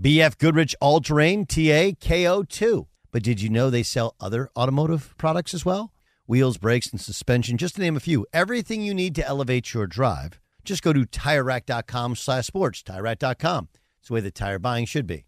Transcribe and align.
BF 0.00 0.38
Goodrich 0.38 0.76
All 0.80 1.00
Terrain 1.00 1.44
TA 1.44 1.90
KO2. 1.98 2.86
But 3.10 3.22
did 3.24 3.42
you 3.42 3.50
know 3.50 3.68
they 3.68 3.82
sell 3.82 4.14
other 4.20 4.48
automotive 4.56 5.12
products 5.18 5.54
as 5.54 5.64
well? 5.64 5.92
Wheels, 6.24 6.56
brakes, 6.56 6.92
and 6.92 7.00
suspension, 7.00 7.56
just 7.56 7.74
to 7.74 7.80
name 7.80 7.96
a 7.96 8.00
few. 8.00 8.24
Everything 8.32 8.80
you 8.80 8.94
need 8.94 9.16
to 9.16 9.26
elevate 9.26 9.74
your 9.74 9.88
drive. 9.88 10.38
Just 10.62 10.84
go 10.84 10.92
to 10.92 11.04
TireRack.com 11.04 12.14
slash 12.14 12.46
sports. 12.46 12.82
TireRack.com. 12.84 13.68
It's 13.98 14.08
the 14.08 14.14
way 14.14 14.20
the 14.20 14.30
tire 14.30 14.60
buying 14.60 14.84
should 14.84 15.06
be. 15.06 15.27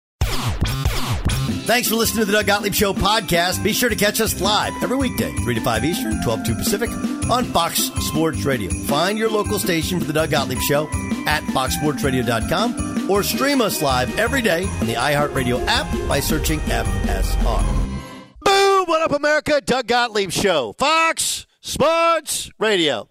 Thanks 1.65 1.87
for 1.87 1.95
listening 1.95 2.21
to 2.21 2.25
the 2.25 2.33
Doug 2.33 2.47
Gottlieb 2.47 2.73
Show 2.73 2.93
podcast. 2.93 3.63
Be 3.63 3.71
sure 3.71 3.89
to 3.89 3.95
catch 3.95 4.19
us 4.19 4.41
live 4.41 4.73
every 4.83 4.97
weekday, 4.97 5.31
3 5.37 5.55
to 5.55 5.61
5 5.61 5.85
Eastern, 5.85 6.21
12 6.21 6.43
to 6.45 6.55
Pacific, 6.55 6.89
on 7.29 7.45
Fox 7.45 7.83
Sports 8.07 8.43
Radio. 8.43 8.69
Find 8.85 9.17
your 9.17 9.29
local 9.29 9.57
station 9.57 9.99
for 9.99 10.05
the 10.05 10.11
Doug 10.13 10.31
Gottlieb 10.31 10.59
Show 10.59 10.87
at 11.27 11.43
foxsportsradio.com 11.43 13.09
or 13.09 13.23
stream 13.23 13.61
us 13.61 13.81
live 13.81 14.17
every 14.19 14.41
day 14.41 14.63
on 14.65 14.87
the 14.87 14.95
iHeartRadio 14.95 15.63
app 15.67 15.87
by 16.09 16.19
searching 16.19 16.59
FSR. 16.61 17.63
Boom! 18.41 18.85
What 18.87 19.01
up, 19.03 19.11
America? 19.11 19.61
Doug 19.61 19.87
Gottlieb 19.87 20.31
Show, 20.31 20.73
Fox 20.73 21.45
Sports 21.61 22.51
Radio. 22.59 23.07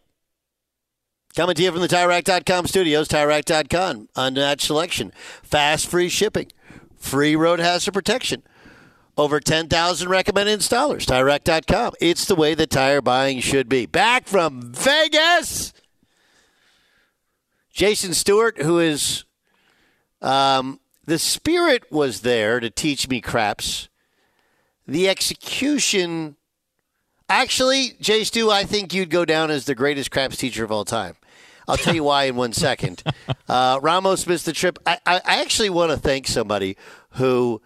Coming 1.37 1.55
to 1.55 1.63
you 1.63 1.71
from 1.71 1.81
the 1.81 1.89
TireRack.com 1.89 2.67
studios, 2.67 3.09
TireRack.com. 3.09 4.09
Unmatched 4.17 4.67
selection, 4.67 5.13
fast 5.43 5.87
free 5.87 6.09
shipping, 6.09 6.51
free 7.01 7.35
road 7.35 7.59
hazard 7.59 7.95
protection. 7.95 8.43
Over 9.17 9.41
10,000 9.41 10.09
recommended 10.09 10.61
installers. 10.61 11.05
TireRack.com. 11.05 11.95
It's 12.01 12.25
the 12.25 12.37
way 12.37 12.55
that 12.55 12.71
tire 12.71 13.03
buying 13.03 13.41
should 13.41 13.69
be. 13.69 13.85
Back 13.87 14.29
from 14.29 14.73
Vegas, 14.73 15.73
Jason 17.73 18.15
Stewart, 18.15 18.63
who 18.63 18.79
is 18.79 19.25
um, 20.23 20.81
the 21.05 21.19
spirit 21.19 21.91
was 21.91 22.21
there 22.21 22.61
to 22.61 22.71
teach 22.71 23.09
me 23.09 23.21
craps. 23.21 23.89
The 24.87 25.09
execution, 25.09 26.37
actually, 27.29 27.97
Jay 28.01 28.25
Stu, 28.25 28.51
I 28.51 28.65
think 28.65 28.95
you'd 28.95 29.11
go 29.11 29.25
down 29.25 29.51
as 29.51 29.65
the 29.65 29.75
greatest 29.75 30.11
craps 30.11 30.37
teacher 30.37 30.65
of 30.65 30.73
all 30.73 30.85
time. 30.85 31.17
I'll 31.71 31.77
tell 31.77 31.95
you 31.95 32.05
why 32.05 32.25
in 32.25 32.37
one 32.37 32.53
second. 32.53 33.03
Uh, 33.49 33.81
Ramos 33.83 34.29
missed 34.29 34.47
the 34.47 34.53
trip. 34.53 34.79
I, 34.87 34.99
I 35.05 35.21
actually 35.43 35.71
want 35.71 35.91
to 35.91 35.97
thank 35.97 36.29
somebody 36.29 36.77
who 37.15 37.61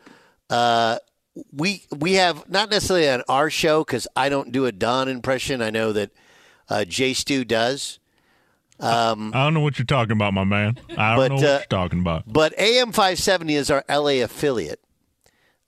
uh, 0.49 0.97
we 1.53 1.83
we 1.95 2.15
have 2.15 2.49
not 2.49 2.71
necessarily 2.71 3.07
on 3.11 3.23
our 3.29 3.51
show 3.51 3.85
because 3.85 4.09
I 4.17 4.31
don't 4.31 4.51
do 4.51 4.65
a 4.65 4.73
Don 4.73 5.09
impression. 5.11 5.61
I 5.61 5.69
know 5.69 5.93
that 5.93 6.11
uh, 6.71 6.87
Jay 6.87 7.13
Stu 7.13 7.45
does. 7.45 7.99
Um, 8.81 9.31
I 9.35 9.45
don't 9.45 9.53
know 9.53 9.61
what 9.61 9.79
you're 9.79 9.85
talking 9.85 10.13
about, 10.13 10.33
my 10.33 10.45
man. 10.45 10.79
I 10.97 11.17
don't 11.17 11.19
But, 11.19 11.29
know 11.29 11.35
what 11.37 11.45
uh, 11.45 11.49
you're 11.59 11.67
talking 11.69 12.01
about. 12.01 12.25
But 12.27 12.59
AM 12.59 12.93
570 12.93 13.55
is 13.55 13.71
our 13.71 13.85
LA 13.87 14.23
affiliate. 14.25 14.81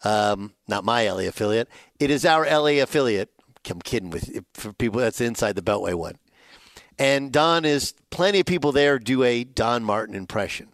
Um, 0.02 0.54
not 0.66 0.82
my 0.84 1.08
LA 1.10 1.24
affiliate. 1.28 1.68
It 2.00 2.10
is 2.10 2.24
our 2.24 2.46
LA 2.46 2.82
affiliate. 2.82 3.30
I'm 3.68 3.80
kidding 3.82 4.08
with 4.10 4.28
you. 4.28 4.44
For 4.54 4.72
people 4.72 5.00
that's 5.00 5.20
inside 5.20 5.56
the 5.56 5.62
Beltway 5.62 5.94
one. 5.94 6.16
And 6.98 7.30
Don 7.30 7.64
is 7.64 7.94
plenty 8.10 8.40
of 8.40 8.46
people 8.46 8.72
there 8.72 8.98
do 8.98 9.22
a 9.22 9.44
Don 9.44 9.84
Martin 9.84 10.14
impression. 10.14 10.68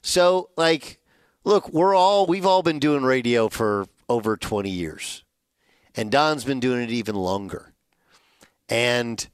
So, 0.00 0.50
like, 0.56 1.00
look, 1.44 1.68
we're 1.72 1.94
all 1.94 2.26
we've 2.26 2.46
all 2.46 2.62
been 2.62 2.78
doing 2.78 3.02
radio 3.02 3.48
for 3.48 3.86
over 4.08 4.36
20 4.36 4.70
years. 4.70 5.24
And 5.94 6.10
Don's 6.10 6.44
been 6.44 6.60
doing 6.60 6.82
it 6.82 6.90
even 6.90 7.14
longer. 7.14 7.72
And 8.68 9.26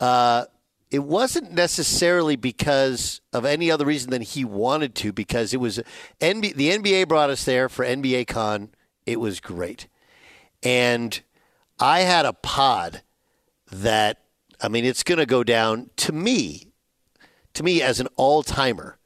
uh, 0.00 0.46
it 0.90 1.04
wasn't 1.04 1.52
necessarily 1.52 2.36
because 2.36 3.20
of 3.32 3.44
any 3.44 3.70
other 3.70 3.84
reason 3.84 4.10
than 4.10 4.22
he 4.22 4.44
wanted 4.44 4.94
to, 4.96 5.12
because 5.12 5.54
it 5.54 5.58
was 5.58 5.80
NBA, 6.20 6.54
the 6.54 6.70
NBA 6.70 7.08
brought 7.08 7.30
us 7.30 7.44
there 7.44 7.68
for 7.68 7.84
NBA 7.84 8.26
Con. 8.26 8.70
It 9.06 9.20
was 9.20 9.40
great. 9.40 9.88
And 10.62 11.20
I 11.78 12.00
had 12.00 12.26
a 12.26 12.32
pod 12.32 13.02
that, 13.70 14.23
I 14.64 14.68
mean, 14.68 14.86
it's 14.86 15.02
going 15.02 15.18
to 15.18 15.26
go 15.26 15.44
down 15.44 15.90
to 15.96 16.12
me, 16.12 16.72
to 17.52 17.62
me 17.62 17.82
as 17.82 18.00
an 18.00 18.08
all 18.16 18.42
timer, 18.42 18.98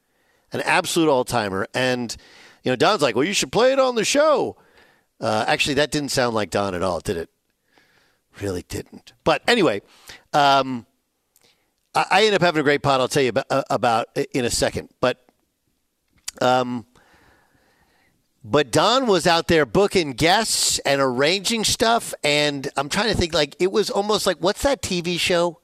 an 0.53 0.61
absolute 0.61 1.11
all 1.11 1.25
timer. 1.25 1.67
And, 1.75 2.17
you 2.63 2.71
know, 2.71 2.77
Don's 2.77 3.03
like, 3.03 3.17
well, 3.17 3.25
you 3.25 3.33
should 3.33 3.51
play 3.51 3.73
it 3.73 3.81
on 3.81 3.97
the 3.97 4.05
show. 4.05 4.57
Uh, 5.21 5.45
actually, 5.49 5.75
that 5.75 5.91
didn't 5.91 6.11
sound 6.11 6.37
like 6.37 6.51
Don 6.51 6.77
at 6.77 6.83
all, 6.85 7.01
did 7.01 7.17
it? 7.17 7.29
Really 8.41 8.63
didn't. 8.69 9.13
But 9.25 9.43
anyway, 9.49 9.83
um, 10.33 10.87
I, 11.93 12.07
I 12.09 12.19
ended 12.21 12.35
up 12.35 12.43
having 12.43 12.61
a 12.61 12.63
great 12.63 12.85
pot. 12.85 13.01
I'll 13.01 13.09
tell 13.09 13.25
you 13.25 13.31
about, 13.31 13.47
uh, 13.51 13.65
about 13.69 14.07
in 14.33 14.45
a 14.45 14.51
second. 14.51 14.91
But, 15.01 15.27
um, 16.41 16.87
but 18.45 18.71
Don 18.71 19.07
was 19.07 19.27
out 19.27 19.49
there 19.49 19.67
booking 19.67 20.13
guests 20.13 20.79
and 20.81 21.01
arranging 21.01 21.65
stuff, 21.65 22.15
and 22.23 22.69
I'm 22.77 22.89
trying 22.89 23.09
to 23.09 23.15
think 23.17 23.35
like 23.35 23.57
it 23.59 23.73
was 23.73 23.91
almost 23.91 24.27
like 24.27 24.39
what's 24.39 24.63
that 24.63 24.83
TV 24.83 25.19
show 25.19 25.61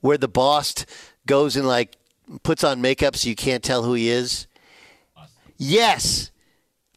where 0.00 0.18
the 0.18 0.28
boss 0.28 0.86
goes 1.26 1.56
and 1.56 1.66
like 1.66 1.96
puts 2.42 2.64
on 2.64 2.80
makeup 2.80 3.16
so 3.16 3.28
you 3.28 3.34
can't 3.34 3.62
tell 3.62 3.82
who 3.82 3.94
he 3.94 4.08
is? 4.08 4.46
Yes, 5.58 6.30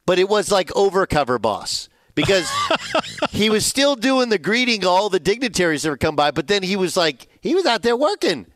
but 0.05 0.19
it 0.19 0.29
was 0.29 0.51
like 0.51 0.69
overcover 0.69 1.41
boss 1.41 1.89
because 2.13 2.49
he 3.31 3.49
was 3.49 3.65
still 3.65 3.95
doing 3.95 4.29
the 4.29 4.39
greeting 4.39 4.85
all 4.85 5.09
the 5.09 5.19
dignitaries 5.19 5.83
that 5.83 5.89
were 5.89 5.97
come 5.97 6.15
by, 6.15 6.31
but 6.31 6.47
then 6.47 6.63
he 6.63 6.75
was 6.75 6.95
like 6.95 7.27
he 7.41 7.55
was 7.55 7.65
out 7.65 7.81
there 7.81 7.97
working. 7.97 8.47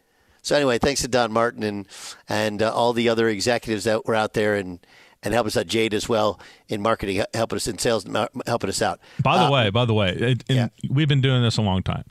So 0.41 0.55
anyway, 0.55 0.77
thanks 0.79 1.01
to 1.01 1.07
Don 1.07 1.31
Martin 1.31 1.63
and 1.63 1.87
and 2.27 2.61
uh, 2.61 2.73
all 2.73 2.93
the 2.93 3.09
other 3.09 3.27
executives 3.27 3.83
that 3.83 4.05
were 4.05 4.15
out 4.15 4.33
there 4.33 4.55
and 4.55 4.79
and 5.23 5.33
helping 5.33 5.47
us 5.49 5.57
out. 5.57 5.67
Jade 5.67 5.93
as 5.93 6.07
well 6.09 6.39
in 6.67 6.81
marketing, 6.81 7.23
helping 7.33 7.57
us 7.57 7.67
in 7.67 7.77
sales, 7.77 8.05
helping 8.45 8.69
us 8.69 8.81
out. 8.81 8.99
By 9.21 9.37
the 9.37 9.45
Uh, 9.45 9.51
way, 9.51 9.69
by 9.69 9.85
the 9.85 9.93
way, 9.93 10.09
it, 10.11 10.43
yeah. 10.47 10.67
we've 10.89 11.07
been 11.07 11.21
doing 11.21 11.41
this 11.43 11.57
a 11.57 11.61
long 11.61 11.83
time. 11.83 12.03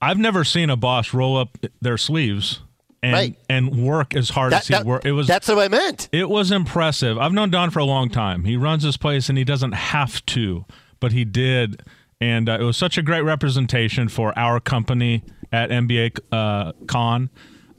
I've 0.00 0.18
never 0.18 0.42
seen 0.44 0.70
a 0.70 0.76
boss 0.76 1.14
roll 1.14 1.36
up 1.36 1.58
their 1.80 1.96
sleeves 1.96 2.60
and 3.02 3.12
Right. 3.12 3.36
and 3.48 3.84
work 3.84 4.14
as 4.16 4.30
hard 4.30 4.52
that, 4.52 4.62
as 4.62 4.68
he 4.68 4.74
that- 4.74 4.84
worked. 4.86 5.04
It 5.06 5.12
was 5.12 5.26
that's 5.26 5.48
what 5.48 5.58
I 5.58 5.68
meant. 5.68 6.08
it 6.12 6.28
was 6.28 6.50
impressive. 6.50 7.18
I've 7.18 7.32
known 7.32 7.50
Don 7.50 7.70
for 7.70 7.78
a 7.80 7.84
long 7.84 8.08
time. 8.10 8.44
He 8.44 8.56
runs 8.56 8.82
this 8.82 8.96
place 8.96 9.28
and 9.28 9.36
he 9.38 9.44
doesn't 9.44 9.72
have 9.72 10.24
to, 10.26 10.64
but 11.00 11.12
he 11.12 11.24
did. 11.24 11.82
And 12.20 12.48
uh, 12.48 12.58
it 12.60 12.64
was 12.64 12.76
such 12.76 12.96
a 12.98 13.02
great 13.02 13.22
representation 13.22 14.08
for 14.08 14.36
our 14.38 14.60
company 14.60 15.22
at 15.50 15.70
NBA 15.70 16.12
uh, 16.30 16.72
Con. 16.86 17.30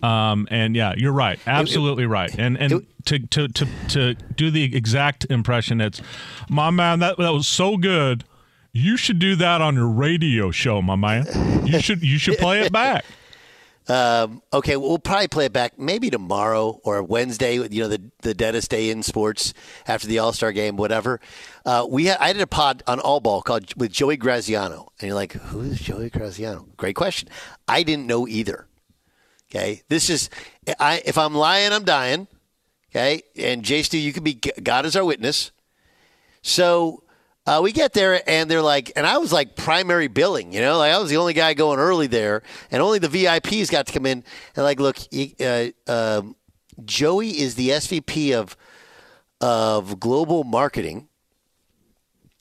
Um, 0.04 0.50
and 0.52 0.76
yeah, 0.76 0.94
you're 0.98 1.14
right, 1.14 1.40
absolutely 1.48 2.06
right. 2.06 2.34
And 2.38 2.58
and 2.58 2.86
to, 3.06 3.20
to 3.20 3.48
to 3.48 3.68
to 3.90 4.14
do 4.14 4.52
the 4.52 4.76
exact 4.76 5.26
impression, 5.30 5.80
it's 5.80 6.02
my 6.50 6.70
man. 6.70 7.00
That 7.00 7.18
that 7.18 7.32
was 7.32 7.48
so 7.48 7.78
good. 7.78 8.26
You 8.74 8.98
should 8.98 9.20
do 9.20 9.36
that 9.38 9.62
on 9.62 9.76
your 9.76 9.88
radio 9.88 10.52
show, 10.52 10.82
my 10.82 10.96
man. 10.98 11.26
You 11.66 11.80
should 11.80 12.04
you 12.04 12.18
should 12.18 12.38
play 12.38 12.62
it 12.62 12.72
back. 12.72 13.06
Um, 13.88 14.42
okay, 14.54 14.78
we'll 14.78 14.98
probably 14.98 15.28
play 15.28 15.46
it 15.48 15.52
back 15.52 15.78
maybe 15.78 16.10
tomorrow 16.10 16.80
or 16.86 17.04
Wednesday. 17.04 17.56
You 17.56 17.82
know, 17.84 17.90
the 17.90 18.02
the 18.22 18.34
deadest 18.34 18.72
day 18.72 18.90
in 18.90 19.04
sports 19.04 19.54
after 19.88 20.08
the 20.08 20.20
All 20.20 20.32
Star 20.32 20.54
game, 20.54 20.78
whatever. 20.78 21.20
Uh, 21.66 21.86
we 21.90 22.06
had, 22.06 22.18
I 22.20 22.32
did 22.32 22.42
a 22.42 22.48
pod 22.48 22.82
on 22.88 23.02
All 23.02 23.20
Ball 23.20 23.42
called 23.42 23.74
with 23.76 23.92
Joey 23.92 24.16
Graziano, 24.16 24.90
and 25.02 25.08
you're 25.08 25.16
like, 25.16 25.34
who 25.34 25.62
is 25.62 25.82
Joey 25.82 26.10
Graziano? 26.10 26.66
Great 26.78 26.96
question. 26.96 27.28
I 27.68 27.84
didn't 27.84 28.08
know 28.08 28.26
either. 28.26 28.68
Okay, 29.54 29.84
this 29.88 30.10
is 30.10 30.32
I. 30.80 31.04
If 31.06 31.18
I'm 31.18 31.36
lying, 31.36 31.72
I'm 31.74 31.84
dying. 31.84 32.28
Okay, 32.90 33.22
and 33.38 33.64
Jay 33.64 33.84
Stu, 33.84 34.00
you 34.00 34.12
can 34.12 34.24
be 34.24 34.34
God 34.34 34.86
is 34.86 34.96
our 34.96 35.06
witness. 35.06 35.52
So 36.42 37.04
uh, 37.46 37.60
we 37.62 37.72
get 37.72 37.94
there 37.94 38.28
and 38.28 38.50
they're 38.50 38.64
like, 38.64 38.92
and 38.96 39.06
I 39.06 39.18
was 39.18 39.32
like 39.32 39.56
primary 39.56 40.08
billing, 40.08 40.54
you 40.54 40.62
know, 40.62 40.78
like 40.78 40.92
I 40.92 40.98
was 40.98 41.10
the 41.10 41.18
only 41.18 41.34
guy 41.34 41.54
going 41.54 41.80
early 41.80 42.08
there, 42.08 42.42
and 42.72 42.82
only 42.82 43.00
the 43.00 43.08
VIPs 43.08 43.70
got 43.70 43.86
to 43.88 43.94
come 43.94 44.06
in. 44.06 44.24
And 44.56 44.64
like, 44.64 44.80
look, 44.80 44.98
uh, 45.40 45.68
um, 45.88 46.36
Joey 46.84 47.40
is 47.40 47.54
the 47.56 47.70
SVP 47.70 48.34
of 48.34 48.58
of 49.40 50.00
global 50.00 50.44
marketing 50.44 51.10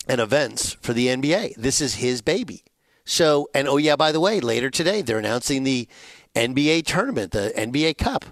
and 0.08 0.20
events 0.20 0.74
for 0.80 0.94
the 0.94 1.08
NBA. 1.08 1.56
This 1.56 1.80
is 1.82 1.96
his 1.96 2.22
baby. 2.22 2.64
So, 3.04 3.48
and 3.54 3.66
oh 3.68 3.76
yeah, 3.76 3.96
by 3.96 4.12
the 4.12 4.20
way, 4.20 4.40
later 4.40 4.70
today 4.70 5.02
they're 5.02 5.18
announcing 5.18 5.64
the 5.64 5.88
NBA 6.34 6.86
tournament, 6.86 7.32
the 7.32 7.52
NBA 7.56 7.98
Cup. 7.98 8.24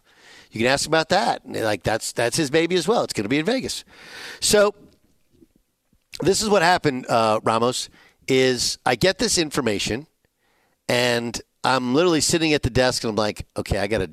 You 0.50 0.60
can 0.60 0.66
ask 0.66 0.86
about 0.86 1.08
that. 1.10 1.44
And 1.44 1.56
like 1.56 1.82
that's 1.82 2.12
that's 2.12 2.36
his 2.36 2.50
baby 2.50 2.76
as 2.76 2.88
well. 2.88 3.04
It's 3.04 3.12
going 3.12 3.24
to 3.24 3.28
be 3.28 3.38
in 3.38 3.44
Vegas. 3.44 3.84
So 4.40 4.74
this 6.20 6.42
is 6.42 6.48
what 6.48 6.62
happened, 6.62 7.06
uh, 7.08 7.40
Ramos. 7.42 7.88
Is 8.26 8.78
I 8.86 8.94
get 8.94 9.18
this 9.18 9.38
information, 9.38 10.06
and 10.88 11.40
I'm 11.64 11.94
literally 11.94 12.20
sitting 12.20 12.52
at 12.52 12.62
the 12.62 12.70
desk, 12.70 13.02
and 13.02 13.10
I'm 13.10 13.16
like, 13.16 13.46
okay, 13.56 13.78
I 13.78 13.86
got 13.86 13.98
to 13.98 14.10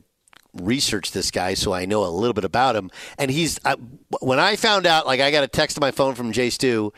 research 0.62 1.12
this 1.12 1.32
guy 1.32 1.54
so 1.54 1.74
I 1.74 1.86
know 1.86 2.06
a 2.06 2.08
little 2.08 2.34
bit 2.34 2.44
about 2.44 2.76
him. 2.76 2.92
And 3.18 3.32
he's 3.32 3.60
I, 3.66 3.76
when 4.20 4.40
I 4.40 4.56
found 4.56 4.86
out, 4.86 5.06
like, 5.06 5.20
I 5.20 5.32
got 5.32 5.44
a 5.44 5.48
text 5.48 5.78
on 5.78 5.82
my 5.82 5.92
phone 5.92 6.16
from 6.16 6.32
Jay 6.32 6.50
Stu, 6.50 6.94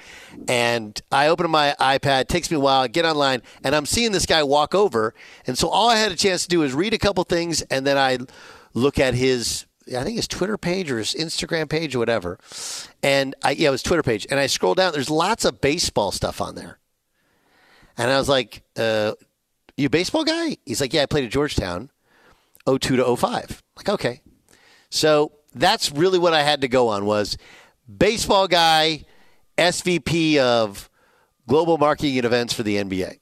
and 0.47 1.00
I 1.11 1.27
open 1.27 1.50
my 1.50 1.75
iPad. 1.79 2.27
Takes 2.27 2.51
me 2.51 2.57
a 2.57 2.59
while. 2.59 2.81
I 2.81 2.88
get 2.88 3.06
online, 3.06 3.41
and 3.63 3.75
I'm 3.75 3.85
seeing 3.85 4.11
this 4.11 4.25
guy 4.25 4.44
walk 4.44 4.75
over, 4.75 5.13
and 5.47 5.57
so 5.57 5.69
all 5.69 5.89
I 5.89 5.97
had 5.97 6.11
a 6.11 6.15
chance 6.15 6.44
to 6.44 6.50
do 6.50 6.63
is 6.63 6.73
read 6.73 6.94
a 6.94 7.00
couple 7.00 7.23
things, 7.23 7.61
and 7.63 7.85
then 7.85 7.97
I 7.97 8.19
look 8.73 9.00
at 9.00 9.13
his 9.13 9.65
I 9.97 10.03
think 10.03 10.17
his 10.17 10.27
Twitter 10.27 10.57
page 10.57 10.91
or 10.91 11.00
his 11.00 11.13
Instagram 11.13 11.69
page 11.69 11.95
or 11.95 12.00
whatever. 12.00 12.38
And 13.01 13.35
I, 13.44 13.51
yeah, 13.51 13.69
it 13.69 13.71
was 13.71 13.83
Twitter 13.83 14.03
page. 14.03 14.27
And 14.29 14.39
I 14.39 14.47
scroll 14.47 14.75
down. 14.75 14.94
There's 14.94 15.09
lots 15.09 15.45
of 15.45 15.61
baseball 15.61 16.11
stuff 16.11 16.41
on 16.41 16.56
there. 16.56 16.79
And 17.97 18.09
I 18.11 18.17
was 18.17 18.29
like, 18.29 18.63
uh, 18.77 19.13
"You 19.75 19.89
baseball 19.89 20.23
guy?" 20.23 20.57
He's 20.65 20.79
like, 20.79 20.94
"Yeah, 20.94 21.03
I 21.03 21.06
played 21.06 21.25
at 21.25 21.31
Georgetown, 21.31 21.89
02 22.77 22.98
to 22.98 23.16
05." 23.16 23.63
Like, 23.75 23.89
okay. 23.89 24.21
So 24.89 25.31
that's 25.54 25.92
really 25.92 26.19
what 26.19 26.33
I 26.33 26.44
had 26.44 26.62
to 26.62 26.68
go 26.68 26.89
on 26.89 27.06
was 27.06 27.38
baseball 27.98 28.48
guy, 28.48 29.06
SVP 29.57 30.38
of 30.38 30.89
global 31.48 31.77
marketing 31.77 32.18
and 32.18 32.25
events 32.25 32.54
for 32.54 32.63
the 32.63 32.77
NBA. 32.77 33.18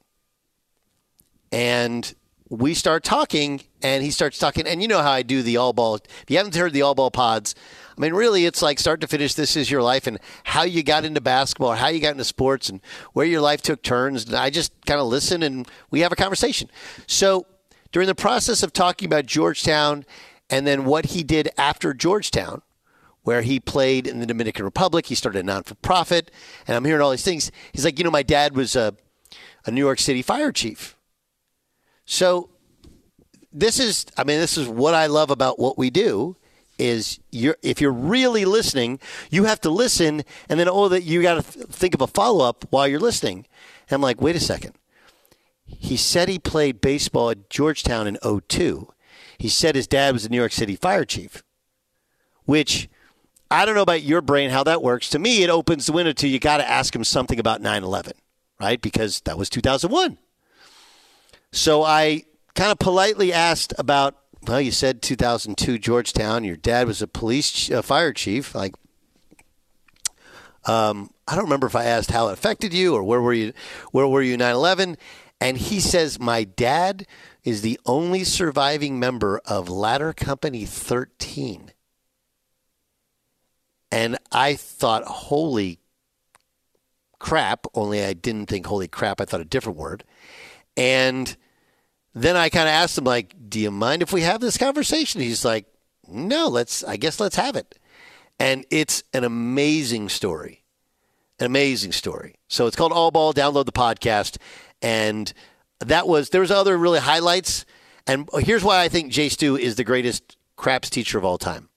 And 1.51 2.13
we 2.49 2.73
start 2.73 3.03
talking, 3.03 3.61
and 3.81 4.03
he 4.03 4.11
starts 4.11 4.37
talking. 4.37 4.67
And 4.67 4.81
you 4.81 4.87
know 4.87 5.01
how 5.01 5.11
I 5.11 5.21
do 5.21 5.41
the 5.41 5.57
all 5.57 5.73
ball. 5.73 5.95
If 5.95 6.25
you 6.29 6.37
haven't 6.37 6.55
heard 6.55 6.73
the 6.73 6.81
all 6.81 6.95
ball 6.95 7.11
pods, 7.11 7.55
I 7.97 8.01
mean, 8.01 8.13
really, 8.13 8.45
it's 8.45 8.61
like 8.61 8.79
start 8.79 9.01
to 9.01 9.07
finish, 9.07 9.33
this 9.33 9.55
is 9.55 9.71
your 9.71 9.81
life, 9.81 10.07
and 10.07 10.19
how 10.43 10.63
you 10.63 10.83
got 10.83 11.03
into 11.03 11.19
basketball, 11.19 11.73
how 11.73 11.87
you 11.87 11.99
got 11.99 12.11
into 12.11 12.23
sports, 12.23 12.69
and 12.69 12.79
where 13.13 13.25
your 13.25 13.41
life 13.41 13.61
took 13.61 13.81
turns. 13.81 14.25
And 14.25 14.35
I 14.35 14.49
just 14.49 14.71
kind 14.85 14.99
of 14.99 15.07
listen, 15.07 15.41
and 15.43 15.67
we 15.89 16.01
have 16.01 16.11
a 16.11 16.15
conversation. 16.15 16.69
So 17.07 17.45
during 17.91 18.07
the 18.07 18.15
process 18.15 18.63
of 18.63 18.73
talking 18.73 19.05
about 19.05 19.25
Georgetown 19.25 20.05
and 20.49 20.65
then 20.65 20.85
what 20.85 21.07
he 21.07 21.23
did 21.23 21.49
after 21.57 21.93
Georgetown, 21.93 22.61
where 23.23 23.41
he 23.41 23.59
played 23.59 24.07
in 24.07 24.19
the 24.19 24.25
Dominican 24.25 24.65
Republic. 24.65 25.07
He 25.07 25.15
started 25.15 25.39
a 25.39 25.43
non 25.43 25.63
for 25.63 25.75
profit. 25.75 26.31
And 26.67 26.75
I'm 26.75 26.85
hearing 26.85 27.01
all 27.01 27.11
these 27.11 27.23
things. 27.23 27.51
He's 27.73 27.83
like, 27.83 27.97
you 27.97 28.03
know, 28.03 28.11
my 28.11 28.23
dad 28.23 28.55
was 28.55 28.75
a, 28.75 28.95
a 29.65 29.71
New 29.71 29.81
York 29.81 29.99
City 29.99 30.21
fire 30.21 30.51
chief. 30.51 30.95
So 32.05 32.49
this 33.51 33.79
is, 33.79 34.05
I 34.17 34.23
mean, 34.23 34.39
this 34.39 34.57
is 34.57 34.67
what 34.67 34.93
I 34.93 35.07
love 35.07 35.29
about 35.29 35.59
what 35.59 35.77
we 35.77 35.89
do. 35.89 36.37
Is 36.79 37.19
you're 37.31 37.57
if 37.63 37.81
you're 37.81 37.91
really 37.91 38.45
listening, 38.45 38.99
you 39.31 39.45
have 39.45 39.59
to 39.61 39.71
listen, 39.71 40.23
and 40.47 40.59
then 40.59 40.69
oh, 40.69 40.87
that 40.89 41.01
you 41.01 41.23
got 41.23 41.43
to 41.43 41.51
th- 41.51 41.65
think 41.65 41.95
of 41.95 42.01
a 42.01 42.07
follow 42.07 42.47
up 42.47 42.65
while 42.69 42.87
you're 42.87 42.99
listening. 42.99 43.47
And 43.89 43.95
I'm 43.95 44.01
like, 44.01 44.21
wait 44.21 44.35
a 44.35 44.39
second. 44.39 44.75
He 45.67 45.97
said 45.97 46.29
he 46.29 46.39
played 46.39 46.81
baseball 46.81 47.29
at 47.29 47.49
Georgetown 47.49 48.07
in 48.07 48.17
02. 48.23 48.91
He 49.37 49.49
said 49.49 49.75
his 49.75 49.87
dad 49.87 50.13
was 50.13 50.25
a 50.25 50.29
New 50.29 50.37
York 50.37 50.51
City 50.51 50.75
fire 50.75 51.05
chief, 51.05 51.43
which 52.45 52.89
I 53.51 53.65
don't 53.65 53.75
know 53.75 53.81
about 53.81 54.03
your 54.03 54.21
brain 54.21 54.49
how 54.49 54.63
that 54.63 54.81
works. 54.81 55.09
To 55.09 55.19
me, 55.19 55.43
it 55.43 55.49
opens 55.49 55.85
the 55.85 55.93
window 55.93 56.13
to 56.13 56.27
you 56.27 56.39
got 56.39 56.57
to 56.57 56.69
ask 56.69 56.95
him 56.95 57.03
something 57.03 57.39
about 57.39 57.61
9 57.61 57.83
11, 57.83 58.13
right? 58.59 58.81
Because 58.81 59.21
that 59.21 59.37
was 59.37 59.49
2001. 59.49 60.17
So 61.51 61.83
I 61.83 62.23
kind 62.55 62.71
of 62.71 62.79
politely 62.79 63.31
asked 63.31 63.73
about, 63.77 64.17
well, 64.47 64.59
you 64.59 64.71
said 64.71 65.01
2002 65.01 65.77
Georgetown. 65.77 66.43
Your 66.43 66.57
dad 66.57 66.87
was 66.87 67.01
a 67.01 67.07
police 67.07 67.69
fire 67.83 68.13
chief. 68.13 68.53
Like, 68.53 68.75
um, 70.65 71.11
I 71.27 71.35
don't 71.35 71.45
remember 71.45 71.67
if 71.67 71.75
I 71.75 71.85
asked 71.85 72.11
how 72.11 72.27
it 72.27 72.33
affected 72.33 72.73
you 72.73 72.95
or 72.95 73.03
where 73.03 73.21
were 73.21 73.33
you, 73.33 73.53
where 73.91 74.07
were 74.07 74.21
you 74.21 74.37
9/11, 74.37 74.97
and 75.39 75.57
he 75.57 75.79
says 75.79 76.19
my 76.19 76.43
dad 76.43 77.05
is 77.43 77.61
the 77.61 77.79
only 77.85 78.23
surviving 78.23 78.99
member 78.99 79.39
of 79.45 79.69
Ladder 79.69 80.13
Company 80.13 80.65
13. 80.65 81.71
And 83.91 84.17
I 84.31 84.55
thought, 84.55 85.03
holy 85.03 85.79
crap! 87.19 87.65
Only 87.73 88.03
I 88.03 88.13
didn't 88.13 88.47
think 88.47 88.65
holy 88.65 88.87
crap. 88.87 89.21
I 89.21 89.25
thought 89.25 89.41
a 89.41 89.45
different 89.45 89.77
word, 89.77 90.03
and 90.75 91.35
then 92.13 92.35
I 92.35 92.49
kind 92.49 92.67
of 92.67 92.73
asked 92.73 92.97
him 92.97 93.03
like, 93.03 93.33
"Do 93.49 93.59
you 93.59 93.71
mind 93.71 94.01
if 94.01 94.11
we 94.13 94.21
have 94.21 94.41
this 94.41 94.57
conversation?" 94.57 95.21
He's 95.21 95.45
like, 95.45 95.65
"No, 96.07 96.47
let's. 96.47 96.83
I 96.83 96.97
guess 96.97 97.19
let's 97.19 97.35
have 97.35 97.55
it." 97.55 97.79
And 98.39 98.65
it's 98.69 99.03
an 99.13 99.23
amazing 99.23 100.09
story, 100.09 100.63
an 101.39 101.45
amazing 101.45 101.91
story. 101.91 102.35
So 102.47 102.67
it's 102.67 102.75
called 102.75 102.91
All 102.91 103.11
Ball. 103.11 103.33
Download 103.33 103.65
the 103.65 103.71
podcast, 103.71 104.37
and 104.81 105.33
that 105.79 106.07
was 106.07 106.29
there 106.29 106.41
was 106.41 106.51
other 106.51 106.77
really 106.77 106.99
highlights. 106.99 107.65
And 108.05 108.29
here's 108.39 108.63
why 108.63 108.81
I 108.81 108.87
think 108.87 109.11
Jay 109.11 109.29
Stu 109.29 109.57
is 109.57 109.75
the 109.75 109.83
greatest 109.83 110.37
craps 110.55 110.89
teacher 110.89 111.17
of 111.17 111.25
all 111.25 111.37
time. 111.37 111.69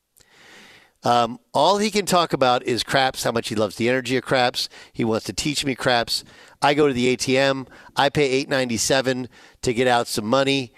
Um, 1.03 1.39
all 1.55 1.79
he 1.79 1.91
can 1.91 2.05
talk 2.05 2.33
about 2.33 2.63
is 2.65 2.83
craps, 2.83 3.25
how 3.25 3.33
much 3.33 3.49
he 3.49 3.55
loves 3.55 3.77
the 3.77 3.89
energy 3.89 4.17
of 4.17 4.25
craps. 4.25 4.69
He 4.93 5.05
wants 5.05 5.25
to 5.27 5.33
teach 5.33 5.65
me 5.65 5.75
craps. 5.75 6.25
I 6.61 6.75
go 6.75 6.89
to 6.89 6.93
the 6.93 7.17
ATM. 7.17 7.69
I 7.97 8.11
pay 8.11 8.29
eight 8.31 8.49
ninety 8.49 8.77
seven 8.77 9.29
to 9.63 9.73
get 9.73 9.89
out 9.89 10.07
some 10.07 10.27
money 10.27 10.73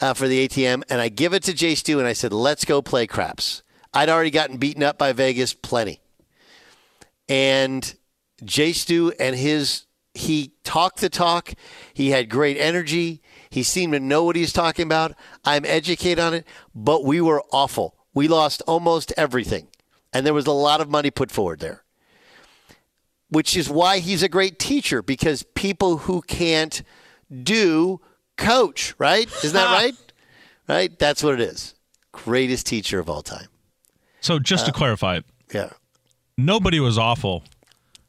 uh, 0.00 0.14
for 0.14 0.28
the 0.28 0.46
ATM, 0.46 0.84
and 0.88 1.00
I 1.00 1.08
give 1.08 1.34
it 1.34 1.42
to 1.44 1.52
Jay 1.52 1.74
Stu, 1.74 1.98
and 1.98 2.06
I 2.06 2.12
said, 2.12 2.32
"Let's 2.32 2.64
go 2.64 2.82
play 2.82 3.06
craps." 3.06 3.62
I'd 3.92 4.08
already 4.08 4.30
gotten 4.30 4.56
beaten 4.56 4.82
up 4.82 4.98
by 4.98 5.12
Vegas 5.12 5.54
plenty, 5.54 6.00
and 7.28 7.94
Jay 8.44 8.72
Stu 8.72 9.12
and 9.18 9.34
his 9.34 9.86
he 10.14 10.52
talked 10.64 11.00
the 11.00 11.08
talk. 11.10 11.52
He 11.92 12.10
had 12.10 12.30
great 12.30 12.56
energy. 12.56 13.20
He 13.50 13.62
seemed 13.62 13.92
to 13.92 14.00
know 14.00 14.24
what 14.24 14.36
he's 14.36 14.52
talking 14.52 14.84
about. 14.84 15.14
I'm 15.44 15.64
educated 15.64 16.18
on 16.18 16.34
it, 16.34 16.46
but 16.74 17.04
we 17.04 17.20
were 17.20 17.42
awful. 17.52 17.96
We 18.14 18.28
lost 18.28 18.62
almost 18.66 19.12
everything, 19.16 19.68
and 20.12 20.24
there 20.24 20.34
was 20.34 20.46
a 20.46 20.52
lot 20.52 20.80
of 20.80 20.88
money 20.88 21.10
put 21.10 21.30
forward 21.30 21.60
there 21.60 21.80
which 23.30 23.56
is 23.56 23.68
why 23.68 23.98
he's 23.98 24.22
a 24.22 24.28
great 24.28 24.60
teacher 24.60 25.02
because 25.02 25.42
people 25.54 25.96
who 25.98 26.22
can't 26.22 26.82
do 27.42 28.00
coach, 28.36 28.94
right? 28.98 29.26
Isn't 29.42 29.54
that 29.54 29.72
right? 29.82 29.94
Right? 30.68 30.96
That's 30.98 31.20
what 31.20 31.34
it 31.34 31.40
is. 31.40 31.74
Greatest 32.12 32.64
teacher 32.66 33.00
of 33.00 33.08
all 33.10 33.22
time. 33.22 33.48
So 34.20 34.38
just 34.38 34.66
to 34.66 34.72
Uh, 34.72 34.74
clarify, 34.74 35.20
Yeah. 35.52 35.70
nobody 36.38 36.78
was 36.78 36.96
awful. 36.96 37.42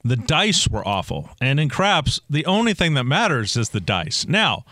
The 0.06 0.16
dice 0.16 0.68
were 0.68 0.88
awful, 0.88 1.32
and 1.42 1.60
in 1.60 1.68
craps, 1.68 2.22
the 2.30 2.46
only 2.46 2.76
thing 2.76 2.94
that 2.94 3.06
matters 3.06 3.58
is 3.58 3.70
the 3.70 3.80
dice. 3.80 4.28
Now, 4.28 4.64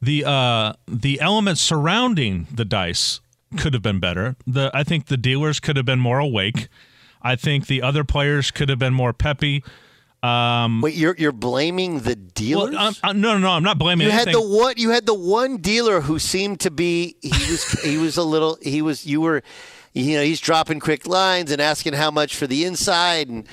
the 0.00 0.24
uh, 0.24 0.72
the 0.86 1.20
elements 1.20 1.60
surrounding 1.60 2.46
the 2.50 2.64
dice 2.64 3.20
could 3.58 3.74
have 3.74 3.82
been 3.82 4.00
better. 4.00 4.36
The 4.46 4.70
I 4.72 4.84
think 4.84 5.06
the 5.06 5.18
dealers 5.18 5.60
could 5.60 5.76
have 5.76 5.84
been 5.84 6.00
more 6.00 6.18
awake. 6.18 6.68
I 7.20 7.36
think 7.36 7.66
the 7.66 7.82
other 7.82 8.02
players 8.02 8.50
could 8.50 8.70
have 8.70 8.78
been 8.78 8.94
more 8.94 9.12
peppy. 9.12 9.62
Um, 10.22 10.80
Wait, 10.80 10.94
you're 10.94 11.14
you're 11.18 11.32
blaming 11.32 12.00
the 12.00 12.16
dealers? 12.16 12.74
well, 12.74 12.94
no, 13.04 13.34
no, 13.34 13.38
no, 13.38 13.50
I'm 13.50 13.62
not 13.62 13.78
blaming 13.78 14.06
you 14.06 14.10
had 14.10 14.28
the 14.28 14.40
one. 14.40 14.74
You 14.78 14.88
had 14.90 15.04
the 15.04 15.14
one 15.14 15.58
dealer 15.58 16.00
who 16.00 16.18
seemed 16.18 16.60
to 16.60 16.70
be. 16.70 17.16
He 17.20 17.28
was. 17.28 17.70
he 17.82 17.98
was 17.98 18.16
a 18.16 18.24
little. 18.24 18.58
He 18.62 18.80
was. 18.80 19.06
You 19.06 19.20
were. 19.20 19.42
You 19.92 20.16
know, 20.16 20.22
he's 20.22 20.40
dropping 20.40 20.80
quick 20.80 21.06
lines 21.06 21.50
and 21.50 21.60
asking 21.60 21.94
how 21.94 22.10
much 22.10 22.36
for 22.36 22.46
the 22.46 22.64
inside, 22.64 23.28
and 23.28 23.46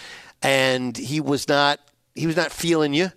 and 0.46 0.96
he 0.96 1.20
was 1.20 1.48
not. 1.48 1.80
He 2.14 2.28
was 2.28 2.36
not 2.36 2.52
feeling 2.52 2.94
you. 2.94 3.12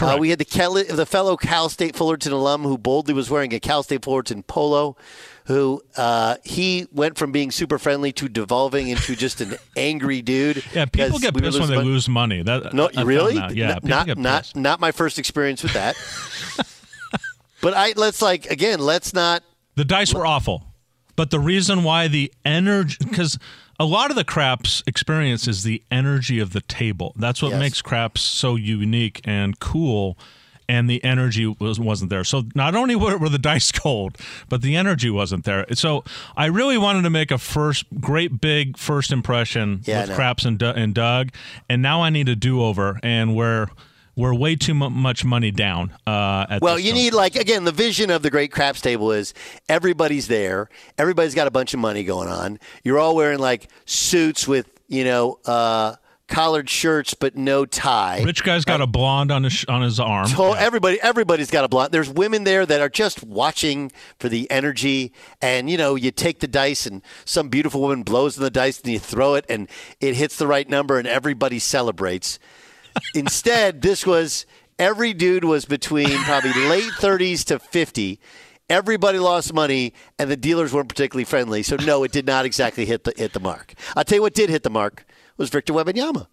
Uh, 0.00 0.16
we 0.18 0.30
had 0.30 0.38
the 0.38 0.86
the 0.94 1.04
fellow 1.04 1.36
Cal 1.36 1.68
State 1.68 1.94
Fullerton 1.94 2.32
alum 2.32 2.62
who 2.62 2.78
boldly 2.78 3.12
was 3.12 3.28
wearing 3.28 3.52
a 3.52 3.60
Cal 3.60 3.82
State 3.82 4.02
Fullerton 4.02 4.42
polo, 4.42 4.96
who 5.44 5.82
uh, 5.96 6.36
he 6.42 6.86
went 6.90 7.18
from 7.18 7.32
being 7.32 7.50
super 7.50 7.78
friendly 7.78 8.10
to 8.12 8.28
devolving 8.28 8.88
into 8.88 9.14
just 9.14 9.42
an 9.42 9.56
angry 9.76 10.22
dude. 10.22 10.64
yeah, 10.74 10.86
people 10.86 11.18
get 11.18 11.34
we 11.34 11.42
pissed 11.42 11.58
when 11.60 11.68
they 11.68 11.74
money. 11.76 11.88
lose 11.88 12.08
money. 12.08 12.42
That 12.42 12.72
No, 12.72 12.88
I 12.96 13.02
really? 13.02 13.34
that. 13.34 13.54
Yeah, 13.54 13.74
N- 13.74 13.80
not 13.84 14.16
not 14.16 14.56
not 14.56 14.80
my 14.80 14.90
first 14.92 15.18
experience 15.18 15.62
with 15.62 15.74
that. 15.74 15.96
but 17.60 17.74
I 17.74 17.92
let's 17.96 18.22
like 18.22 18.46
again, 18.46 18.78
let's 18.80 19.12
not. 19.12 19.42
The 19.74 19.84
dice 19.84 20.14
were 20.14 20.24
awful. 20.24 20.64
But 21.16 21.30
the 21.30 21.40
reason 21.40 21.82
why 21.82 22.08
the 22.08 22.32
energy, 22.46 22.96
because 22.98 23.38
a 23.80 23.84
lot 23.84 24.10
of 24.10 24.16
the 24.16 24.24
craps 24.24 24.82
experience 24.86 25.48
is 25.48 25.64
the 25.64 25.82
energy 25.90 26.38
of 26.38 26.52
the 26.52 26.60
table. 26.60 27.14
That's 27.16 27.40
what 27.42 27.52
Yes. 27.52 27.58
makes 27.58 27.82
craps 27.82 28.20
so 28.20 28.54
unique 28.54 29.20
and 29.24 29.58
cool. 29.58 30.16
And 30.68 30.88
the 30.88 31.02
energy 31.02 31.46
was, 31.46 31.80
wasn't 31.80 32.10
there. 32.10 32.22
So 32.22 32.44
not 32.54 32.76
only 32.76 32.94
were, 33.04 33.16
were 33.18 33.28
the 33.30 33.38
dice 33.38 33.72
cold, 33.72 34.16
but 34.48 34.62
the 34.62 34.76
energy 34.76 35.10
wasn't 35.10 35.44
there. 35.44 35.64
So 35.72 36.04
I 36.36 36.46
really 36.46 36.78
wanted 36.78 37.02
to 37.02 37.10
make 37.10 37.32
a 37.32 37.38
first, 37.38 37.86
great 38.00 38.40
big 38.40 38.76
first 38.76 39.10
impression 39.10 39.80
Yeah, 39.84 40.02
with 40.06 40.14
craps 40.14 40.44
and, 40.44 40.62
and 40.62 40.94
Doug. 40.94 41.30
And 41.68 41.82
now 41.82 42.02
I 42.02 42.10
need 42.10 42.28
a 42.28 42.36
do 42.36 42.62
over. 42.62 43.00
And 43.02 43.34
we're, 43.34 43.66
we're 44.16 44.34
way 44.34 44.56
too 44.56 44.74
mu- 44.74 44.90
much 44.90 45.24
money 45.24 45.50
down. 45.50 45.92
Uh, 46.06 46.46
at 46.50 46.62
Well, 46.62 46.78
you 46.78 46.92
need 46.92 47.12
like 47.14 47.36
again, 47.36 47.64
the 47.64 47.72
vision 47.72 48.10
of 48.10 48.22
the 48.22 48.30
great 48.30 48.52
craps 48.52 48.80
table 48.80 49.12
is 49.12 49.34
everybody's 49.68 50.28
there. 50.28 50.68
Everybody's 50.98 51.34
got 51.34 51.46
a 51.46 51.50
bunch 51.50 51.74
of 51.74 51.80
money 51.80 52.04
going 52.04 52.28
on. 52.28 52.58
You're 52.84 52.98
all 52.98 53.14
wearing 53.16 53.38
like 53.38 53.68
suits 53.86 54.46
with 54.48 54.68
you 54.88 55.04
know 55.04 55.38
uh, 55.46 55.96
collared 56.28 56.68
shirts, 56.70 57.14
but 57.14 57.36
no 57.36 57.64
tie. 57.66 58.22
Rich 58.24 58.44
guy's 58.44 58.64
got 58.64 58.80
a 58.80 58.86
blonde 58.86 59.30
on 59.32 59.44
his 59.44 59.52
sh- 59.52 59.64
on 59.68 59.82
his 59.82 59.98
arm. 59.98 60.28
To- 60.28 60.54
Everybody, 60.58 61.00
everybody's 61.00 61.50
got 61.50 61.64
a 61.64 61.68
blonde. 61.68 61.92
There's 61.92 62.08
women 62.10 62.44
there 62.44 62.64
that 62.66 62.80
are 62.80 62.88
just 62.88 63.22
watching 63.22 63.90
for 64.18 64.28
the 64.28 64.50
energy, 64.50 65.12
and 65.42 65.70
you 65.70 65.76
know, 65.76 65.94
you 65.94 66.10
take 66.10 66.40
the 66.40 66.48
dice, 66.48 66.86
and 66.86 67.02
some 67.24 67.48
beautiful 67.48 67.80
woman 67.80 68.02
blows 68.02 68.36
in 68.36 68.42
the 68.42 68.50
dice, 68.50 68.80
and 68.80 68.92
you 68.92 68.98
throw 68.98 69.34
it, 69.34 69.44
and 69.48 69.68
it 70.00 70.14
hits 70.16 70.36
the 70.36 70.46
right 70.46 70.68
number, 70.68 70.98
and 70.98 71.08
everybody 71.08 71.58
celebrates. 71.58 72.38
Instead, 73.14 73.82
this 73.82 74.06
was 74.06 74.46
every 74.78 75.12
dude 75.12 75.44
was 75.44 75.64
between 75.64 76.16
probably 76.24 76.52
late 76.68 76.92
30s 76.98 77.44
to 77.46 77.58
50. 77.58 78.20
Everybody 78.68 79.18
lost 79.18 79.52
money, 79.52 79.94
and 80.18 80.30
the 80.30 80.36
dealers 80.36 80.72
weren't 80.72 80.88
particularly 80.88 81.24
friendly. 81.24 81.62
So 81.62 81.76
no, 81.76 82.04
it 82.04 82.12
did 82.12 82.26
not 82.26 82.44
exactly 82.44 82.86
hit 82.86 83.04
the 83.04 83.12
hit 83.16 83.32
the 83.32 83.40
mark. 83.40 83.74
I'll 83.96 84.04
tell 84.04 84.16
you 84.16 84.22
what 84.22 84.34
did 84.34 84.48
hit 84.48 84.62
the 84.62 84.70
mark 84.70 85.04
was 85.36 85.50
Victor 85.50 85.72
Wembanyama. 85.72 86.28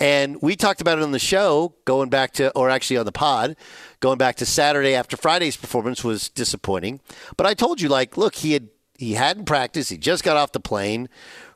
And 0.00 0.42
we 0.42 0.56
talked 0.56 0.80
about 0.80 0.98
it 0.98 1.04
on 1.04 1.12
the 1.12 1.20
show 1.20 1.74
going 1.84 2.08
back 2.08 2.32
to, 2.32 2.50
or 2.56 2.70
actually 2.70 2.96
on 2.96 3.06
the 3.06 3.12
pod, 3.12 3.54
going 4.00 4.18
back 4.18 4.34
to 4.36 4.46
Saturday 4.46 4.96
after 4.96 5.16
Friday's 5.16 5.56
performance 5.56 6.02
was 6.02 6.28
disappointing. 6.28 7.00
But 7.36 7.46
I 7.46 7.54
told 7.54 7.80
you, 7.80 7.88
like, 7.88 8.16
look, 8.16 8.34
he 8.34 8.54
had 8.54 8.68
he 8.98 9.14
hadn't 9.14 9.44
practiced. 9.44 9.90
He 9.90 9.98
just 9.98 10.24
got 10.24 10.36
off 10.36 10.52
the 10.52 10.60
plane, 10.60 11.08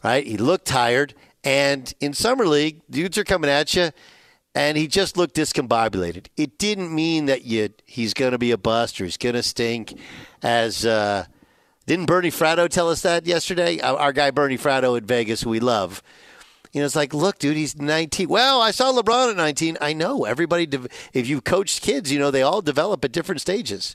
right? 0.04 0.26
He 0.26 0.36
looked 0.36 0.66
tired. 0.66 1.14
And 1.42 1.92
in 2.00 2.12
summer 2.12 2.46
league, 2.46 2.82
dudes 2.90 3.18
are 3.18 3.24
coming 3.24 3.50
at 3.50 3.74
you, 3.74 3.90
and 4.56 4.78
he 4.78 4.88
just 4.88 5.18
looked 5.18 5.36
discombobulated. 5.36 6.28
It 6.38 6.56
didn't 6.56 6.92
mean 6.92 7.26
that 7.26 7.44
you 7.44 7.68
he's 7.84 8.14
going 8.14 8.32
to 8.32 8.38
be 8.38 8.52
a 8.52 8.58
bust 8.58 8.98
or 8.98 9.04
he's 9.04 9.18
going 9.18 9.34
to 9.34 9.42
stink. 9.42 9.98
As 10.42 10.86
uh, 10.86 11.26
didn't 11.84 12.06
Bernie 12.06 12.30
Fratto 12.30 12.66
tell 12.66 12.88
us 12.88 13.02
that 13.02 13.26
yesterday? 13.26 13.78
Our, 13.80 13.98
our 13.98 14.12
guy 14.14 14.30
Bernie 14.30 14.56
Fratto 14.56 14.96
at 14.96 15.02
Vegas, 15.04 15.42
who 15.42 15.50
we 15.50 15.60
love. 15.60 16.02
You 16.72 16.80
know, 16.80 16.86
it's 16.86 16.96
like, 16.96 17.12
look, 17.12 17.38
dude, 17.38 17.56
he's 17.56 17.76
19. 17.76 18.30
Well, 18.30 18.62
I 18.62 18.70
saw 18.70 18.92
LeBron 18.92 19.30
at 19.30 19.36
19. 19.36 19.76
I 19.82 19.92
know 19.92 20.24
everybody. 20.24 20.64
De- 20.64 20.88
if 21.12 21.28
you've 21.28 21.44
coached 21.44 21.82
kids, 21.82 22.10
you 22.10 22.18
know 22.18 22.30
they 22.30 22.42
all 22.42 22.62
develop 22.62 23.04
at 23.04 23.12
different 23.12 23.42
stages. 23.42 23.94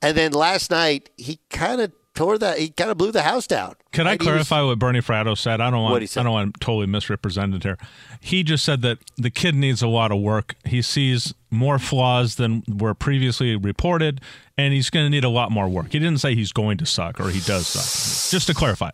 And 0.00 0.16
then 0.16 0.32
last 0.32 0.70
night, 0.70 1.10
he 1.18 1.38
kind 1.50 1.82
of 1.82 1.92
tore 2.14 2.38
that. 2.38 2.58
He 2.58 2.70
kind 2.70 2.90
of 2.90 2.98
blew 2.98 3.12
the 3.12 3.22
house 3.22 3.46
down. 3.46 3.74
Can 3.92 4.06
I? 4.06 4.12
He 4.12 4.18
was- 4.18 4.26
clarify 4.26 4.62
what 4.62 4.78
Bernie 4.78 5.00
Fratto 5.00 5.36
said? 5.36 5.60
I 5.60 5.70
don't 5.70 5.82
want. 5.82 6.08
Say? 6.08 6.20
I 6.20 6.24
don't 6.24 6.32
want 6.32 6.54
to 6.54 6.60
totally 6.60 6.86
misrepresented 6.86 7.62
here. 7.62 7.78
He 8.20 8.42
just 8.42 8.64
said 8.64 8.82
that 8.82 8.98
the 9.16 9.30
kid 9.30 9.54
needs 9.54 9.82
a 9.82 9.88
lot 9.88 10.12
of 10.12 10.20
work. 10.20 10.54
He 10.64 10.82
sees 10.82 11.34
more 11.50 11.78
flaws 11.78 12.36
than 12.36 12.62
were 12.68 12.94
previously 12.94 13.56
reported, 13.56 14.20
and 14.56 14.72
he's 14.72 14.90
going 14.90 15.06
to 15.06 15.10
need 15.10 15.24
a 15.24 15.28
lot 15.28 15.50
more 15.50 15.68
work. 15.68 15.92
He 15.92 15.98
didn't 15.98 16.18
say 16.20 16.34
he's 16.34 16.52
going 16.52 16.78
to 16.78 16.86
suck 16.86 17.20
or 17.20 17.30
he 17.30 17.40
does 17.40 17.66
suck. 17.66 18.30
Just 18.30 18.46
to 18.46 18.54
clarify. 18.54 18.90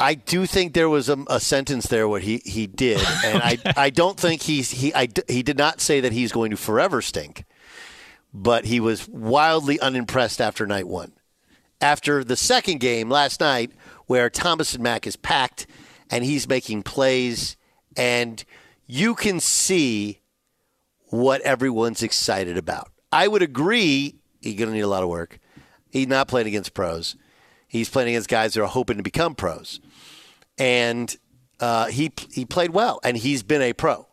I 0.00 0.14
do 0.14 0.46
think 0.46 0.74
there 0.74 0.88
was 0.88 1.08
a, 1.08 1.18
a 1.28 1.40
sentence 1.40 1.88
there 1.88 2.08
where 2.08 2.20
he, 2.20 2.40
he 2.44 2.68
did, 2.68 3.00
and 3.24 3.42
I 3.42 3.58
I 3.76 3.90
don't 3.90 4.18
think 4.18 4.42
he's 4.42 4.70
he 4.70 4.94
I, 4.94 5.08
he 5.26 5.42
did 5.42 5.58
not 5.58 5.80
say 5.80 6.00
that 6.00 6.12
he's 6.12 6.30
going 6.30 6.52
to 6.52 6.56
forever 6.56 7.02
stink, 7.02 7.44
but 8.32 8.66
he 8.66 8.78
was 8.78 9.08
wildly 9.08 9.80
unimpressed 9.80 10.40
after 10.40 10.66
night 10.66 10.86
one. 10.86 11.12
After 11.80 12.24
the 12.24 12.36
second 12.36 12.80
game 12.80 13.08
last 13.08 13.40
night, 13.40 13.72
where 14.06 14.28
Thomas 14.30 14.74
and 14.74 14.82
Mack 14.82 15.06
is 15.06 15.16
packed, 15.16 15.66
and 16.10 16.24
he's 16.24 16.48
making 16.48 16.82
plays, 16.82 17.56
and 17.96 18.44
you 18.86 19.14
can 19.14 19.38
see 19.38 20.20
what 21.10 21.40
everyone's 21.42 22.02
excited 22.02 22.56
about. 22.56 22.90
I 23.12 23.28
would 23.28 23.42
agree 23.42 24.16
he's 24.40 24.58
going 24.58 24.70
to 24.70 24.74
need 24.74 24.80
a 24.80 24.88
lot 24.88 25.02
of 25.02 25.08
work. 25.08 25.38
He's 25.90 26.08
not 26.08 26.28
playing 26.28 26.48
against 26.48 26.74
pros. 26.74 27.16
He's 27.66 27.88
playing 27.88 28.08
against 28.08 28.28
guys 28.28 28.54
that 28.54 28.62
are 28.62 28.66
hoping 28.66 28.96
to 28.96 29.02
become 29.02 29.34
pros, 29.34 29.80
and 30.56 31.14
uh, 31.60 31.86
he 31.86 32.12
he 32.32 32.44
played 32.44 32.70
well, 32.70 32.98
and 33.04 33.16
he's 33.16 33.42
been 33.42 33.62
a 33.62 33.72
pro. 33.72 34.06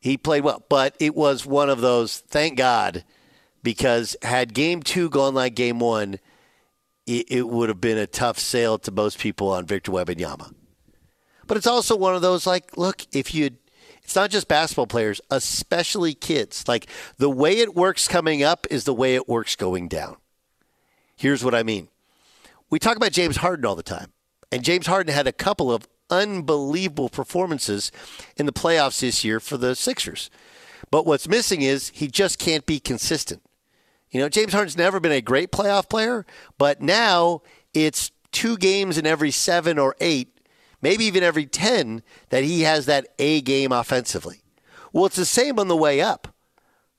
He 0.00 0.16
played 0.16 0.42
well, 0.42 0.64
but 0.68 0.96
it 0.98 1.14
was 1.14 1.46
one 1.46 1.70
of 1.70 1.80
those. 1.80 2.18
Thank 2.18 2.58
God, 2.58 3.04
because 3.62 4.16
had 4.22 4.52
Game 4.52 4.82
Two 4.82 5.08
gone 5.08 5.34
like 5.34 5.54
Game 5.54 5.78
One, 5.78 6.18
it, 7.10 7.26
it 7.28 7.48
would 7.48 7.68
have 7.68 7.80
been 7.80 7.98
a 7.98 8.06
tough 8.06 8.38
sale 8.38 8.78
to 8.78 8.92
most 8.92 9.18
people 9.18 9.48
on 9.48 9.66
Victor 9.66 9.90
Wembanyama. 9.90 10.54
But 11.46 11.56
it's 11.56 11.66
also 11.66 11.96
one 11.96 12.14
of 12.14 12.22
those 12.22 12.46
like, 12.46 12.76
look, 12.76 13.04
if 13.12 13.34
you, 13.34 13.50
it's 14.02 14.14
not 14.14 14.30
just 14.30 14.46
basketball 14.46 14.86
players, 14.86 15.20
especially 15.30 16.14
kids. 16.14 16.68
Like 16.68 16.86
the 17.18 17.28
way 17.28 17.58
it 17.58 17.74
works 17.74 18.06
coming 18.06 18.42
up 18.44 18.66
is 18.70 18.84
the 18.84 18.94
way 18.94 19.16
it 19.16 19.28
works 19.28 19.56
going 19.56 19.88
down. 19.88 20.16
Here's 21.16 21.44
what 21.44 21.54
I 21.54 21.64
mean. 21.64 21.88
We 22.70 22.78
talk 22.78 22.96
about 22.96 23.12
James 23.12 23.38
Harden 23.38 23.66
all 23.66 23.74
the 23.74 23.82
time, 23.82 24.12
and 24.52 24.62
James 24.62 24.86
Harden 24.86 25.12
had 25.12 25.26
a 25.26 25.32
couple 25.32 25.72
of 25.72 25.88
unbelievable 26.08 27.08
performances 27.08 27.90
in 28.36 28.46
the 28.46 28.52
playoffs 28.52 29.00
this 29.00 29.24
year 29.24 29.40
for 29.40 29.56
the 29.56 29.74
Sixers. 29.74 30.30
But 30.90 31.04
what's 31.04 31.28
missing 31.28 31.62
is 31.62 31.90
he 31.90 32.06
just 32.06 32.38
can't 32.38 32.64
be 32.66 32.78
consistent. 32.78 33.42
You 34.10 34.20
know, 34.20 34.28
James 34.28 34.52
Harden's 34.52 34.76
never 34.76 35.00
been 35.00 35.12
a 35.12 35.20
great 35.20 35.52
playoff 35.52 35.88
player, 35.88 36.26
but 36.58 36.80
now 36.80 37.42
it's 37.72 38.10
two 38.32 38.56
games 38.56 38.98
in 38.98 39.06
every 39.06 39.30
seven 39.30 39.78
or 39.78 39.94
eight, 40.00 40.40
maybe 40.82 41.04
even 41.04 41.22
every 41.22 41.46
10, 41.46 42.02
that 42.30 42.44
he 42.44 42.62
has 42.62 42.86
that 42.86 43.08
A 43.18 43.40
game 43.40 43.72
offensively. 43.72 44.42
Well, 44.92 45.06
it's 45.06 45.16
the 45.16 45.24
same 45.24 45.58
on 45.58 45.68
the 45.68 45.76
way 45.76 46.00
up, 46.00 46.34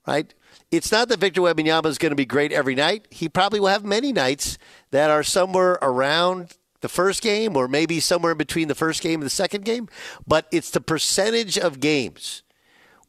right? 0.07 0.33
It's 0.71 0.91
not 0.91 1.09
that 1.09 1.19
Victor 1.19 1.41
Wembanyama 1.41 1.87
is 1.87 1.97
going 1.97 2.11
to 2.11 2.15
be 2.15 2.25
great 2.25 2.53
every 2.53 2.75
night. 2.75 3.07
He 3.11 3.27
probably 3.27 3.59
will 3.59 3.67
have 3.67 3.83
many 3.83 4.13
nights 4.13 4.57
that 4.91 5.09
are 5.09 5.23
somewhere 5.23 5.73
around 5.81 6.55
the 6.79 6.87
first 6.87 7.21
game 7.21 7.57
or 7.57 7.67
maybe 7.67 7.99
somewhere 7.99 8.31
in 8.31 8.37
between 8.37 8.69
the 8.69 8.75
first 8.75 9.01
game 9.01 9.19
and 9.19 9.25
the 9.25 9.29
second 9.29 9.65
game. 9.65 9.89
But 10.25 10.47
it's 10.49 10.71
the 10.71 10.79
percentage 10.79 11.57
of 11.57 11.81
games 11.81 12.43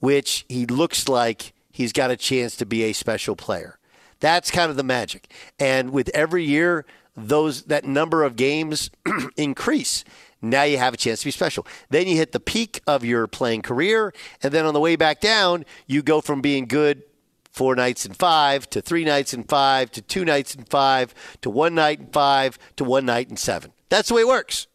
which 0.02 0.44
he 0.48 0.66
looks 0.66 1.08
like 1.08 1.52
he's 1.70 1.92
got 1.92 2.10
a 2.10 2.16
chance 2.16 2.56
to 2.56 2.66
be 2.66 2.82
a 2.82 2.92
special 2.92 3.36
player. 3.36 3.78
That's 4.22 4.50
kind 4.50 4.70
of 4.70 4.76
the 4.76 4.82
magic. 4.82 5.30
And 5.58 5.90
with 5.90 6.08
every 6.14 6.44
year, 6.44 6.86
those 7.14 7.64
that 7.64 7.84
number 7.84 8.22
of 8.22 8.36
games 8.36 8.90
increase. 9.36 10.04
Now 10.40 10.62
you 10.62 10.78
have 10.78 10.94
a 10.94 10.96
chance 10.96 11.20
to 11.20 11.26
be 11.26 11.30
special. 11.30 11.66
Then 11.90 12.06
you 12.06 12.16
hit 12.16 12.32
the 12.32 12.40
peak 12.40 12.80
of 12.86 13.04
your 13.04 13.26
playing 13.26 13.62
career, 13.62 14.14
and 14.42 14.52
then 14.52 14.64
on 14.64 14.74
the 14.74 14.80
way 14.80 14.96
back 14.96 15.20
down, 15.20 15.64
you 15.86 16.02
go 16.02 16.20
from 16.20 16.40
being 16.40 16.66
good 16.66 17.02
four 17.50 17.76
nights 17.76 18.06
in 18.06 18.14
five 18.14 18.70
to 18.70 18.80
three 18.80 19.04
nights 19.04 19.34
in 19.34 19.44
five 19.44 19.90
to 19.90 20.00
two 20.00 20.24
nights 20.24 20.54
in 20.54 20.64
five 20.64 21.14
to 21.42 21.50
one 21.50 21.74
night 21.74 22.00
in 22.00 22.06
five 22.06 22.58
to 22.76 22.84
one 22.84 23.04
night 23.04 23.28
in 23.28 23.36
seven. 23.36 23.72
That's 23.90 24.08
the 24.08 24.14
way 24.14 24.22
it 24.22 24.28
works. 24.28 24.68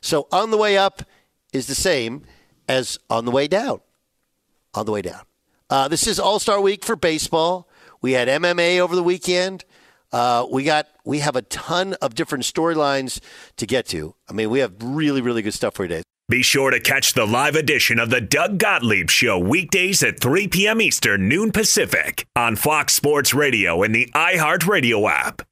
So 0.00 0.28
on 0.30 0.52
the 0.52 0.56
way 0.56 0.78
up, 0.78 1.02
is 1.52 1.66
the 1.66 1.74
same 1.74 2.22
as 2.68 2.98
on 3.08 3.24
the 3.24 3.30
way 3.30 3.48
down. 3.48 3.80
On 4.74 4.84
the 4.84 4.92
way 4.92 5.02
down. 5.02 5.22
Uh, 5.70 5.88
this 5.88 6.06
is 6.06 6.20
All 6.20 6.38
Star 6.38 6.60
Week 6.60 6.84
for 6.84 6.94
baseball. 6.94 7.68
We 8.06 8.12
had 8.12 8.28
MMA 8.28 8.78
over 8.78 8.94
the 8.94 9.02
weekend. 9.02 9.64
Uh, 10.12 10.46
we 10.48 10.62
got 10.62 10.86
we 11.04 11.18
have 11.18 11.34
a 11.34 11.42
ton 11.42 11.94
of 11.94 12.14
different 12.14 12.44
storylines 12.44 13.18
to 13.56 13.66
get 13.66 13.84
to. 13.86 14.14
I 14.28 14.32
mean, 14.32 14.48
we 14.48 14.60
have 14.60 14.74
really 14.80 15.20
really 15.20 15.42
good 15.42 15.54
stuff 15.54 15.74
for 15.74 15.82
you 15.82 15.88
today. 15.88 16.02
Be 16.28 16.40
sure 16.40 16.70
to 16.70 16.78
catch 16.78 17.14
the 17.14 17.26
live 17.26 17.56
edition 17.56 17.98
of 17.98 18.10
the 18.10 18.20
Doug 18.20 18.58
Gottlieb 18.58 19.10
Show 19.10 19.40
weekdays 19.40 20.04
at 20.04 20.20
3 20.20 20.46
p.m. 20.46 20.80
Eastern, 20.80 21.28
noon 21.28 21.50
Pacific 21.50 22.28
on 22.36 22.54
Fox 22.54 22.94
Sports 22.94 23.34
Radio 23.34 23.82
and 23.82 23.92
the 23.92 24.08
iHeartRadio 24.14 25.10
app. 25.10 25.42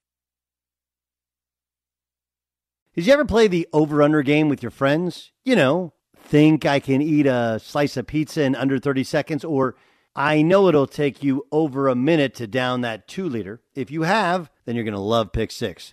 Did 2.95 3.09
you 3.09 3.15
ever 3.15 3.25
play 3.25 3.49
the 3.49 3.67
over 3.73 4.01
under 4.01 4.23
game 4.23 4.49
with 4.49 4.63
your 4.63 4.71
friends? 4.71 5.33
You 5.45 5.57
know, 5.57 5.93
think 6.17 6.65
I 6.65 6.79
can 6.79 7.03
eat 7.03 7.27
a 7.27 7.59
slice 7.61 7.97
of 7.97 8.07
pizza 8.07 8.45
in 8.45 8.55
under 8.55 8.79
30 8.79 9.03
seconds, 9.03 9.45
or 9.45 9.75
I 10.17 10.43
know 10.43 10.69
it'll 10.69 10.87
take 10.87 11.25
you 11.25 11.47
over 11.51 11.89
a 11.89 11.97
minute 11.97 12.35
to 12.37 12.47
down 12.47 12.83
that 12.83 13.09
two 13.09 13.29
liter. 13.29 13.61
If 13.75 13.91
you 13.91 14.03
have, 14.03 14.49
then 14.65 14.77
you're 14.77 14.85
going 14.85 14.95
to 14.95 15.01
love 15.01 15.33
Pick 15.33 15.51
Six, 15.51 15.93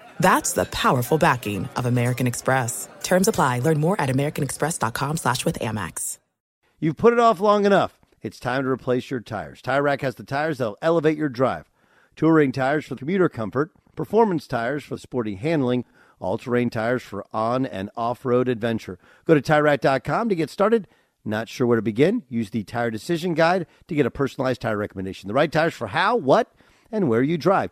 That's 0.21 0.53
the 0.53 0.65
powerful 0.65 1.17
backing 1.17 1.67
of 1.75 1.87
American 1.87 2.27
Express. 2.27 2.87
Terms 3.01 3.27
apply. 3.27 3.57
Learn 3.57 3.79
more 3.79 3.99
at 3.99 4.09
americanexpress.com 4.09 5.17
slash 5.17 5.45
with 5.45 5.57
Amex. 5.57 6.19
You've 6.79 6.97
put 6.97 7.13
it 7.13 7.19
off 7.19 7.39
long 7.39 7.65
enough. 7.65 7.99
It's 8.21 8.39
time 8.39 8.61
to 8.61 8.69
replace 8.69 9.09
your 9.09 9.19
tires. 9.19 9.63
Tire 9.63 9.81
Rack 9.81 10.01
has 10.01 10.13
the 10.13 10.23
tires 10.23 10.59
that'll 10.59 10.77
elevate 10.79 11.17
your 11.17 11.27
drive. 11.27 11.71
Touring 12.15 12.51
tires 12.51 12.85
for 12.85 12.95
commuter 12.95 13.29
comfort, 13.29 13.71
performance 13.95 14.45
tires 14.45 14.83
for 14.83 14.95
sporty 14.97 15.35
handling, 15.35 15.85
all-terrain 16.19 16.69
tires 16.69 17.01
for 17.01 17.25
on 17.33 17.65
and 17.65 17.89
off-road 17.97 18.47
adventure. 18.47 18.99
Go 19.25 19.33
to 19.33 19.41
TireRack.com 19.41 20.29
to 20.29 20.35
get 20.35 20.51
started. 20.51 20.87
Not 21.25 21.49
sure 21.49 21.65
where 21.65 21.77
to 21.77 21.81
begin? 21.81 22.21
Use 22.29 22.51
the 22.51 22.63
Tire 22.63 22.91
Decision 22.91 23.33
Guide 23.33 23.65
to 23.87 23.95
get 23.95 24.05
a 24.05 24.11
personalized 24.11 24.61
tire 24.61 24.77
recommendation. 24.77 25.29
The 25.29 25.33
right 25.33 25.51
tires 25.51 25.73
for 25.73 25.87
how, 25.87 26.15
what, 26.15 26.53
and 26.91 27.09
where 27.09 27.23
you 27.23 27.39
drive. 27.39 27.71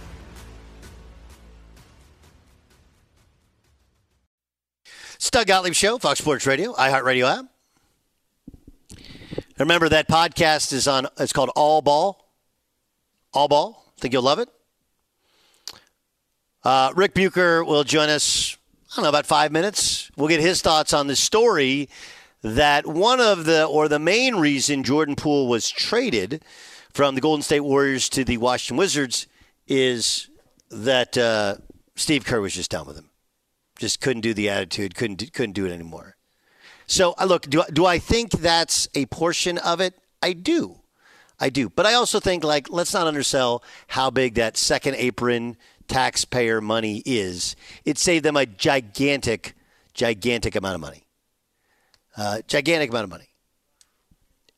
It's 5.21 5.29
Doug 5.29 5.45
Gottlieb 5.45 5.75
Show, 5.75 5.99
Fox 5.99 6.17
Sports 6.17 6.47
Radio, 6.47 6.73
iHeartRadio 6.73 7.41
app. 7.41 7.45
Remember 9.59 9.87
that 9.87 10.07
podcast 10.07 10.73
is 10.73 10.87
on. 10.87 11.05
It's 11.19 11.31
called 11.31 11.51
All 11.55 11.83
Ball. 11.83 12.25
All 13.31 13.47
Ball. 13.47 13.85
Think 13.99 14.13
you'll 14.13 14.23
love 14.23 14.39
it. 14.39 14.49
Uh, 16.63 16.91
Ric 16.95 17.13
Bucher 17.13 17.63
will 17.63 17.83
join 17.83 18.09
us. 18.09 18.57
I 18.91 18.95
don't 18.95 19.03
know 19.03 19.09
about 19.09 19.27
five 19.27 19.51
minutes. 19.51 20.09
We'll 20.17 20.27
get 20.27 20.41
his 20.41 20.63
thoughts 20.63 20.91
on 20.91 21.05
the 21.05 21.15
story 21.15 21.87
that 22.41 22.87
one 22.87 23.19
of 23.19 23.45
the 23.45 23.65
or 23.65 23.87
the 23.87 23.99
main 23.99 24.37
reason 24.37 24.83
Jordan 24.83 25.15
Poole 25.15 25.47
was 25.47 25.69
traded 25.69 26.43
from 26.93 27.13
the 27.13 27.21
Golden 27.21 27.43
State 27.43 27.59
Warriors 27.59 28.09
to 28.09 28.23
the 28.23 28.37
Washington 28.37 28.77
Wizards 28.77 29.27
is 29.67 30.29
that 30.71 31.15
uh, 31.15 31.57
Steve 31.95 32.25
Kerr 32.25 32.41
was 32.41 32.55
just 32.55 32.71
done 32.71 32.87
with 32.87 32.97
him 32.97 33.10
just 33.81 33.99
couldn't 33.99 34.21
do 34.21 34.33
the 34.33 34.47
attitude, 34.47 34.95
couldn't 34.95 35.15
do, 35.17 35.25
couldn't 35.25 35.53
do 35.53 35.65
it 35.65 35.71
anymore. 35.71 36.15
So, 36.85 37.13
uh, 37.19 37.25
look, 37.25 37.49
do 37.49 37.63
do 37.73 37.85
I 37.85 37.97
think 37.97 38.31
that's 38.31 38.87
a 38.95 39.07
portion 39.07 39.57
of 39.57 39.81
it? 39.81 39.95
I 40.21 40.33
do, 40.33 40.79
I 41.39 41.49
do. 41.49 41.69
But 41.69 41.85
I 41.87 41.95
also 41.95 42.19
think 42.19 42.43
like 42.43 42.69
let's 42.69 42.93
not 42.93 43.07
undersell 43.07 43.63
how 43.87 44.09
big 44.09 44.35
that 44.35 44.55
second 44.55 44.95
apron 44.95 45.57
taxpayer 45.87 46.61
money 46.61 47.01
is. 47.05 47.55
It 47.83 47.97
saved 47.97 48.23
them 48.23 48.37
a 48.37 48.45
gigantic, 48.45 49.55
gigantic 49.93 50.55
amount 50.55 50.75
of 50.75 50.81
money, 50.81 51.03
uh, 52.15 52.41
gigantic 52.47 52.91
amount 52.91 53.05
of 53.05 53.09
money. 53.09 53.29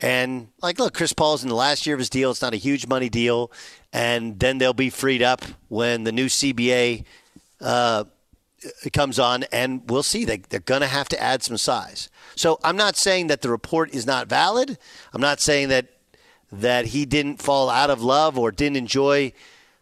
And 0.02 0.50
like, 0.62 0.80
look, 0.80 0.94
Chris 0.94 1.14
Paul's 1.14 1.44
in 1.44 1.50
the 1.50 1.56
last 1.56 1.86
year 1.86 1.96
of 1.96 2.00
his 2.00 2.10
deal. 2.10 2.30
It's 2.30 2.42
not 2.42 2.54
a 2.54 2.58
huge 2.58 2.88
money 2.88 3.08
deal, 3.08 3.54
and 3.94 4.38
then 4.38 4.58
they'll 4.58 4.74
be 4.74 4.90
freed 4.90 5.22
up 5.22 5.46
when 5.70 6.04
the 6.04 6.12
new 6.12 6.26
CBA 6.26 7.06
uh, 7.62 8.04
comes 8.92 9.20
on, 9.20 9.44
and 9.52 9.90
we'll 9.90 10.04
see. 10.04 10.26
They, 10.26 10.38
they're 10.38 10.60
going 10.60 10.82
to 10.82 10.88
have 10.88 11.10
to 11.10 11.22
add 11.22 11.44
some 11.44 11.58
size. 11.58 12.10
So 12.36 12.60
I'm 12.64 12.78
not 12.78 12.96
saying 12.96 13.28
that 13.28 13.42
the 13.42 13.50
report 13.50 13.94
is 13.94 14.06
not 14.06 14.28
valid. 14.28 14.78
I'm 15.14 15.22
not 15.22 15.40
saying 15.40 15.70
that 15.70 15.88
that 16.52 16.88
he 16.88 17.06
didn't 17.06 17.42
fall 17.42 17.70
out 17.70 17.90
of 17.90 18.04
love 18.04 18.38
or 18.38 18.52
didn't 18.52 18.78
enjoy, 18.78 19.34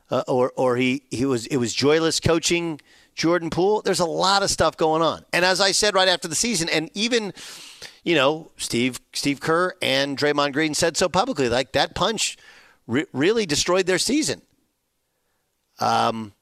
uh, 0.10 0.24
or 0.28 0.54
or 0.56 0.78
he 0.78 1.04
he 1.12 1.26
was 1.26 1.46
it 1.48 1.58
was 1.58 1.74
joyless 1.74 2.20
coaching 2.20 2.80
Jordan 3.16 3.50
Poole. 3.50 3.82
There's 3.82 4.00
a 4.00 4.06
lot 4.06 4.44
of 4.44 4.50
stuff 4.50 4.78
going 4.78 5.02
on, 5.02 5.26
and 5.34 5.44
as 5.44 5.60
I 5.60 5.72
said 5.72 5.94
right 5.96 6.08
after 6.08 6.28
the 6.28 6.36
season, 6.36 6.70
and 6.70 6.90
even 6.94 7.34
you 8.04 8.16
know, 8.16 8.52
Steve 8.58 9.00
Steve 9.14 9.40
Kerr 9.40 9.74
and 9.82 10.18
Draymond 10.18 10.54
Green 10.54 10.74
said 10.74 10.98
so 10.98 11.08
publicly. 11.08 11.50
Like 11.50 11.74
that 11.74 11.94
punch 11.96 12.38
re- 12.88 13.06
really 13.14 13.46
destroyed 13.46 13.86
their 13.86 14.00
season. 14.00 14.42
Um, 15.80 16.34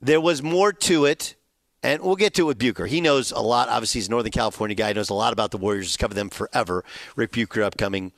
there 0.00 0.20
was 0.20 0.42
more 0.42 0.72
to 0.72 1.04
it, 1.04 1.34
and 1.82 2.02
we'll 2.02 2.16
get 2.16 2.34
to 2.34 2.42
it 2.42 2.44
with 2.44 2.58
Bucher. 2.58 2.86
He 2.86 3.00
knows 3.00 3.30
a 3.32 3.40
lot. 3.40 3.68
Obviously, 3.68 4.00
he's 4.00 4.08
a 4.08 4.10
Northern 4.10 4.32
California 4.32 4.74
guy. 4.74 4.88
He 4.88 4.94
knows 4.94 5.10
a 5.10 5.14
lot 5.14 5.32
about 5.32 5.50
the 5.50 5.58
Warriors. 5.58 5.86
He's 5.86 5.96
covered 5.96 6.14
them 6.14 6.30
forever. 6.30 6.84
Ric 7.16 7.32
Bucher 7.32 7.62
upcoming 7.62 8.12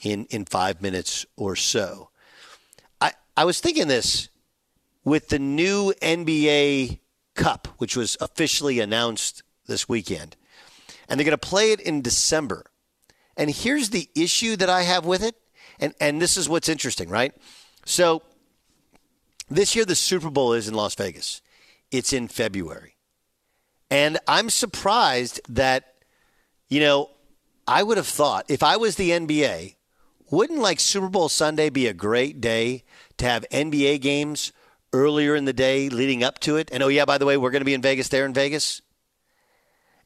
in 0.00 0.26
in 0.26 0.44
five 0.44 0.82
minutes 0.82 1.26
or 1.36 1.56
so. 1.56 2.10
I 3.00 3.12
I 3.36 3.44
was 3.44 3.60
thinking 3.60 3.88
this 3.88 4.28
with 5.04 5.28
the 5.28 5.38
new 5.38 5.92
NBA 6.00 6.98
Cup, 7.34 7.68
which 7.78 7.96
was 7.96 8.16
officially 8.20 8.80
announced 8.80 9.42
this 9.66 9.88
weekend 9.88 10.36
and 11.08 11.18
they're 11.18 11.24
going 11.24 11.38
to 11.38 11.38
play 11.38 11.72
it 11.72 11.80
in 11.80 12.02
December. 12.02 12.66
And 13.36 13.50
here's 13.50 13.90
the 13.90 14.08
issue 14.14 14.56
that 14.56 14.70
I 14.70 14.82
have 14.82 15.04
with 15.04 15.22
it, 15.22 15.34
and 15.80 15.94
and 16.00 16.22
this 16.22 16.36
is 16.36 16.48
what's 16.48 16.68
interesting, 16.68 17.08
right? 17.08 17.34
So 17.84 18.22
this 19.50 19.74
year 19.74 19.84
the 19.84 19.96
Super 19.96 20.30
Bowl 20.30 20.52
is 20.52 20.68
in 20.68 20.74
Las 20.74 20.94
Vegas. 20.94 21.42
It's 21.90 22.12
in 22.12 22.28
February. 22.28 22.93
And 23.94 24.18
I'm 24.26 24.50
surprised 24.50 25.40
that 25.48 25.94
you 26.68 26.80
know, 26.80 27.10
I 27.68 27.84
would 27.84 27.96
have 27.96 28.08
thought 28.08 28.46
if 28.48 28.64
I 28.64 28.76
was 28.76 28.96
the 28.96 29.10
NBA, 29.10 29.76
wouldn't 30.32 30.58
like 30.58 30.80
Super 30.80 31.08
Bowl 31.08 31.28
Sunday 31.28 31.70
be 31.70 31.86
a 31.86 31.94
great 31.94 32.40
day 32.40 32.82
to 33.18 33.26
have 33.26 33.46
NBA 33.52 34.00
games 34.00 34.52
earlier 34.92 35.36
in 35.36 35.44
the 35.44 35.52
day 35.52 35.88
leading 35.88 36.24
up 36.24 36.40
to 36.40 36.56
it? 36.56 36.70
And 36.72 36.82
oh 36.82 36.88
yeah, 36.88 37.04
by 37.04 37.18
the 37.18 37.26
way, 37.26 37.36
we're 37.36 37.52
going 37.52 37.60
to 37.60 37.66
be 37.66 37.74
in 37.74 37.82
Vegas 37.82 38.08
there 38.08 38.26
in 38.26 38.34
Vegas. 38.34 38.82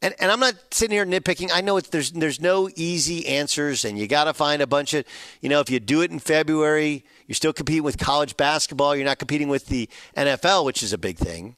And, 0.02 0.14
and 0.20 0.30
I'm 0.30 0.40
not 0.40 0.54
sitting 0.70 0.94
here 0.94 1.06
nitpicking. 1.06 1.48
I 1.50 1.62
know 1.62 1.80
there's 1.80 2.12
there's 2.12 2.42
no 2.42 2.68
easy 2.76 3.26
answers, 3.26 3.86
and 3.86 3.98
you 3.98 4.06
got 4.06 4.24
to 4.24 4.34
find 4.34 4.60
a 4.60 4.66
bunch 4.66 4.92
of, 4.92 5.06
you 5.40 5.48
know, 5.48 5.60
if 5.60 5.70
you 5.70 5.80
do 5.80 6.02
it 6.02 6.10
in 6.10 6.18
February, 6.18 7.06
you're 7.26 7.34
still 7.34 7.54
competing 7.54 7.84
with 7.84 7.96
college 7.96 8.36
basketball. 8.36 8.94
You're 8.94 9.06
not 9.06 9.18
competing 9.18 9.48
with 9.48 9.68
the 9.68 9.88
NFL, 10.14 10.66
which 10.66 10.82
is 10.82 10.92
a 10.92 10.98
big 10.98 11.16
thing. 11.16 11.56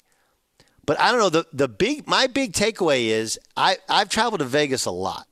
But 0.90 0.98
I 0.98 1.12
don't 1.12 1.20
know. 1.20 1.28
The 1.28 1.46
the 1.52 1.68
big 1.68 2.08
my 2.08 2.26
big 2.26 2.52
takeaway 2.52 3.10
is 3.10 3.38
I 3.56 3.76
I've 3.88 4.08
traveled 4.08 4.40
to 4.40 4.44
Vegas 4.44 4.86
a 4.86 4.90
lot, 4.90 5.28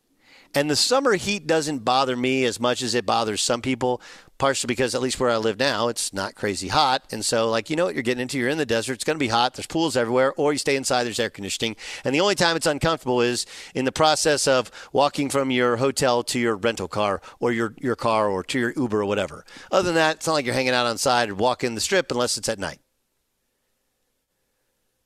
and 0.54 0.70
the 0.70 0.76
summer 0.76 1.14
heat 1.14 1.48
doesn't 1.48 1.80
bother 1.80 2.14
me 2.14 2.44
as 2.44 2.60
much 2.60 2.80
as 2.80 2.94
it 2.94 3.04
bothers 3.04 3.42
some 3.42 3.60
people 3.60 4.00
partially 4.38 4.68
because 4.68 4.94
at 4.94 5.02
least 5.02 5.18
where 5.18 5.30
I 5.30 5.36
live 5.36 5.58
now, 5.58 5.88
it's 5.88 6.12
not 6.12 6.36
crazy 6.36 6.68
hot. 6.68 7.02
And 7.10 7.24
so, 7.24 7.50
like, 7.50 7.70
you 7.70 7.74
know 7.74 7.84
what 7.84 7.94
you're 7.94 8.04
getting 8.04 8.22
into? 8.22 8.38
You're 8.38 8.50
in 8.50 8.56
the 8.56 8.64
desert. 8.64 8.92
It's 8.92 9.02
going 9.02 9.16
to 9.16 9.18
be 9.18 9.26
hot. 9.26 9.54
There's 9.54 9.66
pools 9.66 9.96
everywhere, 9.96 10.32
or 10.36 10.52
you 10.52 10.60
stay 10.60 10.76
inside. 10.76 11.02
There's 11.02 11.18
air 11.18 11.28
conditioning. 11.28 11.74
And 12.04 12.14
the 12.14 12.20
only 12.20 12.36
time 12.36 12.54
it's 12.54 12.64
uncomfortable 12.64 13.20
is 13.20 13.44
in 13.74 13.84
the 13.84 13.90
process 13.90 14.46
of 14.46 14.70
walking 14.92 15.28
from 15.28 15.50
your 15.50 15.78
hotel 15.78 16.22
to 16.22 16.38
your 16.38 16.54
rental 16.54 16.86
car 16.86 17.20
or 17.40 17.50
your, 17.50 17.74
your 17.78 17.96
car 17.96 18.28
or 18.28 18.44
to 18.44 18.60
your 18.60 18.72
Uber 18.76 19.00
or 19.00 19.06
whatever. 19.06 19.44
Other 19.72 19.86
than 19.86 19.96
that, 19.96 20.18
it's 20.18 20.28
not 20.28 20.34
like 20.34 20.44
you're 20.44 20.54
hanging 20.54 20.72
out 20.72 20.86
on 20.86 20.98
side 20.98 21.30
and 21.30 21.38
walking 21.40 21.74
the 21.74 21.80
strip 21.80 22.12
unless 22.12 22.38
it's 22.38 22.48
at 22.48 22.60
night. 22.60 22.78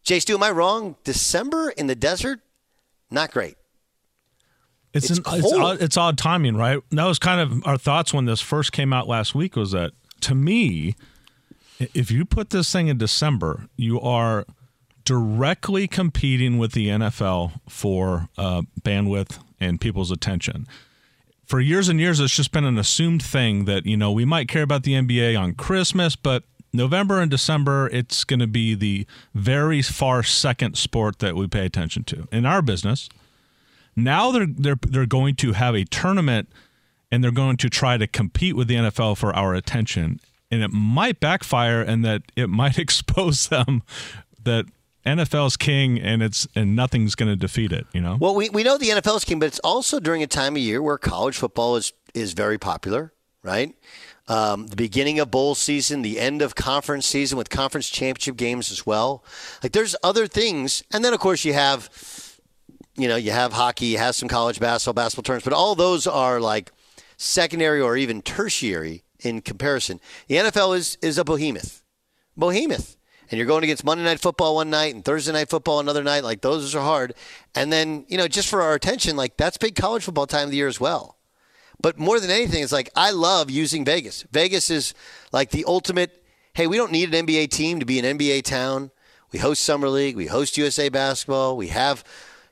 Jay 0.03 0.21
Stu, 0.21 0.35
am 0.35 0.43
I 0.43 0.51
wrong? 0.51 0.97
December 1.05 1.71
in 1.71 1.87
the 1.87 1.95
desert? 1.95 2.41
Not 3.11 3.31
great. 3.31 3.57
It's 4.93 5.11
it's, 5.11 5.19
an, 5.19 5.25
it's, 5.29 5.53
odd, 5.53 5.81
it's 5.81 5.97
odd 5.97 6.19
timing, 6.19 6.57
right? 6.57 6.81
That 6.91 7.05
was 7.05 7.19
kind 7.19 7.41
of 7.41 7.67
our 7.67 7.79
thoughts 7.79 8.13
when 8.13 8.27
this 8.27 8.41
first 8.41 8.73
came 8.73 8.93
out 8.93 9.09
last 9.09 9.35
week. 9.35 9.57
Was 9.57 9.73
that 9.73 9.93
to 10.21 10.35
me, 10.35 10.95
if 11.95 12.11
you 12.11 12.25
put 12.25 12.51
this 12.51 12.71
thing 12.71 12.89
in 12.89 12.99
December, 12.99 13.67
you 13.77 14.01
are 14.01 14.45
directly 15.05 15.89
competing 15.89 16.59
with 16.59 16.73
the 16.73 16.89
NFL 16.89 17.61
for 17.69 18.29
uh, 18.37 18.63
bandwidth 18.83 19.39
and 19.59 19.81
people's 19.81 20.11
attention. 20.11 20.67
For 21.47 21.61
years 21.61 21.89
and 21.89 21.99
years, 21.99 22.21
it's 22.21 22.35
just 22.35 22.53
been 22.53 22.65
an 22.65 22.79
assumed 22.79 23.23
thing 23.23 23.65
that 23.65 23.87
you 23.87 23.97
know 23.97 24.13
we 24.13 24.25
might 24.25 24.49
care 24.49 24.63
about 24.63 24.83
the 24.83 24.93
NBA 24.93 25.39
on 25.39 25.55
Christmas, 25.55 26.17
but 26.17 26.45
November 26.73 27.21
and 27.21 27.31
December, 27.31 27.89
it's 27.93 28.25
going 28.25 28.41
to 28.41 28.47
be 28.47 28.75
the 28.75 29.07
very 29.35 29.83
far 29.83 30.23
second 30.23 30.77
sport 30.77 31.19
that 31.19 31.37
we 31.37 31.47
pay 31.47 31.67
attention 31.67 32.05
to 32.05 32.29
in 32.33 32.47
our 32.47 32.63
business 32.63 33.09
now 33.97 34.33
they're 34.33 34.47
they're 34.47 34.79
they're 34.81 35.07
going 35.07 35.35
to 35.37 35.53
have 35.53 35.75
a 35.75 35.85
tournament 35.85 36.49
and 37.11 37.23
they're 37.23 37.31
going 37.31 37.57
to 37.59 37.69
try 37.69 37.97
to 37.97 38.07
compete 38.07 38.57
with 38.57 38.69
the 38.69 38.75
NFL 38.75 39.19
for 39.19 39.35
our 39.37 39.55
attention. 39.55 40.21
And 40.51 40.63
it 40.63 40.71
might 40.73 41.21
backfire 41.21 41.83
and 41.83 42.05
that 42.05 42.23
it 42.37 42.49
might 42.49 42.79
expose 42.79 43.49
them 43.49 43.83
that 44.43 44.67
NFL's 45.05 45.57
king 45.57 46.01
and 46.01 46.23
it's 46.23 46.47
and 46.55 46.75
nothing's 46.75 47.15
going 47.15 47.31
to 47.31 47.37
defeat 47.37 47.73
it, 47.73 47.87
you 47.93 48.01
know. 48.01 48.17
Well, 48.19 48.35
we, 48.35 48.49
we 48.51 48.63
know 48.63 48.79
the 48.79 48.89
NFL's 48.89 49.25
king, 49.25 49.39
but 49.39 49.47
it's 49.47 49.59
also 49.61 50.01
during 50.01 50.23
a 50.23 50.27
time 50.27 50.57
of 50.57 50.63
year 50.63 50.83
where 50.83 50.99
college 50.99 51.37
football 51.37 51.77
is 51.77 51.93
is 52.15 52.33
very 52.33 52.59
popular, 52.59 53.13
right? 53.43 53.75
Um, 54.29 54.69
the 54.69 54.77
beginning 54.77 55.19
of 55.19 55.31
bowl 55.31 55.55
season, 55.55 56.03
the 56.03 56.21
end 56.21 56.43
of 56.43 56.55
conference 56.55 57.07
season 57.07 57.37
with 57.37 57.51
conference 57.51 57.89
championship 57.91 58.37
games 58.37 58.71
as 58.71 58.87
well. 58.87 59.25
Like 59.63 59.73
there's 59.73 59.97
other 60.03 60.27
things, 60.27 60.83
and 60.93 61.05
then 61.05 61.13
of 61.13 61.21
course 61.21 61.45
you 61.45 61.53
have 61.53 61.91
you 62.97 63.09
know, 63.09 63.17
you 63.17 63.31
have 63.31 63.55
hockey, 63.55 63.87
you 63.87 63.99
have 63.99 64.15
some 64.15 64.29
college 64.29 64.61
basketball, 64.61 65.03
basketball 65.03 65.23
tournaments, 65.23 65.45
but 65.45 65.55
all 65.55 65.75
those 65.75 66.07
are 66.07 66.41
like 66.41 66.71
secondary 67.17 67.81
or 67.81 67.97
even 67.97 68.21
tertiary 68.21 69.03
in 69.21 69.41
comparison. 69.41 70.01
The 70.29 70.37
NFL 70.37 70.77
is 70.77 70.99
is 71.01 71.19
a 71.19 71.25
behemoth, 71.25 71.83
behemoth, 72.37 72.97
and 73.31 73.39
you're 73.39 73.47
going 73.47 73.65
against 73.65 73.85
Monday 73.85 74.05
night 74.05 74.21
football 74.21 74.57
one 74.57 74.71
night 74.71 74.95
and 74.95 75.05
Thursday 75.05 75.33
night 75.33 75.49
football 75.49 75.81
another 75.81 76.03
night. 76.03 76.25
Like 76.25 76.43
those 76.43 76.75
are 76.75 76.83
hard, 76.83 77.15
and 77.55 77.73
then 77.73 78.05
you 78.09 78.19
know, 78.19 78.29
just 78.29 78.49
for 78.49 78.63
our 78.63 78.75
attention, 78.75 79.17
like 79.17 79.37
that's 79.37 79.57
big 79.57 79.75
college 79.75 80.05
football 80.05 80.27
time 80.27 80.45
of 80.45 80.51
the 80.51 80.57
year 80.57 80.69
as 80.69 80.81
well. 80.81 81.17
But 81.83 81.99
more 81.99 82.21
than 82.21 82.31
anything, 82.31 82.63
it's 82.63 82.73
like 82.73 82.91
I 82.97 83.11
love 83.11 83.51
using 83.51 83.85
Vegas. 83.85 84.25
Vegas 84.31 84.71
is 84.71 84.95
like 85.33 85.51
the 85.51 85.65
ultimate. 85.67 86.25
Hey, 86.55 86.67
we 86.67 86.77
don't 86.77 86.93
need 86.93 87.13
an 87.13 87.27
NBA 87.27 87.51
team 87.51 87.81
to 87.81 87.87
be 87.87 87.99
an 87.99 88.19
NBA 88.19 88.45
town. 88.45 88.91
We 89.33 89.39
host 89.39 89.63
summer 89.63 89.89
league. 89.89 90.17
We 90.17 90.27
host 90.27 90.57
USA 90.57 90.89
basketball. 90.89 91.57
We 91.57 91.69
have 91.69 92.05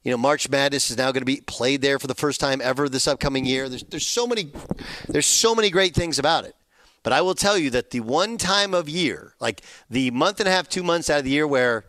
you 0.03 0.11
know, 0.11 0.16
March 0.16 0.49
Madness 0.49 0.90
is 0.90 0.97
now 0.97 1.12
going 1.12 1.21
to 1.21 1.27
be 1.27 1.43
played 1.43 1.83
there 1.83 1.99
for 1.99 2.07
the 2.07 2.14
first 2.14 2.40
time 2.40 2.61
ever 2.62 2.88
this 2.88 3.07
upcoming 3.07 3.45
year. 3.45 3.69
There's, 3.69 3.83
there's 3.85 4.07
so 4.07 4.27
many, 4.27 4.51
there's 5.09 5.27
so 5.27 5.55
many 5.55 5.69
great 5.69 5.95
things 5.95 6.19
about 6.19 6.45
it. 6.45 6.57
But 7.03 7.12
I 7.12 7.21
will 7.21 7.35
tell 7.35 7.57
you 7.57 7.71
that 7.71 7.90
the 7.90 8.01
one 8.01 8.37
time 8.38 8.75
of 8.75 8.88
year, 8.88 9.35
like 9.40 9.62
the 9.88 10.11
month 10.11 10.40
and 10.40 10.49
a 10.49 10.53
half, 10.53 10.69
two 10.69 10.83
months 10.83 11.11
out 11.11 11.19
of 11.19 11.25
the 11.25 11.31
year, 11.31 11.47
where 11.47 11.85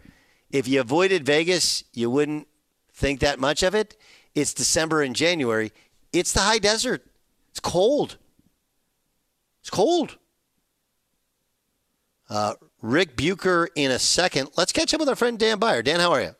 if 0.51 0.67
you 0.67 0.80
avoided 0.80 1.25
Vegas, 1.25 1.84
you 1.93 2.10
wouldn't 2.10 2.47
think 2.93 3.19
that 3.21 3.39
much 3.39 3.63
of 3.63 3.75
it. 3.75 3.97
It's 4.36 4.54
December 4.54 5.01
and 5.01 5.15
January. 5.15 5.71
It's 6.13 6.34
the 6.34 6.41
high 6.41 6.60
desert. 6.60 7.06
It's 7.62 7.69
cold. 7.69 8.17
It's 9.62 9.69
cold. 9.69 10.17
Uh, 12.28 12.56
Ric 12.82 13.15
Bucher 13.15 13.69
in 13.76 13.91
a 13.91 14.00
second. 14.00 14.50
Let's 14.58 14.71
catch 14.71 14.95
up 14.95 15.00
with 15.00 15.08
our 15.08 15.15
friend 15.15 15.38
Dan 15.38 15.60
Beyer. 15.60 15.84
Dan, 15.84 16.00
how 16.00 16.12
are 16.12 16.21
you? 16.21 16.36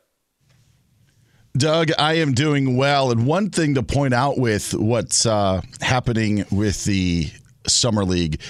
Doug, 1.56 1.90
I 1.96 2.14
am 2.14 2.32
doing 2.32 2.76
well. 2.76 3.12
And 3.12 3.24
one 3.24 3.50
thing 3.50 3.74
to 3.76 3.84
point 3.84 4.14
out 4.14 4.36
with 4.36 4.74
what's 4.74 5.24
uh, 5.24 5.60
happening 5.80 6.44
with 6.50 6.82
the 6.86 7.30
Summer 7.68 8.04
League 8.04 8.40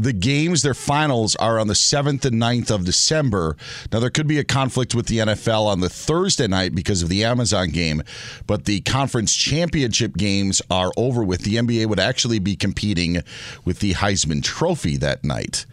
the 0.00 0.12
games, 0.14 0.62
their 0.62 0.74
finals 0.74 1.36
are 1.36 1.58
on 1.58 1.66
the 1.66 1.74
7th 1.74 2.24
and 2.24 2.40
9th 2.40 2.70
of 2.70 2.84
December. 2.86 3.56
Now, 3.92 4.00
there 4.00 4.10
could 4.10 4.26
be 4.26 4.38
a 4.38 4.44
conflict 4.44 4.94
with 4.94 5.06
the 5.06 5.18
NFL 5.18 5.66
on 5.66 5.80
the 5.80 5.90
Thursday 5.90 6.46
night 6.46 6.74
because 6.74 7.02
of 7.02 7.10
the 7.10 7.22
Amazon 7.24 7.68
game, 7.68 8.02
but 8.46 8.64
the 8.64 8.80
conference 8.80 9.34
championship 9.34 10.16
games 10.16 10.62
are 10.70 10.90
over 10.96 11.22
with. 11.22 11.42
The 11.42 11.56
NBA 11.56 11.86
would 11.86 12.00
actually 12.00 12.38
be 12.38 12.56
competing 12.56 13.22
with 13.64 13.80
the 13.80 13.92
Heisman 13.94 14.42
Trophy 14.42 14.96
that 14.96 15.22
night 15.22 15.66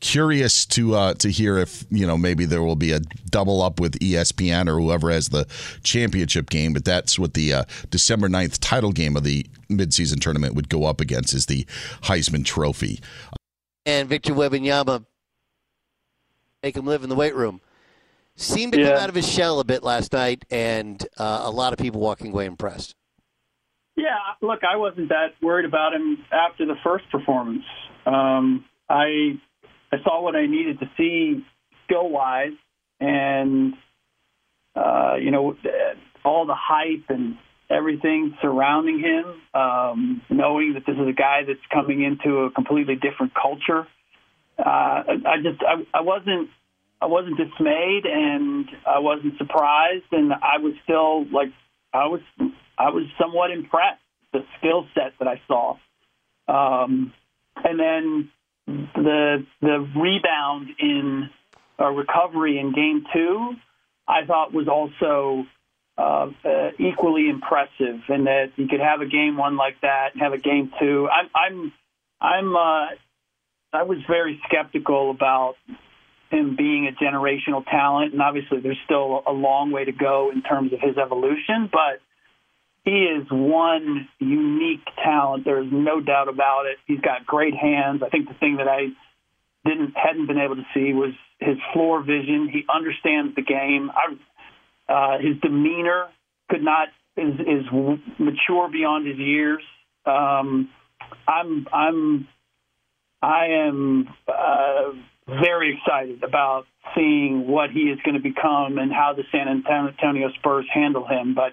curious 0.00 0.66
to 0.66 0.94
uh, 0.94 1.14
to 1.14 1.30
hear 1.30 1.56
if 1.56 1.86
you 1.90 2.06
know 2.06 2.18
maybe 2.18 2.44
there 2.44 2.62
will 2.62 2.76
be 2.76 2.92
a 2.92 3.00
double 3.30 3.62
up 3.62 3.80
with 3.80 3.98
ESPN 4.00 4.68
or 4.68 4.78
whoever 4.78 5.10
has 5.10 5.30
the 5.30 5.46
championship 5.82 6.50
game. 6.50 6.74
But 6.74 6.84
that's 6.84 7.18
what 7.18 7.32
the 7.32 7.54
uh, 7.54 7.64
December 7.90 8.28
9th 8.28 8.58
title 8.60 8.92
game 8.92 9.16
of 9.16 9.24
the 9.24 9.46
midseason 9.70 10.20
tournament 10.20 10.54
would 10.54 10.68
go 10.68 10.84
up 10.84 11.00
against 11.00 11.32
is 11.32 11.46
the 11.46 11.64
Heisman 12.02 12.44
Trophy. 12.44 13.00
And 13.86 14.08
Victor 14.08 14.32
Wembanyama 14.32 15.04
make 16.62 16.76
him 16.76 16.86
live 16.86 17.02
in 17.02 17.10
the 17.10 17.14
weight 17.14 17.34
room. 17.34 17.60
Seemed 18.36 18.72
to 18.72 18.80
yeah. 18.80 18.90
come 18.90 19.02
out 19.02 19.08
of 19.08 19.14
his 19.14 19.28
shell 19.28 19.60
a 19.60 19.64
bit 19.64 19.84
last 19.84 20.12
night, 20.12 20.44
and 20.50 21.06
uh, 21.18 21.42
a 21.44 21.50
lot 21.50 21.72
of 21.72 21.78
people 21.78 22.00
walking 22.00 22.32
away 22.32 22.46
impressed. 22.46 22.96
Yeah, 23.96 24.16
look, 24.42 24.60
I 24.68 24.76
wasn't 24.76 25.10
that 25.10 25.34
worried 25.40 25.66
about 25.66 25.94
him 25.94 26.18
after 26.32 26.66
the 26.66 26.74
first 26.82 27.04
performance. 27.12 27.62
Um, 28.06 28.64
I 28.88 29.38
I 29.92 29.98
saw 30.02 30.20
what 30.20 30.34
I 30.34 30.46
needed 30.46 30.80
to 30.80 30.90
see 30.96 31.44
skill 31.84 32.08
wise, 32.08 32.52
and 32.98 33.74
uh, 34.74 35.14
you 35.20 35.30
know 35.30 35.56
all 36.24 36.46
the 36.46 36.56
hype 36.56 37.04
and 37.08 37.36
everything 37.70 38.36
surrounding 38.42 39.00
him, 39.00 39.60
um, 39.60 40.22
knowing 40.28 40.74
that 40.74 40.84
this 40.86 40.96
is 40.96 41.08
a 41.08 41.12
guy 41.12 41.42
that's 41.46 41.64
coming 41.72 42.02
into 42.02 42.40
a 42.40 42.50
completely 42.50 42.94
different 42.94 43.32
culture. 43.34 43.86
Uh, 44.58 44.62
I 45.26 45.36
just 45.42 45.62
I, 45.62 45.98
I 45.98 46.00
wasn't 46.02 46.50
I 47.00 47.06
wasn't 47.06 47.36
dismayed 47.36 48.06
and 48.06 48.68
I 48.86 49.00
wasn't 49.00 49.36
surprised, 49.38 50.04
and 50.12 50.32
I 50.32 50.58
was 50.58 50.74
still 50.84 51.24
like 51.30 51.52
I 51.92 52.06
was 52.06 52.20
I 52.78 52.90
was 52.90 53.04
somewhat 53.20 53.50
impressed 53.50 54.00
the 54.32 54.44
skill 54.58 54.86
set 54.94 55.12
that 55.18 55.28
I 55.28 55.40
saw, 55.46 55.76
um, 56.48 57.12
and 57.56 57.80
then 57.80 58.30
the 58.66 59.46
the 59.60 59.88
rebound 59.96 60.68
in 60.78 61.30
a 61.78 61.90
recovery 61.90 62.58
in 62.58 62.72
game 62.72 63.04
two, 63.12 63.54
I 64.06 64.24
thought 64.24 64.52
was 64.52 64.68
also 64.68 65.46
uh, 65.96 66.26
uh, 66.44 66.70
equally 66.78 67.28
impressive, 67.28 68.00
and 68.08 68.26
that 68.26 68.52
you 68.56 68.66
could 68.68 68.80
have 68.80 69.00
a 69.00 69.06
game 69.06 69.36
one 69.36 69.56
like 69.56 69.80
that 69.82 70.10
have 70.18 70.32
a 70.32 70.38
game 70.38 70.72
two. 70.80 71.08
I'm 71.08 71.30
I'm 71.34 71.72
I'm 72.20 72.56
uh, 72.56 72.86
I 73.72 73.82
was 73.84 73.98
very 74.08 74.40
skeptical 74.48 75.10
about 75.10 75.54
him 76.30 76.56
being 76.56 76.88
a 76.88 77.04
generational 77.04 77.64
talent, 77.64 78.12
and 78.12 78.22
obviously 78.22 78.60
there's 78.60 78.78
still 78.84 79.22
a 79.26 79.32
long 79.32 79.70
way 79.70 79.84
to 79.84 79.92
go 79.92 80.30
in 80.34 80.42
terms 80.42 80.72
of 80.72 80.80
his 80.80 80.96
evolution, 80.96 81.70
but 81.70 82.00
he 82.84 83.04
is 83.04 83.26
one 83.30 84.08
unique 84.18 84.84
talent. 85.02 85.44
There's 85.44 85.70
no 85.70 86.00
doubt 86.00 86.28
about 86.28 86.66
it. 86.66 86.78
He's 86.86 87.00
got 87.00 87.24
great 87.24 87.54
hands. 87.54 88.02
I 88.04 88.10
think 88.10 88.28
the 88.28 88.34
thing 88.34 88.56
that 88.56 88.68
I 88.68 88.88
didn't 89.64 89.94
hadn't 89.96 90.26
been 90.26 90.38
able 90.38 90.56
to 90.56 90.66
see 90.74 90.92
was 90.92 91.14
his 91.40 91.56
floor 91.72 92.02
vision. 92.02 92.48
He 92.52 92.64
understands 92.72 93.34
the 93.34 93.42
game. 93.42 93.90
I, 93.90 94.14
uh, 94.88 95.18
his 95.18 95.36
demeanor 95.40 96.08
could 96.50 96.62
not 96.62 96.88
is, 97.16 97.34
is 97.40 97.64
mature 98.18 98.68
beyond 98.70 99.06
his 99.06 99.18
years. 99.18 99.62
Um, 100.04 100.68
I'm 101.26 101.66
I'm 101.72 102.28
I 103.22 103.46
am 103.66 104.08
uh, 104.28 104.90
very 105.26 105.78
excited 105.78 106.22
about 106.22 106.66
seeing 106.94 107.46
what 107.46 107.70
he 107.70 107.82
is 107.82 107.98
going 108.04 108.14
to 108.14 108.22
become 108.22 108.78
and 108.78 108.92
how 108.92 109.14
the 109.16 109.22
San 109.32 109.48
Antonio 109.48 110.30
Spurs 110.38 110.66
handle 110.72 111.06
him. 111.06 111.34
But 111.34 111.52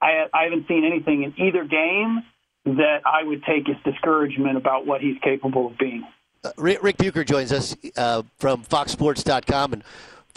I, 0.00 0.26
I 0.32 0.44
haven't 0.44 0.68
seen 0.68 0.84
anything 0.84 1.24
in 1.24 1.34
either 1.36 1.64
game 1.64 2.22
that 2.64 3.00
I 3.04 3.24
would 3.24 3.42
take 3.44 3.68
as 3.68 3.76
discouragement 3.84 4.56
about 4.56 4.86
what 4.86 5.00
he's 5.00 5.16
capable 5.22 5.66
of 5.66 5.78
being. 5.78 6.06
Uh, 6.44 6.52
Ric, 6.56 6.82
Ric 6.82 6.96
Bucher 6.96 7.24
joins 7.24 7.52
us 7.52 7.76
uh, 7.96 8.22
from 8.38 8.64
FoxSports.com 8.64 9.72
and 9.72 9.84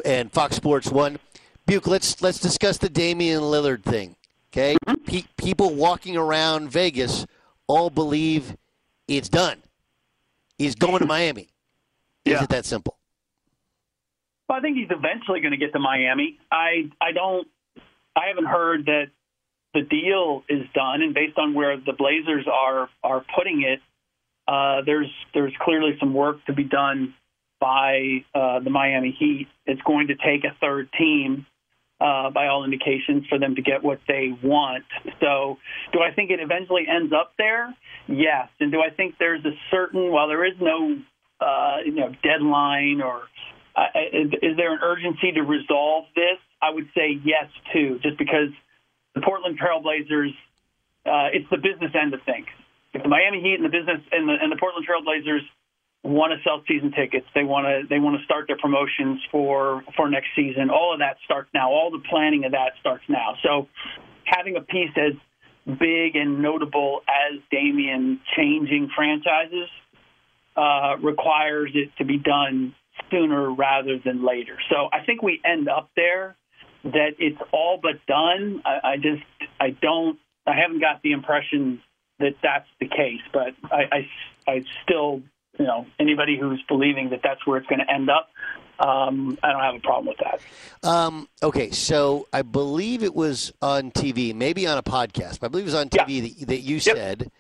and 0.03 0.31
Fox 0.31 0.55
Sports 0.55 0.89
One. 0.89 1.19
Buke, 1.65 1.87
let's 1.87 2.21
let's 2.21 2.39
discuss 2.39 2.77
the 2.77 2.89
Damian 2.89 3.41
Lillard 3.41 3.83
thing. 3.83 4.15
Okay, 4.51 4.75
Mm-hmm. 4.85 5.03
Pe- 5.05 5.23
people 5.37 5.73
walking 5.73 6.15
around 6.15 6.69
Vegas 6.71 7.25
all 7.67 7.89
believe 7.89 8.55
it's 9.07 9.29
done. 9.29 9.61
He's 10.57 10.75
going 10.75 10.99
to 10.99 11.05
Miami. 11.07 11.49
Is 12.25 12.41
it 12.41 12.49
that 12.49 12.65
simple? 12.65 12.97
Well, 14.47 14.57
I 14.57 14.61
think 14.61 14.77
he's 14.77 14.89
eventually 14.91 15.41
going 15.41 15.51
to 15.51 15.57
get 15.57 15.73
to 15.73 15.79
Miami. 15.79 16.37
I 16.51 16.89
I 17.01 17.11
don't 17.13 17.47
I 18.15 18.27
haven't 18.27 18.45
heard 18.45 18.85
that 18.85 19.05
the 19.73 19.81
deal 19.81 20.43
is 20.47 20.67
done, 20.75 21.01
and 21.01 21.13
based 21.13 21.37
on 21.37 21.53
where 21.53 21.77
the 21.77 21.93
Blazers 21.93 22.45
are 22.47 22.89
are 23.03 23.25
putting 23.35 23.63
it, 23.63 23.79
uh, 24.47 24.81
there's 24.85 25.09
there's 25.33 25.53
clearly 25.61 25.97
some 25.99 26.13
work 26.13 26.45
to 26.45 26.53
be 26.53 26.63
done 26.63 27.15
by 27.59 28.23
uh, 28.35 28.59
the 28.59 28.69
Miami 28.69 29.15
Heat. 29.17 29.47
It's 29.65 29.81
going 29.81 30.07
to 30.07 30.15
take 30.15 30.43
a 30.43 30.55
third 30.61 30.89
team, 30.97 31.45
uh, 32.03 32.29
by 32.31 32.47
all 32.47 32.65
indications, 32.65 33.25
for 33.29 33.39
them 33.39 33.55
to 33.55 33.61
get 33.61 33.81
what 33.81 33.99
they 34.07 34.35
want. 34.43 34.83
So, 35.21 35.57
do 35.93 35.99
I 35.99 36.13
think 36.13 36.31
it 36.31 36.39
eventually 36.41 36.83
ends 36.87 37.13
up 37.13 37.31
there? 37.37 37.73
Yes. 38.07 38.49
And 38.59 38.71
do 38.71 38.81
I 38.81 38.89
think 38.89 39.15
there's 39.19 39.43
a 39.45 39.55
certain 39.71 40.11
while 40.11 40.27
there 40.27 40.43
is 40.45 40.55
no 40.59 40.99
uh, 41.39 41.77
you 41.85 41.95
know 41.95 42.11
deadline 42.21 43.01
or 43.01 43.23
uh, 43.75 43.87
is, 44.11 44.31
is 44.41 44.57
there 44.57 44.73
an 44.73 44.79
urgency 44.83 45.31
to 45.31 45.41
resolve 45.41 46.05
this? 46.15 46.37
I 46.61 46.71
would 46.71 46.87
say 46.95 47.19
yes 47.23 47.47
too, 47.73 47.99
just 48.03 48.17
because 48.17 48.51
the 49.15 49.21
Portland 49.21 49.59
Trailblazers, 49.59 50.31
uh, 51.05 51.33
it's 51.33 51.49
the 51.49 51.57
business 51.57 51.91
end 51.99 52.13
of 52.13 52.21
things. 52.25 52.47
If 52.93 53.01
the 53.01 53.09
Miami 53.09 53.41
Heat 53.41 53.55
and 53.55 53.65
the 53.65 53.73
business 53.73 53.99
and 54.11 54.29
the, 54.29 54.35
and 54.39 54.51
the 54.51 54.57
Portland 54.57 54.85
Trailblazers 54.85 55.41
want 56.03 56.33
to 56.33 56.43
sell 56.43 56.61
season 56.67 56.91
tickets, 56.91 57.25
they 57.33 57.43
want 57.43 57.65
to 57.65 57.87
they 57.87 57.99
want 57.99 58.17
to 58.19 58.25
start 58.25 58.47
their 58.47 58.57
promotions 58.57 59.21
for 59.31 59.83
for 59.95 60.09
next 60.09 60.27
season. 60.35 60.69
All 60.69 60.93
of 60.93 60.99
that 60.99 61.17
starts 61.23 61.49
now. 61.53 61.71
All 61.71 61.91
the 61.91 62.03
planning 62.09 62.43
of 62.45 62.51
that 62.51 62.73
starts 62.79 63.03
now. 63.07 63.35
So 63.41 63.67
having 64.25 64.57
a 64.57 64.61
piece 64.61 64.91
as 64.97 65.13
big 65.65 66.15
and 66.15 66.41
notable 66.41 67.01
as 67.07 67.39
Damian 67.49 68.19
changing 68.35 68.89
franchises 68.95 69.69
uh, 70.57 70.97
requires 71.01 71.71
it 71.73 71.89
to 71.97 72.05
be 72.05 72.17
done 72.17 72.75
sooner 73.09 73.51
rather 73.51 73.97
than 74.03 74.25
later. 74.25 74.57
So 74.69 74.89
I 74.91 75.05
think 75.05 75.21
we 75.23 75.41
end 75.43 75.69
up 75.69 75.89
there 75.95 76.35
that 76.83 77.15
it's 77.17 77.39
all 77.51 77.79
but 77.81 78.05
done. 78.07 78.61
I, 78.65 78.91
I 78.91 78.95
just 78.97 79.23
I 79.59 79.69
don't 79.69 80.19
I 80.45 80.55
haven't 80.59 80.81
got 80.81 81.01
the 81.01 81.13
impression 81.13 81.81
that 82.19 82.35
that's 82.43 82.67
the 82.81 82.87
case, 82.87 83.21
but 83.31 83.53
I 83.71 83.83
I, 84.47 84.51
I 84.51 84.63
still 84.83 85.21
you 85.57 85.65
know 85.65 85.85
anybody 85.99 86.37
who's 86.39 86.61
believing 86.67 87.09
that 87.11 87.21
that's 87.23 87.45
where 87.45 87.57
it's 87.57 87.67
going 87.67 87.79
to 87.79 87.91
end 87.91 88.09
up. 88.09 88.29
Um, 88.79 89.37
I 89.43 89.51
don't 89.51 89.61
have 89.61 89.75
a 89.75 89.79
problem 89.79 90.07
with 90.07 90.17
that. 90.17 90.87
Um, 90.87 91.29
okay, 91.41 91.69
so 91.71 92.27
I 92.33 92.41
believe 92.41 93.03
it 93.03 93.13
was 93.13 93.53
on 93.61 93.91
TV, 93.91 94.33
maybe 94.33 94.65
on 94.65 94.77
a 94.77 94.83
podcast, 94.83 95.39
but 95.39 95.45
I 95.45 95.47
believe 95.49 95.65
it 95.65 95.67
was 95.67 95.75
on 95.75 95.89
TV 95.89 96.39
that, 96.39 96.47
that 96.47 96.61
you 96.61 96.79
said 96.79 97.31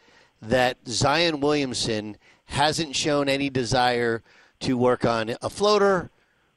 that 0.41 0.77
Zion 0.87 1.39
Williamson 1.39 2.17
hasn't 2.45 2.95
shown 2.95 3.29
any 3.29 3.49
desire 3.49 4.21
to 4.59 4.77
work 4.77 5.05
on 5.05 5.35
a 5.41 5.49
floater 5.49 6.11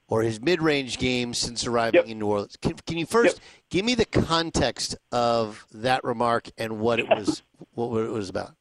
or 0.09 0.23
his 0.23 0.41
mid-range 0.41 0.99
game 0.99 1.35
since 1.35 1.67
arriving 1.67 2.07
in 2.07 2.19
New 2.19 2.27
Orleans. 2.27 2.57
Can, 2.61 2.75
can 2.87 2.99
you 2.99 3.07
first 3.07 3.41
give 3.71 3.85
me 3.85 3.95
the 3.95 4.05
context 4.05 4.97
of 5.11 5.67
that 5.73 6.05
remark 6.05 6.51
and 6.59 6.79
what 6.79 7.01
it 7.01 7.09
was 7.11 7.43
what 7.75 8.05
it 8.05 8.11
was 8.11 8.29
about? 8.29 8.55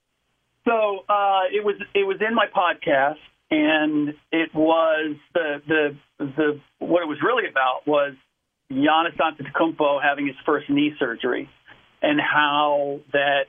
So 0.67 1.05
uh, 1.07 1.45
it 1.51 1.63
was 1.63 1.75
it 1.93 2.07
was 2.07 2.17
in 2.27 2.33
my 2.33 2.47
podcast, 2.47 3.21
and 3.51 4.09
it 4.31 4.49
was 4.53 5.15
the 5.33 5.61
the 5.67 5.97
the 6.19 6.59
what 6.79 7.03
it 7.03 7.07
was 7.07 7.19
really 7.23 7.47
about 7.49 7.85
was 7.85 8.13
Giannis 8.71 9.15
Antetokounmpo 9.17 10.01
having 10.01 10.25
his 10.25 10.35
first 10.45 10.69
knee 10.69 10.93
surgery, 10.97 11.47
and 12.01 12.19
how 12.19 12.99
that 13.13 13.45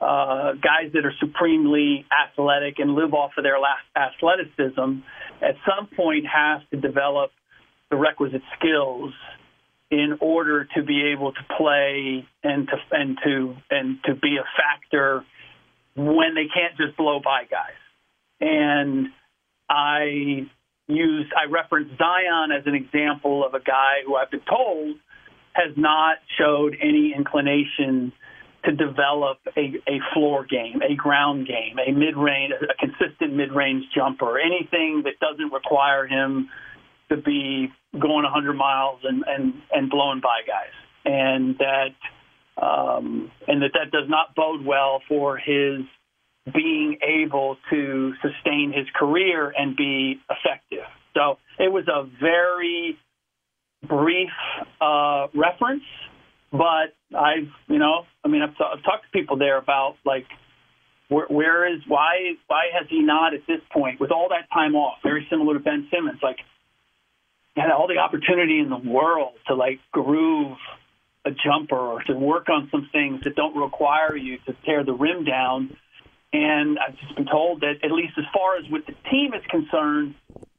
uh, 0.00 0.52
guys 0.52 0.92
that 0.94 1.04
are 1.04 1.14
supremely 1.20 2.06
athletic 2.10 2.78
and 2.78 2.94
live 2.94 3.12
off 3.12 3.32
of 3.36 3.44
their 3.44 3.58
last 3.58 3.84
athleticism 3.94 5.00
at 5.42 5.56
some 5.68 5.88
point 5.94 6.24
have 6.26 6.62
to 6.70 6.80
develop 6.80 7.30
the 7.90 7.96
requisite 7.96 8.42
skills 8.58 9.12
in 9.90 10.16
order 10.20 10.66
to 10.74 10.82
be 10.82 11.12
able 11.12 11.32
to 11.32 11.40
play 11.58 12.24
and 12.42 12.68
to 12.68 12.76
and 12.92 13.18
to 13.24 13.54
and 13.70 13.98
to 14.04 14.14
be 14.14 14.38
a 14.38 14.44
factor 14.56 15.24
when 16.06 16.34
they 16.34 16.46
can't 16.52 16.76
just 16.76 16.96
blow 16.96 17.20
by 17.22 17.44
guys. 17.44 17.80
And 18.40 19.08
I 19.68 20.46
used 20.88 21.32
I 21.36 21.50
referenced 21.50 21.96
Zion 21.98 22.50
as 22.56 22.66
an 22.66 22.74
example 22.74 23.44
of 23.46 23.54
a 23.54 23.60
guy 23.60 24.02
who 24.06 24.16
I've 24.16 24.30
been 24.30 24.40
told 24.48 24.96
has 25.52 25.76
not 25.76 26.18
showed 26.38 26.76
any 26.80 27.12
inclination 27.16 28.12
to 28.64 28.72
develop 28.72 29.38
a, 29.56 29.72
a 29.88 29.98
floor 30.12 30.44
game, 30.44 30.80
a 30.82 30.94
ground 30.94 31.46
game, 31.46 31.78
a 31.78 31.92
mid 31.92 32.16
range, 32.16 32.52
a 32.52 32.74
consistent 32.86 33.34
mid 33.34 33.52
range 33.52 33.84
jumper, 33.94 34.38
anything 34.38 35.02
that 35.04 35.18
doesn't 35.20 35.52
require 35.52 36.06
him 36.06 36.48
to 37.08 37.16
be 37.16 37.68
going 37.92 38.22
100 38.22 38.54
miles 38.54 39.00
and, 39.02 39.24
and, 39.26 39.54
and 39.72 39.90
blowing 39.90 40.20
by 40.20 40.40
guys. 40.46 40.74
And 41.04 41.56
that 41.58 41.94
um, 42.56 43.30
and 43.46 43.62
that 43.62 43.72
that 43.74 43.90
does 43.90 44.08
not 44.08 44.34
bode 44.34 44.64
well 44.64 45.02
for 45.08 45.36
his 45.36 45.80
being 46.52 46.98
able 47.02 47.56
to 47.70 48.12
sustain 48.22 48.72
his 48.74 48.86
career 48.94 49.52
and 49.56 49.76
be 49.76 50.20
effective. 50.30 50.86
So 51.14 51.38
it 51.58 51.70
was 51.70 51.86
a 51.88 52.08
very 52.20 52.96
brief 53.86 54.30
uh, 54.80 55.26
reference, 55.34 55.82
but 56.50 56.94
I've, 57.16 57.48
you 57.68 57.78
know, 57.78 58.04
I 58.24 58.28
mean, 58.28 58.42
I've, 58.42 58.50
I've 58.50 58.82
talked 58.82 59.04
to 59.04 59.10
people 59.12 59.36
there 59.36 59.58
about 59.58 59.96
like, 60.04 60.26
where, 61.08 61.26
where 61.26 61.74
is 61.74 61.80
why 61.88 62.34
why 62.46 62.66
has 62.78 62.86
he 62.88 63.02
not 63.02 63.34
at 63.34 63.40
this 63.46 63.60
point 63.72 64.00
with 64.00 64.12
all 64.12 64.28
that 64.30 64.52
time 64.54 64.76
off? 64.76 64.98
Very 65.02 65.26
similar 65.28 65.54
to 65.54 65.60
Ben 65.60 65.88
Simmons, 65.92 66.20
like 66.22 66.36
had 67.56 67.70
all 67.70 67.88
the 67.88 67.98
opportunity 67.98 68.60
in 68.60 68.70
the 68.70 68.78
world 68.78 69.34
to 69.48 69.54
like 69.54 69.80
groove 69.92 70.56
a 71.24 71.30
jumper 71.30 71.76
or 71.76 72.02
to 72.04 72.14
work 72.14 72.48
on 72.48 72.68
some 72.70 72.88
things 72.92 73.20
that 73.24 73.36
don't 73.36 73.56
require 73.56 74.16
you 74.16 74.38
to 74.46 74.54
tear 74.64 74.84
the 74.84 74.92
rim 74.92 75.24
down. 75.24 75.76
And 76.32 76.78
I've 76.78 76.96
just 76.96 77.14
been 77.16 77.26
told 77.26 77.60
that, 77.60 77.74
at 77.82 77.90
least 77.90 78.14
as 78.16 78.24
far 78.32 78.56
as 78.56 78.64
with 78.70 78.86
the 78.86 78.94
team 79.10 79.34
is 79.34 79.42
concerned, 79.50 80.14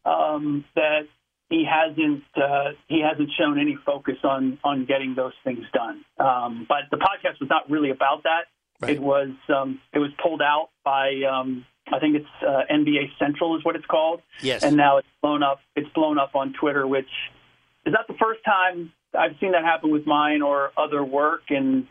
um, 0.05 0.65
that 0.75 1.07
he 1.49 1.65
hasn't 1.65 2.23
uh, 2.35 2.71
he 2.87 3.01
hasn't 3.01 3.29
shown 3.37 3.59
any 3.59 3.77
focus 3.85 4.17
on 4.23 4.57
on 4.63 4.85
getting 4.85 5.15
those 5.15 5.33
things 5.43 5.65
done. 5.73 6.03
Um, 6.17 6.65
but 6.67 6.83
the 6.91 6.97
podcast 6.97 7.39
was 7.39 7.49
not 7.49 7.69
really 7.69 7.89
about 7.89 8.23
that. 8.23 8.45
Right. 8.81 8.95
It 8.95 9.01
was 9.01 9.29
um, 9.53 9.79
it 9.93 9.99
was 9.99 10.11
pulled 10.21 10.41
out 10.41 10.69
by 10.83 11.21
um, 11.29 11.65
I 11.91 11.99
think 11.99 12.15
it's 12.15 12.25
uh, 12.41 12.63
NBA 12.71 13.17
Central 13.19 13.57
is 13.57 13.63
what 13.63 13.75
it's 13.75 13.85
called. 13.85 14.21
Yes. 14.41 14.63
And 14.63 14.75
now 14.75 14.97
it's 14.97 15.07
blown 15.21 15.43
up. 15.43 15.59
It's 15.75 15.89
blown 15.93 16.17
up 16.17 16.35
on 16.35 16.53
Twitter, 16.53 16.87
which 16.87 17.09
is 17.85 17.93
not 17.93 18.07
the 18.07 18.15
first 18.19 18.43
time 18.45 18.91
I've 19.17 19.35
seen 19.39 19.51
that 19.53 19.63
happen 19.63 19.91
with 19.91 20.05
mine 20.05 20.41
or 20.41 20.71
other 20.77 21.03
work. 21.03 21.43
And 21.49 21.87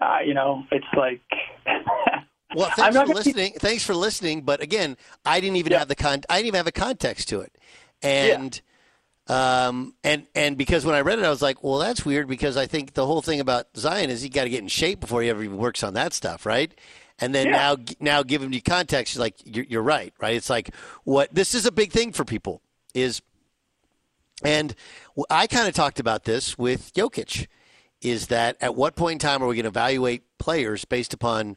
uh, 0.00 0.18
you 0.24 0.34
know, 0.34 0.64
it's 0.70 0.86
like. 0.96 1.20
Well, 2.56 2.70
thanks 2.70 2.96
for 2.96 3.06
listening. 3.06 3.54
Thanks 3.58 3.84
for 3.84 3.94
listening. 3.96 4.42
But 4.42 4.62
again, 4.62 4.96
I 5.24 5.40
didn't 5.40 5.56
even 5.56 5.72
have 5.72 5.88
the 5.88 5.96
con. 5.96 6.20
I 6.30 6.36
didn't 6.36 6.46
even 6.46 6.58
have 6.58 6.68
a 6.68 6.72
context 6.72 7.28
to 7.30 7.40
it, 7.40 7.52
and 8.00 8.60
um, 9.26 9.94
and 10.04 10.28
and 10.36 10.56
because 10.56 10.84
when 10.84 10.94
I 10.94 11.00
read 11.00 11.18
it, 11.18 11.24
I 11.24 11.30
was 11.30 11.42
like, 11.42 11.64
well, 11.64 11.78
that's 11.78 12.04
weird 12.04 12.28
because 12.28 12.56
I 12.56 12.66
think 12.66 12.94
the 12.94 13.06
whole 13.06 13.22
thing 13.22 13.40
about 13.40 13.66
Zion 13.76 14.08
is 14.08 14.22
he 14.22 14.28
got 14.28 14.44
to 14.44 14.50
get 14.50 14.60
in 14.60 14.68
shape 14.68 15.00
before 15.00 15.20
he 15.22 15.30
ever 15.30 15.42
even 15.42 15.56
works 15.56 15.82
on 15.82 15.94
that 15.94 16.12
stuff, 16.12 16.46
right? 16.46 16.72
And 17.18 17.34
then 17.34 17.48
Yeah. 17.48 17.56
now 17.56 17.76
now 17.98 18.22
giving 18.22 18.52
you 18.52 18.62
context, 18.62 19.16
like 19.16 19.34
you're, 19.44 19.64
you're 19.68 19.82
right, 19.82 20.12
right? 20.20 20.36
It's 20.36 20.50
like 20.50 20.72
what 21.02 21.34
this 21.34 21.56
is 21.56 21.66
a 21.66 21.72
big 21.72 21.90
thing 21.90 22.12
for 22.12 22.24
people 22.24 22.60
is, 22.92 23.20
and 24.42 24.74
I 25.30 25.46
kind 25.46 25.68
of 25.68 25.74
talked 25.74 26.00
about 26.00 26.24
this 26.24 26.58
with 26.58 26.92
Jokic, 26.94 27.46
is 28.00 28.26
that 28.28 28.56
at 28.60 28.74
what 28.74 28.96
point 28.96 29.14
in 29.14 29.18
time 29.18 29.42
are 29.42 29.46
we 29.46 29.54
going 29.56 29.64
to 29.64 29.68
evaluate 29.68 30.22
players 30.38 30.84
based 30.84 31.14
upon 31.14 31.56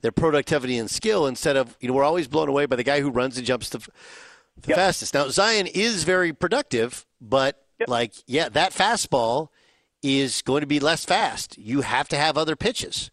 their 0.00 0.12
productivity 0.12 0.76
and 0.76 0.90
skill 0.90 1.26
instead 1.26 1.56
of 1.56 1.76
you 1.80 1.88
know 1.88 1.94
we're 1.94 2.04
always 2.04 2.28
blown 2.28 2.48
away 2.48 2.66
by 2.66 2.76
the 2.76 2.82
guy 2.82 3.00
who 3.00 3.10
runs 3.10 3.38
and 3.38 3.46
jumps 3.46 3.70
the, 3.70 3.78
the 4.60 4.74
fastest. 4.74 5.14
Now 5.14 5.28
Zion 5.28 5.66
is 5.66 6.04
very 6.04 6.32
productive, 6.32 7.06
but 7.20 7.64
like 7.86 8.14
yeah, 8.26 8.48
that 8.50 8.72
fastball 8.72 9.48
is 10.02 10.42
going 10.42 10.60
to 10.60 10.66
be 10.66 10.80
less 10.80 11.04
fast. 11.04 11.56
You 11.56 11.80
have 11.80 12.08
to 12.08 12.16
have 12.16 12.36
other 12.36 12.56
pitches. 12.56 13.10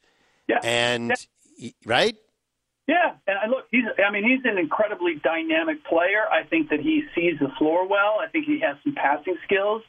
Yeah. 0.47 0.59
And 0.63 1.13
y- 1.61 1.73
right? 1.85 2.17
Yeah, 2.91 3.15
and 3.25 3.37
I 3.37 3.47
look, 3.47 3.67
he's. 3.71 3.85
I 4.05 4.11
mean, 4.11 4.25
he's 4.29 4.43
an 4.43 4.57
incredibly 4.57 5.15
dynamic 5.15 5.85
player. 5.85 6.23
I 6.29 6.43
think 6.43 6.69
that 6.71 6.81
he 6.81 7.03
sees 7.15 7.39
the 7.39 7.47
floor 7.57 7.87
well. 7.87 8.17
I 8.19 8.27
think 8.29 8.45
he 8.45 8.59
has 8.67 8.75
some 8.83 8.95
passing 8.95 9.37
skills, 9.45 9.81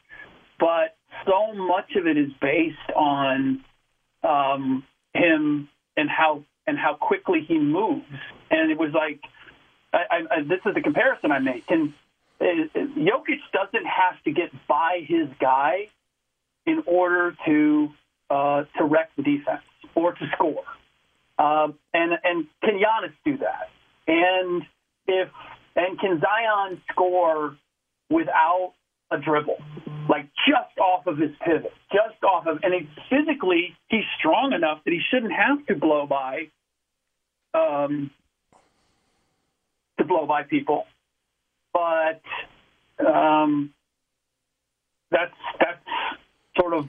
but 0.57 0.95
so 1.25 1.53
much 1.53 1.97
of 1.97 2.07
it 2.07 2.17
is 2.17 2.31
based 2.39 2.89
on 2.95 3.61
um, 4.23 4.85
him 5.13 5.67
and 5.97 6.09
how 6.09 6.45
and 6.65 6.77
how 6.77 6.93
quickly 6.93 7.41
he 7.45 7.57
moves. 7.59 8.05
And 8.49 8.71
it 8.71 8.79
was 8.79 8.93
like, 8.93 9.19
I, 9.91 10.21
I, 10.31 10.41
this 10.43 10.61
is 10.65 10.73
the 10.73 10.81
comparison 10.81 11.33
I 11.33 11.39
make. 11.39 11.65
And 11.69 11.93
uh, 12.39 12.45
Jokic 12.95 13.41
doesn't 13.51 13.85
have 13.85 14.23
to 14.23 14.31
get 14.31 14.49
by 14.65 15.03
his 15.05 15.27
guy 15.41 15.89
in 16.65 16.83
order 16.85 17.35
to 17.45 17.89
uh, 18.29 18.63
to 18.77 18.85
wreck 18.85 19.09
the 19.17 19.23
defense 19.23 19.67
or 19.93 20.13
to 20.13 20.25
score. 20.35 20.63
Um, 21.37 21.79
and 21.93 22.13
and 22.23 22.45
can 22.63 22.75
Giannis 22.75 23.13
do 23.25 23.37
that? 23.37 23.69
And 24.07 24.63
if 25.07 25.29
and 25.75 25.99
can 25.99 26.21
Zion 26.21 26.81
score 26.91 27.57
without 28.09 28.73
a 29.11 29.17
dribble, 29.17 29.57
like 30.09 30.29
just 30.47 30.77
off 30.79 31.07
of 31.07 31.17
his 31.17 31.31
pivot, 31.43 31.73
just 31.91 32.23
off 32.23 32.45
of, 32.47 32.59
and 32.63 32.73
he, 32.73 32.89
physically 33.09 33.75
he's 33.87 34.03
strong 34.19 34.53
enough 34.53 34.79
that 34.85 34.91
he 34.91 34.99
shouldn't 35.11 35.33
have 35.33 35.65
to 35.67 35.75
blow 35.75 36.05
by, 36.05 36.49
um, 37.53 38.11
to 39.97 40.03
blow 40.03 40.25
by 40.25 40.43
people, 40.43 40.85
but 41.73 42.21
um, 43.05 43.73
that's 45.09 45.33
that's 45.59 45.85
sort 46.59 46.73
of 46.73 46.87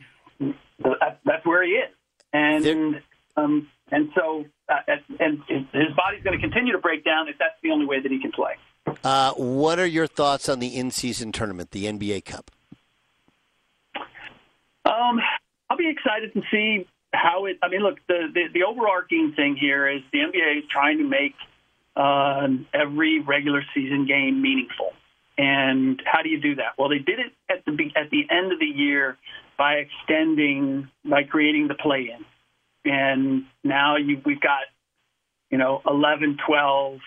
that, 0.82 1.20
that's 1.24 1.46
where 1.46 1.64
he 1.64 1.72
is, 1.72 1.90
and 2.32 3.00
um, 3.36 3.68
and 3.90 4.10
so 4.14 4.44
uh, 4.68 4.74
and 5.20 5.42
his 5.48 5.94
body's 5.96 6.22
going 6.22 6.38
to 6.38 6.40
continue 6.40 6.72
to 6.72 6.78
break 6.78 7.04
down 7.04 7.28
if 7.28 7.36
that's 7.38 7.54
the 7.62 7.70
only 7.70 7.86
way 7.86 8.00
that 8.00 8.10
he 8.10 8.20
can 8.20 8.32
play. 8.32 8.54
Uh, 9.02 9.32
what 9.32 9.78
are 9.78 9.86
your 9.86 10.06
thoughts 10.06 10.48
on 10.48 10.58
the 10.58 10.76
in-season 10.76 11.32
tournament, 11.32 11.70
the 11.70 11.86
NBA 11.86 12.24
Cup? 12.24 12.50
Um, 14.84 15.20
I'll 15.70 15.76
be 15.76 15.88
excited 15.88 16.32
to 16.34 16.42
see 16.50 16.86
how 17.12 17.46
it. 17.46 17.58
I 17.62 17.68
mean, 17.68 17.80
look, 17.80 17.98
the 18.06 18.28
the, 18.32 18.44
the 18.52 18.62
overarching 18.64 19.32
thing 19.34 19.56
here 19.56 19.88
is 19.88 20.02
the 20.12 20.18
NBA 20.18 20.58
is 20.58 20.64
trying 20.70 20.98
to 20.98 21.04
make 21.04 21.34
uh, 21.96 22.48
every 22.72 23.20
regular 23.20 23.62
season 23.74 24.06
game 24.06 24.42
meaningful. 24.42 24.92
And 25.36 26.00
how 26.04 26.22
do 26.22 26.28
you 26.28 26.40
do 26.40 26.56
that? 26.56 26.74
Well, 26.78 26.88
they 26.88 26.98
did 26.98 27.18
it 27.18 27.32
at 27.50 27.64
the 27.64 27.72
at 27.96 28.10
the 28.10 28.26
end 28.30 28.52
of 28.52 28.58
the 28.58 28.66
year 28.66 29.16
by 29.56 29.74
extending 29.74 30.88
by 31.04 31.24
creating 31.24 31.68
the 31.68 31.74
play-in, 31.74 32.24
and 32.84 33.44
now 33.62 33.96
you 33.96 34.20
we've 34.24 34.40
got 34.40 34.62
you 35.50 35.58
know 35.58 35.82
11, 35.86 36.38
12, 36.46 36.98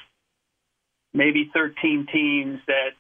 maybe 1.13 1.50
13 1.54 2.08
teams 2.12 2.60
that 2.68 2.92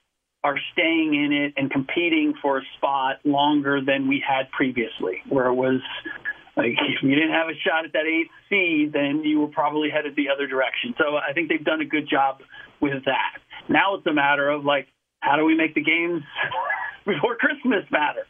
are 0.43 0.57
staying 0.73 1.13
in 1.13 1.33
it 1.33 1.53
and 1.57 1.71
competing 1.71 2.33
for 2.41 2.59
a 2.59 2.61
spot 2.77 3.17
longer 3.25 3.81
than 3.85 4.07
we 4.07 4.23
had 4.25 4.49
previously, 4.51 5.21
where 5.29 5.47
it 5.47 5.53
was 5.53 5.81
like 6.55 6.71
if 6.71 7.03
you 7.03 7.13
didn't 7.13 7.31
have 7.31 7.49
a 7.49 7.57
shot 7.67 7.85
at 7.85 7.93
that 7.93 8.05
eighth 8.05 8.31
seed, 8.49 8.93
then 8.93 9.23
you 9.23 9.39
were 9.39 9.47
probably 9.47 9.89
headed 9.89 10.15
the 10.15 10.29
other 10.33 10.47
direction. 10.47 10.95
So 10.97 11.15
I 11.15 11.33
think 11.33 11.49
they've 11.49 11.63
done 11.63 11.81
a 11.81 11.85
good 11.85 12.09
job 12.09 12.39
with 12.81 13.05
that. 13.05 13.37
Now 13.69 13.95
it's 13.95 14.07
a 14.07 14.13
matter 14.13 14.49
of 14.49 14.65
like, 14.65 14.87
how 15.19 15.35
do 15.35 15.45
we 15.45 15.55
make 15.55 15.75
the 15.75 15.83
games 15.83 16.23
before 17.05 17.35
Christmas 17.35 17.85
matter? 17.91 18.25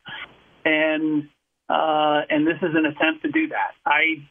And 0.65 1.29
uh, 1.69 2.21
and 2.29 2.47
this 2.47 2.57
is 2.61 2.75
an 2.75 2.85
attempt 2.85 3.23
to 3.23 3.31
do 3.31 3.49
that. 3.49 3.75
I 3.85 4.23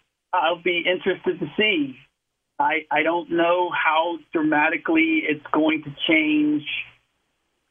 I'll 0.42 0.62
be 0.62 0.84
interested 0.86 1.40
to 1.40 1.46
see. 1.56 1.96
I 2.58 2.86
I 2.90 3.02
don't 3.02 3.30
know 3.30 3.70
how 3.70 4.18
dramatically 4.32 5.22
it's 5.28 5.44
going 5.52 5.82
to 5.84 5.94
change 6.08 6.62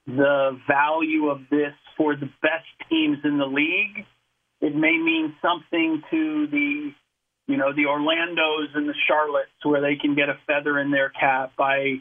the 0.08 0.60
value 0.68 1.30
of 1.30 1.42
this 1.50 1.74
for 1.98 2.16
the 2.16 2.30
best 2.42 2.68
teams 2.90 3.18
in 3.24 3.38
the 3.38 3.46
league. 3.46 4.06
It 4.62 4.76
may 4.76 4.98
mean 4.98 5.34
something 5.42 6.02
to 6.12 6.48
the, 6.48 6.92
you 7.48 7.58
know, 7.58 7.74
the 7.74 7.88
Orlando's 7.88 8.70
and 8.76 8.88
the 8.88 8.94
Charlottes 9.10 9.64
where 9.64 9.82
they 9.82 9.96
can 9.96 10.16
get 10.16 10.30
a 10.30 10.38
feather 10.48 10.80
in 10.80 10.92
their 10.92 11.10
cap 11.10 11.54
by 11.58 11.96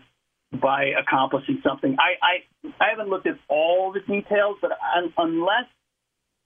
by 0.52 0.92
accomplishing 1.00 1.60
something. 1.66 1.96
I 1.98 2.14
I, 2.22 2.68
I 2.84 2.90
haven't 2.90 3.08
looked 3.08 3.26
at 3.26 3.38
all 3.48 3.92
the 3.92 4.00
details, 4.00 4.58
but 4.60 4.72
un, 4.96 5.12
unless 5.16 5.66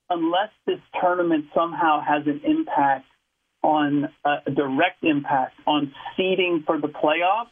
unless 0.09 0.49
this 0.65 0.79
tournament 0.99 1.45
somehow 1.53 2.01
has 2.01 2.25
an 2.25 2.41
impact 2.43 3.05
on 3.61 4.09
a 4.25 4.51
direct 4.51 5.03
impact 5.03 5.55
on 5.67 5.93
seeding 6.15 6.63
for 6.65 6.79
the 6.79 6.87
playoffs, 6.87 7.49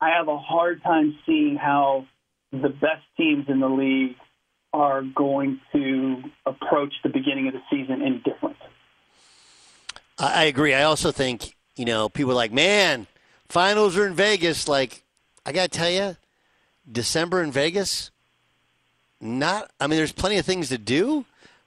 I 0.00 0.10
have 0.10 0.28
a 0.28 0.38
hard 0.38 0.82
time 0.82 1.16
seeing 1.24 1.56
how 1.56 2.06
the 2.50 2.68
best 2.68 3.02
teams 3.16 3.46
in 3.48 3.60
the 3.60 3.68
league 3.68 4.16
are 4.72 5.02
going 5.02 5.60
to 5.72 6.22
approach 6.46 6.92
the 7.02 7.08
beginning 7.08 7.48
of 7.48 7.54
the 7.54 7.62
season 7.70 8.02
any 8.02 8.18
different. 8.18 8.56
I, 10.18 10.44
agree. 10.44 10.74
I 10.74 10.84
also 10.84 11.10
think 11.10 11.56
you 11.76 11.84
know 11.84 12.08
people 12.08 12.32
are 12.32 12.36
like, 12.36 12.52
man, 12.52 13.06
finals 13.48 13.96
are 13.96 14.06
in 14.06 14.14
Vegas. 14.14 14.68
Like, 14.68 15.02
I 15.44 15.52
got 15.52 15.70
to 15.70 15.78
tell 15.78 15.90
you, 15.90 16.16
December 16.90 17.42
in 17.42 17.50
Vegas, 17.50 18.10
not. 19.20 19.70
I 19.80 19.86
mean, 19.86 19.96
there's 19.96 20.12
plenty 20.12 20.36
of 20.36 20.46
things 20.46 20.68
to 20.68 20.78
do, 20.78 21.24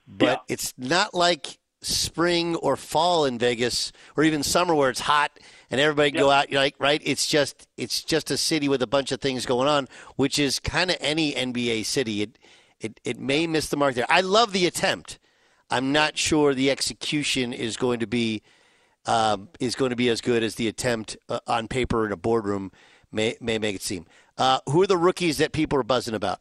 but 0.08 0.44
it's 0.48 0.74
not 0.78 1.14
like 1.14 1.58
spring 1.88 2.56
or 2.58 2.76
fall 2.76 3.26
in 3.26 3.38
Vegas 3.38 3.92
or 4.16 4.24
even 4.24 4.44
summer 4.44 4.74
where 4.76 4.90
it's 4.90 5.02
hot 5.02 5.40
and 5.70 5.80
everybody 5.80 6.12
can 6.12 6.20
go 6.20 6.32
out. 6.32 6.52
You're 6.52 6.62
like, 6.62 6.76
right? 6.80 7.02
It's 7.04 7.28
just 7.28 7.68
it's 7.78 8.04
just 8.04 8.32
a 8.32 8.38
city 8.38 8.68
with 8.68 8.82
a 8.82 8.88
bunch 8.88 9.12
of 9.12 9.22
things 9.22 9.46
going 9.46 9.68
on, 9.68 9.88
which 10.16 10.40
is 10.40 10.60
kind 10.60 10.90
of 10.90 10.98
any 11.00 11.34
NBA 11.34 11.86
city. 11.86 12.22
It 12.22 12.40
it 12.80 13.00
it 13.04 13.20
may 13.20 13.48
miss 13.48 13.70
the 13.70 13.78
mark 13.78 13.96
there. 13.96 14.06
I 14.10 14.22
love 14.22 14.52
the 14.52 14.66
attempt. 14.66 15.20
I'm 15.70 15.92
not 15.92 16.18
sure 16.18 16.54
the 16.54 16.70
execution 16.70 17.52
is 17.54 17.78
going 17.78 18.00
to 18.00 18.08
be 18.08 18.42
um, 19.06 19.50
is 19.60 19.76
going 19.76 19.90
to 19.92 19.96
be 19.96 20.10
as 20.10 20.22
good 20.22 20.44
as 20.44 20.56
the 20.56 20.68
attempt 20.68 21.18
uh, 21.30 21.40
on 21.48 21.68
paper 21.68 22.06
in 22.06 22.12
a 22.12 22.18
boardroom 22.18 22.72
may 23.12 23.36
may 23.40 23.58
make 23.58 23.76
it 23.76 23.82
seem. 23.82 24.06
Uh, 24.38 24.60
who 24.68 24.82
are 24.82 24.88
the 24.88 24.98
rookies 24.98 25.38
that 25.38 25.52
people 25.52 25.80
are 25.80 25.84
buzzing 25.84 26.14
about? 26.14 26.40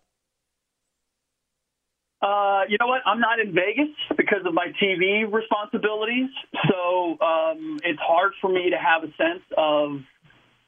Uh, 2.25 2.63
you 2.71 2.79
know 2.81 2.87
what? 2.87 3.03
I'm 3.05 3.21
not 3.21 3.39
in 3.39 3.53
Vegas 3.53 3.95
because 4.17 4.47
of 4.47 4.55
my 4.55 4.69
TV 4.83 5.31
responsibilities, 5.31 6.31
so 6.69 7.19
um, 7.21 7.79
it's 7.85 8.01
hard 8.01 8.33
for 8.41 8.49
me 8.51 8.71
to 8.71 8.79
have 8.79 9.03
a 9.05 9.13
sense 9.23 9.43
of 9.59 10.01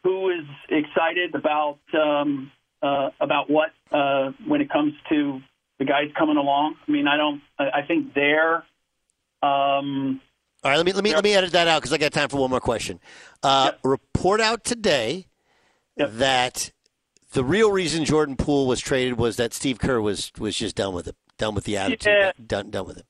who 0.05 0.29
is 0.29 0.45
excited 0.69 1.35
about 1.35 1.79
um, 1.95 2.53
uh, 2.83 3.09
about 3.21 3.49
what 3.49 3.71
uh, 3.91 4.33
when 4.47 4.61
it 4.61 4.69
comes 4.71 4.93
to 5.09 5.41
the 5.79 5.87
guys 5.87 6.11
coming 6.19 6.37
along. 6.37 6.75
I 6.87 6.93
mean, 6.93 7.09
I 7.09 7.17
don't. 7.17 7.41
I 7.59 7.81
think 7.89 8.13
they're 8.15 8.57
Um, 9.43 10.21
All 10.63 10.71
right, 10.71 10.77
let 10.77 10.85
me 10.85 10.93
let 10.93 11.05
me 11.05 11.15
let 11.15 11.25
me 11.25 11.35
edit 11.35 11.53
that 11.53 11.69
out 11.69 11.81
because 11.81 11.93
I 11.93 11.99
got 11.99 12.13
time 12.13 12.29
for 12.29 12.37
one 12.39 12.51
more 12.51 12.61
question. 12.61 13.01
Uh, 13.43 13.73
Report 13.83 14.41
out 14.43 14.63
today 14.65 15.27
that 15.97 16.71
the 17.33 17.45
real 17.45 17.71
reason 17.71 18.05
Jordan 18.05 18.37
Poole 18.37 18.67
was 18.67 18.81
traded 18.81 19.19
was 19.19 19.37
that 19.37 19.55
Steve 19.55 19.79
Kerr 19.79 20.01
was 20.01 20.33
was 20.39 20.57
just 20.57 20.77
done 20.77 20.95
with 20.95 21.09
it, 21.09 21.17
done 21.39 21.55
with 21.55 21.65
the 21.65 21.77
attitude, 21.77 22.07
Yeah. 22.07 22.33
done 22.45 22.71
done 22.71 22.87
with 22.87 22.99
it. 22.99 23.07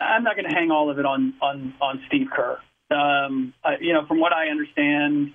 I'm 0.00 0.24
not 0.24 0.34
going 0.36 0.48
to 0.48 0.54
hang 0.54 0.70
all 0.70 0.90
of 0.90 0.98
it 0.98 1.04
on 1.06 1.34
on 1.42 1.74
on 1.80 2.02
Steve 2.08 2.28
Kerr. 2.34 2.58
Um, 2.90 3.54
I, 3.64 3.76
you 3.80 3.92
know, 3.92 4.06
from 4.06 4.18
what 4.18 4.32
I 4.32 4.48
understand, 4.48 5.32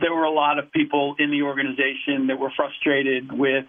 there 0.00 0.14
were 0.14 0.24
a 0.24 0.30
lot 0.30 0.58
of 0.58 0.70
people 0.72 1.14
in 1.18 1.30
the 1.30 1.42
organization 1.42 2.28
that 2.28 2.38
were 2.38 2.50
frustrated 2.56 3.32
with. 3.32 3.66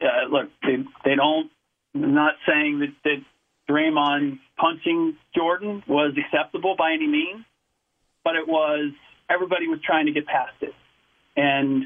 Uh, 0.00 0.28
look, 0.30 0.50
they 0.62 0.76
they 1.04 1.14
don't. 1.14 1.50
I'm 1.94 2.14
not 2.14 2.34
saying 2.46 2.80
that 2.80 2.92
that 3.04 3.22
Draymond 3.68 4.38
punching 4.56 5.16
Jordan 5.34 5.82
was 5.86 6.14
acceptable 6.18 6.74
by 6.76 6.92
any 6.92 7.06
means, 7.06 7.44
but 8.24 8.36
it 8.36 8.46
was 8.48 8.92
everybody 9.30 9.66
was 9.68 9.78
trying 9.84 10.06
to 10.06 10.12
get 10.12 10.26
past 10.26 10.54
it, 10.60 10.74
and 11.36 11.84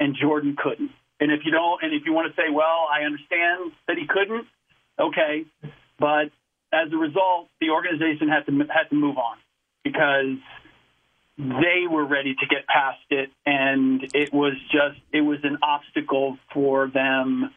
and 0.00 0.14
Jordan 0.20 0.56
couldn't. 0.56 0.90
And 1.20 1.32
if 1.32 1.40
you 1.44 1.50
don't, 1.50 1.82
and 1.82 1.92
if 1.92 2.02
you 2.06 2.12
want 2.12 2.34
to 2.34 2.40
say, 2.40 2.50
well, 2.52 2.86
I 2.90 3.04
understand 3.04 3.72
that 3.88 3.96
he 3.98 4.06
couldn't, 4.06 4.46
okay, 4.98 5.44
but 5.98 6.30
as 6.72 6.92
a 6.92 6.96
result, 6.96 7.48
the 7.60 7.70
organization 7.70 8.28
had 8.28 8.46
to 8.46 8.52
had 8.72 8.88
to 8.90 8.94
move 8.94 9.16
on 9.16 9.36
because 9.82 10.38
they 11.38 11.86
were 11.88 12.04
ready 12.04 12.34
to 12.34 12.46
get 12.46 12.66
past 12.66 12.98
it, 13.10 13.30
and 13.46 14.02
it 14.14 14.32
was 14.32 14.54
just 14.70 15.00
it 15.12 15.22
was 15.22 15.38
an 15.44 15.58
obstacle 15.62 16.36
for 16.52 16.88
them 16.88 17.50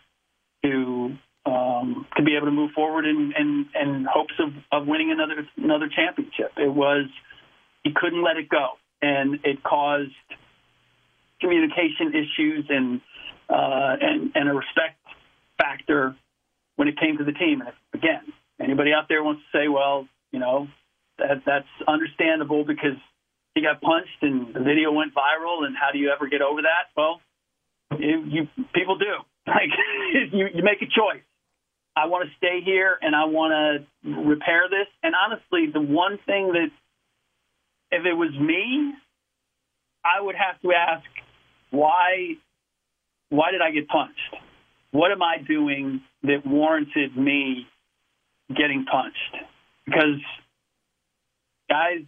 to 0.64 1.18
um, 1.46 2.06
to 2.16 2.24
be 2.24 2.36
able 2.36 2.46
to 2.46 2.52
move 2.52 2.72
forward 2.72 3.06
in, 3.06 3.34
in, 3.38 3.66
in 3.80 4.06
hopes 4.12 4.36
of, 4.40 4.54
of 4.72 4.88
winning 4.88 5.12
another 5.12 5.48
another 5.58 5.90
championship. 5.90 6.52
It 6.58 6.72
was 6.72 7.08
he 7.84 7.92
couldn't 7.94 8.24
let 8.24 8.38
it 8.38 8.50
go, 8.50 8.78
and 9.02 9.40
it 9.44 9.64
caused 9.64 10.12
communication 11.40 12.14
issues 12.14 12.66
and 12.70 13.02
uh, 13.52 13.96
and 14.00 14.32
and 14.36 14.50
a 14.50 14.54
respect 14.54 14.98
factor 15.58 16.16
when 16.76 16.88
it 16.88 16.98
came 17.00 17.18
to 17.18 17.24
the 17.24 17.34
team. 17.34 17.62
And 17.62 17.72
again, 17.94 18.34
anybody 18.60 18.92
out 18.94 19.06
there 19.10 19.24
wants 19.24 19.42
to 19.52 19.58
say, 19.58 19.68
well, 19.68 20.08
you 20.32 20.40
know, 20.40 20.68
that 21.20 21.44
that's 21.46 21.68
understandable 21.88 22.64
because 22.64 22.98
he 23.54 23.62
got 23.62 23.82
punched 23.82 24.22
and 24.22 24.54
the 24.54 24.62
video 24.62 24.92
went 24.92 25.14
viral, 25.14 25.66
and 25.66 25.76
how 25.76 25.92
do 25.92 26.00
you 26.00 26.10
ever 26.10 26.28
get 26.28 26.42
over 26.42 26.62
that? 26.62 26.90
Well, 26.96 27.22
you, 28.00 28.24
you 28.28 28.48
people 28.74 28.98
do. 28.98 29.06
Like 29.48 29.72
you, 30.32 30.48
you 30.54 30.64
make 30.64 30.84
a 30.84 30.86
choice. 30.86 31.24
I 31.96 32.06
want 32.06 32.30
to 32.30 32.36
stay 32.38 32.62
here 32.64 32.96
and 33.02 33.16
I 33.16 33.26
want 33.26 33.52
to 34.04 34.10
repair 34.24 34.70
this. 34.70 34.88
And 35.02 35.16
honestly, 35.16 35.66
the 35.74 35.82
one 35.82 36.20
thing 36.28 36.54
that, 36.54 36.70
if 37.92 38.06
it 38.06 38.14
was 38.14 38.30
me, 38.40 38.94
I 40.06 40.22
would 40.22 40.36
have 40.36 40.62
to 40.62 40.74
ask 40.74 41.06
why 41.72 42.36
why 43.32 43.52
did 43.52 43.62
I 43.62 43.72
get 43.72 43.88
punched? 43.88 44.36
What 44.92 45.12
am 45.12 45.24
I 45.24 45.38
doing 45.48 46.02
that 46.24 46.46
warranted 46.46 47.16
me 47.18 47.66
getting 48.50 48.86
punched? 48.86 49.48
Because 49.86 50.20
guys 51.70 52.04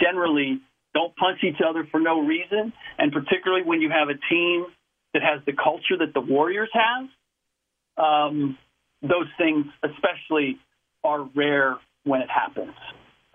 generally 0.00 0.60
don't 0.94 1.14
punch 1.16 1.40
each 1.42 1.60
other 1.66 1.86
for 1.90 1.98
no 1.98 2.20
reason, 2.20 2.72
and 2.98 3.12
particularly 3.12 3.64
when 3.64 3.80
you 3.80 3.90
have 3.90 4.08
a 4.08 4.18
team 4.32 4.66
that 5.14 5.22
has 5.22 5.40
the 5.46 5.52
culture 5.52 5.98
that 5.98 6.14
the 6.14 6.20
Warriors 6.20 6.70
have, 6.72 8.04
um, 8.04 8.56
those 9.02 9.26
things 9.36 9.66
especially 9.82 10.58
are 11.02 11.28
rare 11.34 11.76
when 12.04 12.20
it 12.20 12.28
happens. 12.30 12.74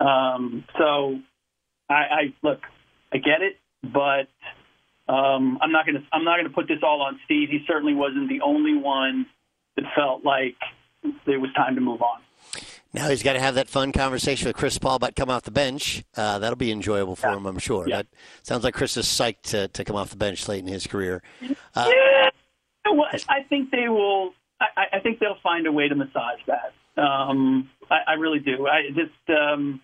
Um, 0.00 0.64
so 0.78 1.18
I, 1.90 1.94
I 1.94 2.22
look, 2.42 2.60
I 3.12 3.18
get 3.18 3.42
it, 3.42 3.56
but 3.82 4.28
um, 5.08 5.58
I'm 5.62 5.72
not 5.72 5.86
going 5.86 5.96
to 5.96 6.04
I'm 6.12 6.24
not 6.24 6.36
going 6.36 6.48
to 6.48 6.54
put 6.54 6.68
this 6.68 6.78
all 6.82 7.02
on 7.02 7.18
Steve. 7.24 7.48
He 7.50 7.64
certainly 7.66 7.94
wasn't 7.94 8.28
the 8.28 8.40
only 8.42 8.74
one 8.76 9.26
that 9.76 9.84
felt 9.96 10.24
like 10.24 10.56
it 11.02 11.40
was 11.40 11.50
time 11.56 11.74
to 11.74 11.80
move 11.80 12.02
on. 12.02 12.20
Now 12.92 13.08
he's 13.08 13.22
got 13.22 13.34
to 13.34 13.40
have 13.40 13.56
that 13.56 13.68
fun 13.68 13.92
conversation 13.92 14.48
with 14.48 14.56
Chris 14.56 14.78
Paul 14.78 14.96
about 14.96 15.14
come 15.14 15.28
off 15.28 15.42
the 15.42 15.50
bench. 15.50 16.04
Uh, 16.16 16.38
that'll 16.38 16.56
be 16.56 16.72
enjoyable 16.72 17.16
for 17.16 17.28
him, 17.28 17.46
I'm 17.46 17.58
sure. 17.58 17.86
That 17.86 18.06
sounds 18.42 18.64
like 18.64 18.74
Chris 18.74 18.96
is 18.96 19.04
psyched 19.06 19.42
to, 19.42 19.68
to 19.68 19.84
come 19.84 19.94
off 19.94 20.10
the 20.10 20.16
bench 20.16 20.48
late 20.48 20.60
in 20.60 20.68
his 20.68 20.86
career. 20.86 21.22
Uh, 21.74 21.90
yeah, 21.94 22.30
what? 22.90 23.24
I 23.28 23.42
think 23.48 23.70
they 23.70 23.88
will. 23.88 24.32
I, 24.60 24.96
I 24.96 25.00
think 25.00 25.20
they'll 25.20 25.38
find 25.42 25.66
a 25.66 25.72
way 25.72 25.88
to 25.88 25.94
massage 25.94 26.40
that. 26.46 26.72
Um, 27.00 27.70
I, 27.90 27.98
I 28.08 28.12
really 28.14 28.40
do. 28.40 28.66
I 28.66 28.88
just 28.88 29.38
um, 29.38 29.80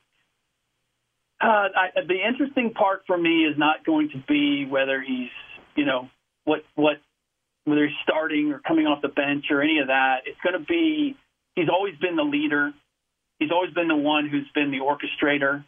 uh, 1.40 1.46
I, 1.46 1.88
the 2.06 2.18
interesting 2.26 2.72
part 2.72 3.02
for 3.06 3.18
me 3.18 3.44
is 3.44 3.58
not 3.58 3.84
going 3.84 4.10
to 4.10 4.22
be 4.28 4.66
whether 4.66 5.02
he's 5.02 5.30
you 5.76 5.84
know 5.84 6.08
what 6.44 6.64
what 6.74 6.96
whether 7.64 7.86
he's 7.86 7.96
starting 8.02 8.52
or 8.52 8.60
coming 8.60 8.86
off 8.86 9.02
the 9.02 9.08
bench 9.08 9.46
or 9.50 9.62
any 9.62 9.78
of 9.78 9.88
that. 9.88 10.22
It's 10.26 10.40
going 10.42 10.58
to 10.58 10.64
be 10.64 11.16
he's 11.54 11.68
always 11.68 11.96
been 11.96 12.16
the 12.16 12.22
leader. 12.22 12.72
He's 13.38 13.50
always 13.50 13.72
been 13.72 13.88
the 13.88 13.96
one 13.96 14.28
who's 14.28 14.48
been 14.54 14.70
the 14.70 14.78
orchestrator, 14.78 15.64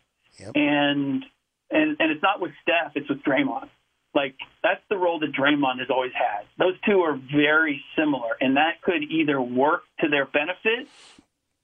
and 0.55 1.25
and 1.71 1.97
and 1.99 2.13
it's 2.13 2.23
not 2.23 2.41
with 2.41 2.53
Steph, 2.63 2.93
it's 2.95 3.09
with 3.09 3.23
Draymond. 3.23 3.69
Like 4.15 4.37
that's 4.63 4.81
the 4.89 4.97
role 4.97 5.19
that 5.21 5.33
Draymond 5.33 5.81
has 5.81 5.89
always 5.91 6.13
had. 6.15 6.47
Those 6.59 6.75
two 6.87 7.01
are 7.01 7.19
very 7.35 7.83
similar, 7.99 8.37
and 8.41 8.57
that 8.57 8.81
could 8.83 9.03
either 9.03 9.41
work 9.41 9.83
to 10.01 10.09
their 10.09 10.27
benefit, 10.27 10.89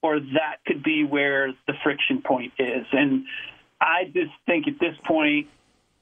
or 0.02 0.18
that 0.18 0.56
could 0.66 0.82
be 0.82 1.04
where 1.04 1.52
the 1.66 1.74
friction 1.82 2.20
point 2.22 2.52
is. 2.58 2.84
And 2.92 3.24
I 3.82 4.04
just 4.04 4.32
think 4.46 4.68
at 4.68 4.78
this 4.78 4.94
point, 5.06 5.48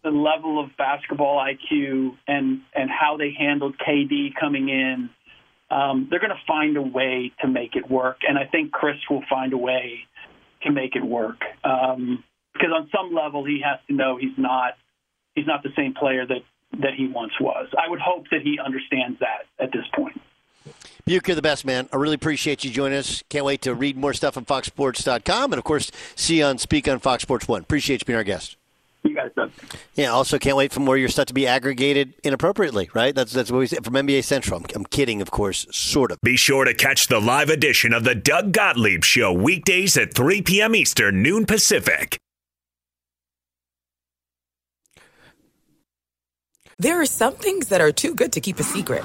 the 0.04 0.10
level 0.10 0.62
of 0.62 0.70
basketball 0.76 1.42
IQ 1.44 2.16
and 2.26 2.60
and 2.74 2.90
how 2.90 3.16
they 3.16 3.32
handled 3.38 3.76
KD 3.78 4.34
coming 4.38 4.68
in, 4.68 5.10
um, 5.70 6.08
they're 6.10 6.20
going 6.20 6.30
to 6.30 6.46
find 6.46 6.76
a 6.76 6.82
way 6.82 7.32
to 7.40 7.48
make 7.48 7.76
it 7.76 7.90
work. 7.90 8.18
And 8.28 8.38
I 8.38 8.44
think 8.44 8.72
Chris 8.72 8.96
will 9.08 9.22
find 9.28 9.52
a 9.52 9.58
way 9.58 10.00
to 10.62 10.70
make 10.70 10.96
it 10.96 11.04
work. 11.04 11.40
Um, 11.64 12.24
because 12.52 12.70
on 12.74 12.90
some 12.94 13.14
level, 13.14 13.44
he 13.44 13.62
has 13.64 13.78
to 13.88 13.94
know 13.94 14.16
he's 14.16 14.36
not 14.36 14.74
he's 15.34 15.46
not 15.46 15.62
the 15.62 15.70
same 15.76 15.94
player 15.94 16.26
that 16.26 16.42
that 16.80 16.94
he 16.96 17.08
once 17.08 17.32
was. 17.40 17.68
I 17.78 17.88
would 17.88 18.00
hope 18.00 18.26
that 18.30 18.42
he 18.42 18.58
understands 18.64 19.18
that 19.20 19.46
at 19.62 19.72
this 19.72 19.84
point. 19.94 20.20
Buke, 21.04 21.28
you're 21.28 21.34
the 21.34 21.42
best, 21.42 21.64
man. 21.64 21.88
I 21.92 21.96
really 21.96 22.14
appreciate 22.14 22.64
you 22.64 22.70
joining 22.70 22.98
us. 22.98 23.22
Can't 23.28 23.44
wait 23.44 23.62
to 23.62 23.74
read 23.74 23.96
more 23.96 24.14
stuff 24.14 24.36
on 24.36 24.44
FoxSports.com 24.44 25.52
and, 25.52 25.58
of 25.58 25.64
course, 25.64 25.90
see 26.14 26.38
you 26.38 26.44
on 26.44 26.58
Speak 26.58 26.88
on 26.88 26.98
Fox 26.98 27.22
Sports 27.22 27.48
1. 27.48 27.62
Appreciate 27.62 28.02
you 28.02 28.04
being 28.04 28.16
our 28.16 28.24
guest. 28.24 28.56
You 29.02 29.14
guys 29.14 29.30
done. 29.34 29.50
Yeah, 29.94 30.10
also 30.10 30.38
can't 30.38 30.56
wait 30.56 30.72
for 30.72 30.80
more 30.80 30.94
of 30.94 31.00
your 31.00 31.08
stuff 31.08 31.26
to 31.26 31.34
be 31.34 31.46
aggregated 31.46 32.12
inappropriately, 32.22 32.90
right? 32.92 33.14
That's 33.14 33.32
that's 33.32 33.50
what 33.50 33.58
we 33.58 33.66
say 33.66 33.78
from 33.82 33.94
NBA 33.94 34.24
Central. 34.24 34.60
I'm, 34.60 34.66
I'm 34.74 34.84
kidding, 34.84 35.22
of 35.22 35.30
course, 35.30 35.66
sort 35.70 36.12
of. 36.12 36.20
Be 36.20 36.36
sure 36.36 36.66
to 36.66 36.74
catch 36.74 37.06
the 37.06 37.18
live 37.18 37.48
edition 37.48 37.94
of 37.94 38.04
the 38.04 38.14
Doug 38.14 38.52
Gottlieb 38.52 39.02
Show 39.02 39.32
weekdays 39.32 39.96
at 39.96 40.12
3 40.12 40.42
p.m. 40.42 40.74
Eastern, 40.74 41.22
noon 41.22 41.46
Pacific. 41.46 42.18
There 46.78 47.00
are 47.00 47.06
some 47.06 47.34
things 47.34 47.68
that 47.68 47.80
are 47.80 47.92
too 47.92 48.14
good 48.14 48.32
to 48.32 48.40
keep 48.40 48.58
a 48.58 48.62
secret. 48.62 49.04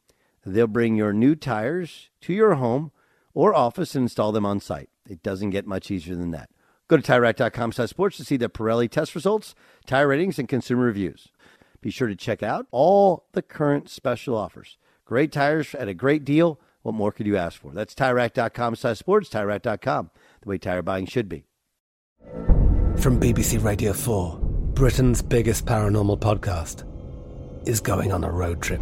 They'll 0.45 0.67
bring 0.67 0.95
your 0.95 1.13
new 1.13 1.35
tires 1.35 2.09
to 2.21 2.33
your 2.33 2.55
home 2.55 2.91
or 3.33 3.53
office 3.53 3.95
and 3.95 4.03
install 4.03 4.31
them 4.31 4.45
on 4.45 4.59
site. 4.59 4.89
It 5.09 5.23
doesn't 5.23 5.51
get 5.51 5.67
much 5.67 5.91
easier 5.91 6.15
than 6.15 6.31
that. 6.31 6.49
Go 6.87 6.97
to 6.97 7.03
TireRack.com 7.03 7.71
sports 7.71 8.17
to 8.17 8.25
see 8.25 8.37
the 8.37 8.49
Pirelli 8.49 8.89
test 8.89 9.15
results, 9.15 9.55
tire 9.85 10.09
ratings, 10.09 10.37
and 10.37 10.49
consumer 10.49 10.83
reviews. 10.83 11.29
Be 11.79 11.89
sure 11.89 12.07
to 12.07 12.15
check 12.15 12.43
out 12.43 12.67
all 12.71 13.25
the 13.31 13.41
current 13.41 13.89
special 13.89 14.35
offers. 14.35 14.77
Great 15.05 15.31
tires 15.31 15.73
at 15.75 15.87
a 15.87 15.93
great 15.93 16.25
deal. 16.25 16.59
What 16.81 16.95
more 16.95 17.11
could 17.11 17.27
you 17.27 17.37
ask 17.37 17.61
for? 17.61 17.71
That's 17.71 17.95
TireRack.com 17.95 18.75
sports, 18.75 19.29
TireRack.com, 19.29 20.11
the 20.41 20.49
way 20.49 20.57
tire 20.57 20.81
buying 20.81 21.05
should 21.05 21.29
be. 21.29 21.45
From 22.97 23.19
BBC 23.19 23.63
Radio 23.63 23.93
4, 23.93 24.39
Britain's 24.73 25.21
biggest 25.21 25.65
paranormal 25.65 26.19
podcast 26.19 26.85
is 27.67 27.79
going 27.79 28.11
on 28.11 28.23
a 28.23 28.31
road 28.31 28.61
trip. 28.61 28.81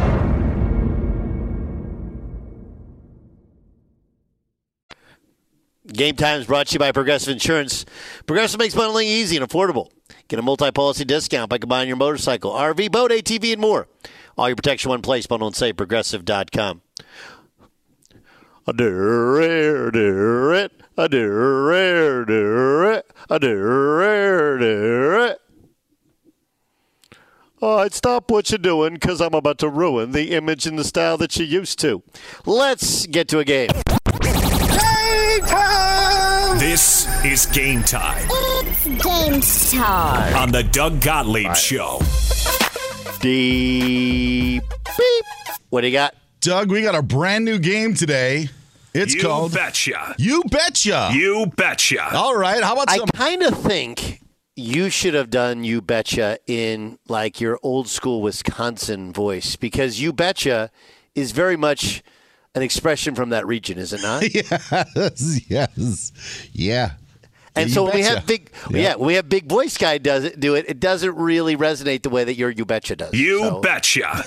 Game 5.93 6.15
Time 6.15 6.39
is 6.39 6.47
brought 6.47 6.67
to 6.67 6.73
you 6.73 6.79
by 6.79 6.91
Progressive 6.91 7.31
Insurance. 7.31 7.85
Progressive 8.25 8.59
makes 8.59 8.75
bundling 8.75 9.07
easy 9.07 9.37
and 9.37 9.47
affordable. 9.47 9.89
Get 10.27 10.39
a 10.39 10.41
multi-policy 10.41 11.05
discount 11.05 11.49
by 11.49 11.57
combining 11.57 11.89
your 11.89 11.97
motorcycle, 11.97 12.51
RV, 12.51 12.91
boat, 12.91 13.11
ATV, 13.11 13.53
and 13.53 13.61
more. 13.61 13.87
All 14.37 14.47
your 14.47 14.55
protection 14.55 14.89
one 14.89 15.01
place. 15.01 15.27
Bundle 15.27 15.47
and 15.47 15.55
save. 15.55 15.77
Progressive.com. 15.77 16.81
It. 18.67 18.79
It. 18.79 20.71
It. 25.21 25.41
All 27.61 27.75
right, 27.77 27.93
stop 27.93 28.31
what 28.31 28.49
you're 28.49 28.57
doing 28.57 28.95
because 28.95 29.21
I'm 29.21 29.35
about 29.35 29.59
to 29.59 29.69
ruin 29.69 30.13
the 30.13 30.31
image 30.31 30.65
and 30.65 30.79
the 30.79 30.83
style 30.83 31.17
that 31.17 31.37
you 31.37 31.45
used 31.45 31.77
to. 31.79 32.01
Let's 32.45 33.05
get 33.05 33.27
to 33.27 33.37
a 33.39 33.45
game. 33.45 33.69
This 36.71 37.05
is 37.25 37.47
game 37.47 37.83
time 37.83 38.25
It's 38.31 38.85
game 38.85 39.41
time. 39.77 40.33
on 40.37 40.53
the 40.53 40.63
Doug 40.63 41.01
Gottlieb 41.01 41.53
Show. 41.53 41.99
Deep 43.19 44.63
beep. 44.97 45.25
What 45.69 45.81
do 45.81 45.87
you 45.87 45.91
got? 45.91 46.15
Doug, 46.39 46.71
we 46.71 46.81
got 46.81 46.95
a 46.95 47.01
brand 47.01 47.43
new 47.43 47.59
game 47.59 47.93
today. 47.93 48.47
It's 48.93 49.13
called 49.15 49.15
You 49.15 49.21
called 49.21 49.53
betcha. 49.53 50.15
You 50.17 50.43
Betcha. 50.49 51.09
You 51.11 51.51
betcha. 51.57 52.15
All 52.15 52.37
right. 52.37 52.63
How 52.63 52.71
about 52.71 52.89
I 52.89 52.99
kind 53.17 53.43
of 53.43 53.57
think 53.57 54.21
you 54.55 54.89
should 54.89 55.13
have 55.13 55.29
done 55.29 55.65
You 55.65 55.81
Betcha 55.81 56.37
in 56.47 56.99
like 57.09 57.41
your 57.41 57.59
old 57.63 57.89
school 57.89 58.21
Wisconsin 58.21 59.11
voice 59.11 59.57
because 59.57 59.99
You 59.99 60.13
Betcha 60.13 60.71
is 61.15 61.33
very 61.33 61.57
much 61.57 62.01
an 62.55 62.61
expression 62.61 63.15
from 63.15 63.29
that 63.29 63.47
region, 63.47 63.77
is 63.77 63.93
it 63.93 64.01
not? 64.01 64.23
yes. 64.33 65.49
Yes. 65.49 66.11
Yeah. 66.51 66.91
And 67.55 67.67
You 67.69 67.73
so 67.75 67.83
when 67.83 67.95
we 67.95 68.01
have 68.03 68.25
big, 68.25 68.49
yeah. 68.69 68.79
Yeah. 68.81 68.95
we 68.95 69.15
have 69.15 69.27
big 69.27 69.45
voice 69.47 69.77
guy 69.77 69.97
does 69.97 70.23
it, 70.23 70.39
do 70.39 70.55
it. 70.55 70.65
It 70.69 70.79
doesn't 70.79 71.15
really 71.15 71.57
resonate 71.57 72.01
the 72.03 72.09
way 72.09 72.23
that 72.23 72.35
your 72.35 72.49
You 72.49 72.65
Betcha 72.65 72.95
does. 72.95 73.13
You 73.13 73.39
So, 73.39 73.59
betcha. 73.61 74.23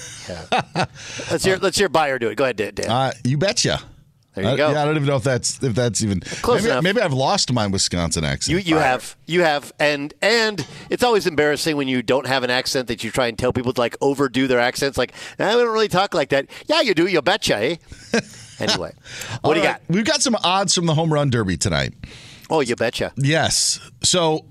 let's 1.30 1.44
hear 1.44 1.56
let's 1.56 1.78
hear 1.78 1.88
Beyer 1.88 2.18
do 2.18 2.28
it. 2.28 2.34
Go 2.36 2.44
ahead, 2.44 2.56
Dan. 2.56 2.74
Dan. 2.74 2.90
Uh, 2.90 3.12
you 3.24 3.38
betcha. 3.38 3.80
There 4.34 4.44
you 4.44 4.50
Uh, 4.50 4.56
go. 4.56 4.72
yeah, 4.72 4.82
I 4.82 4.84
don't 4.84 4.96
even 4.96 5.06
know 5.06 5.16
if 5.16 5.22
that's 5.22 5.62
if 5.62 5.74
that's 5.74 6.02
even 6.02 6.20
Close 6.20 6.62
maybe, 6.62 6.70
enough. 6.72 6.82
maybe 6.84 7.00
I've 7.00 7.12
lost 7.12 7.52
my 7.52 7.66
Wisconsin 7.68 8.24
accent. 8.24 8.52
You 8.52 8.58
you 8.58 8.76
have 8.80 9.16
you 9.26 9.42
have 9.42 9.72
and 9.78 10.12
and 10.20 10.66
it's 10.90 11.02
always 11.04 11.26
embarrassing 11.26 11.76
when 11.76 11.86
you 11.88 12.02
don't 12.02 12.26
have 12.26 12.42
an 12.42 12.50
accent 12.50 12.88
that 12.88 13.04
you 13.04 13.10
try 13.10 13.28
and 13.28 13.38
tell 13.38 13.52
people 13.52 13.72
to 13.72 13.80
like 13.80 13.96
overdo 14.00 14.46
their 14.48 14.58
accents. 14.60 14.98
Like 14.98 15.12
I 15.38 15.52
don't 15.52 15.72
really 15.72 15.88
talk 15.88 16.14
like 16.14 16.30
that. 16.30 16.46
Yeah, 16.66 16.80
you 16.80 16.94
do. 16.94 17.06
You 17.06 17.22
betcha. 17.22 17.56
Eh? 17.56 17.76
anyway, 18.58 18.92
what 19.42 19.54
do 19.54 19.60
you 19.60 19.66
right, 19.66 19.80
We've 19.88 20.04
got 20.04 20.20
some 20.22 20.36
odds 20.42 20.74
from 20.74 20.86
the 20.86 20.94
home 20.94 21.12
run 21.12 21.30
derby 21.30 21.56
tonight. 21.56 21.94
Oh, 22.50 22.60
you 22.60 22.74
betcha. 22.76 23.12
Yes. 23.16 23.78
So 24.02 24.44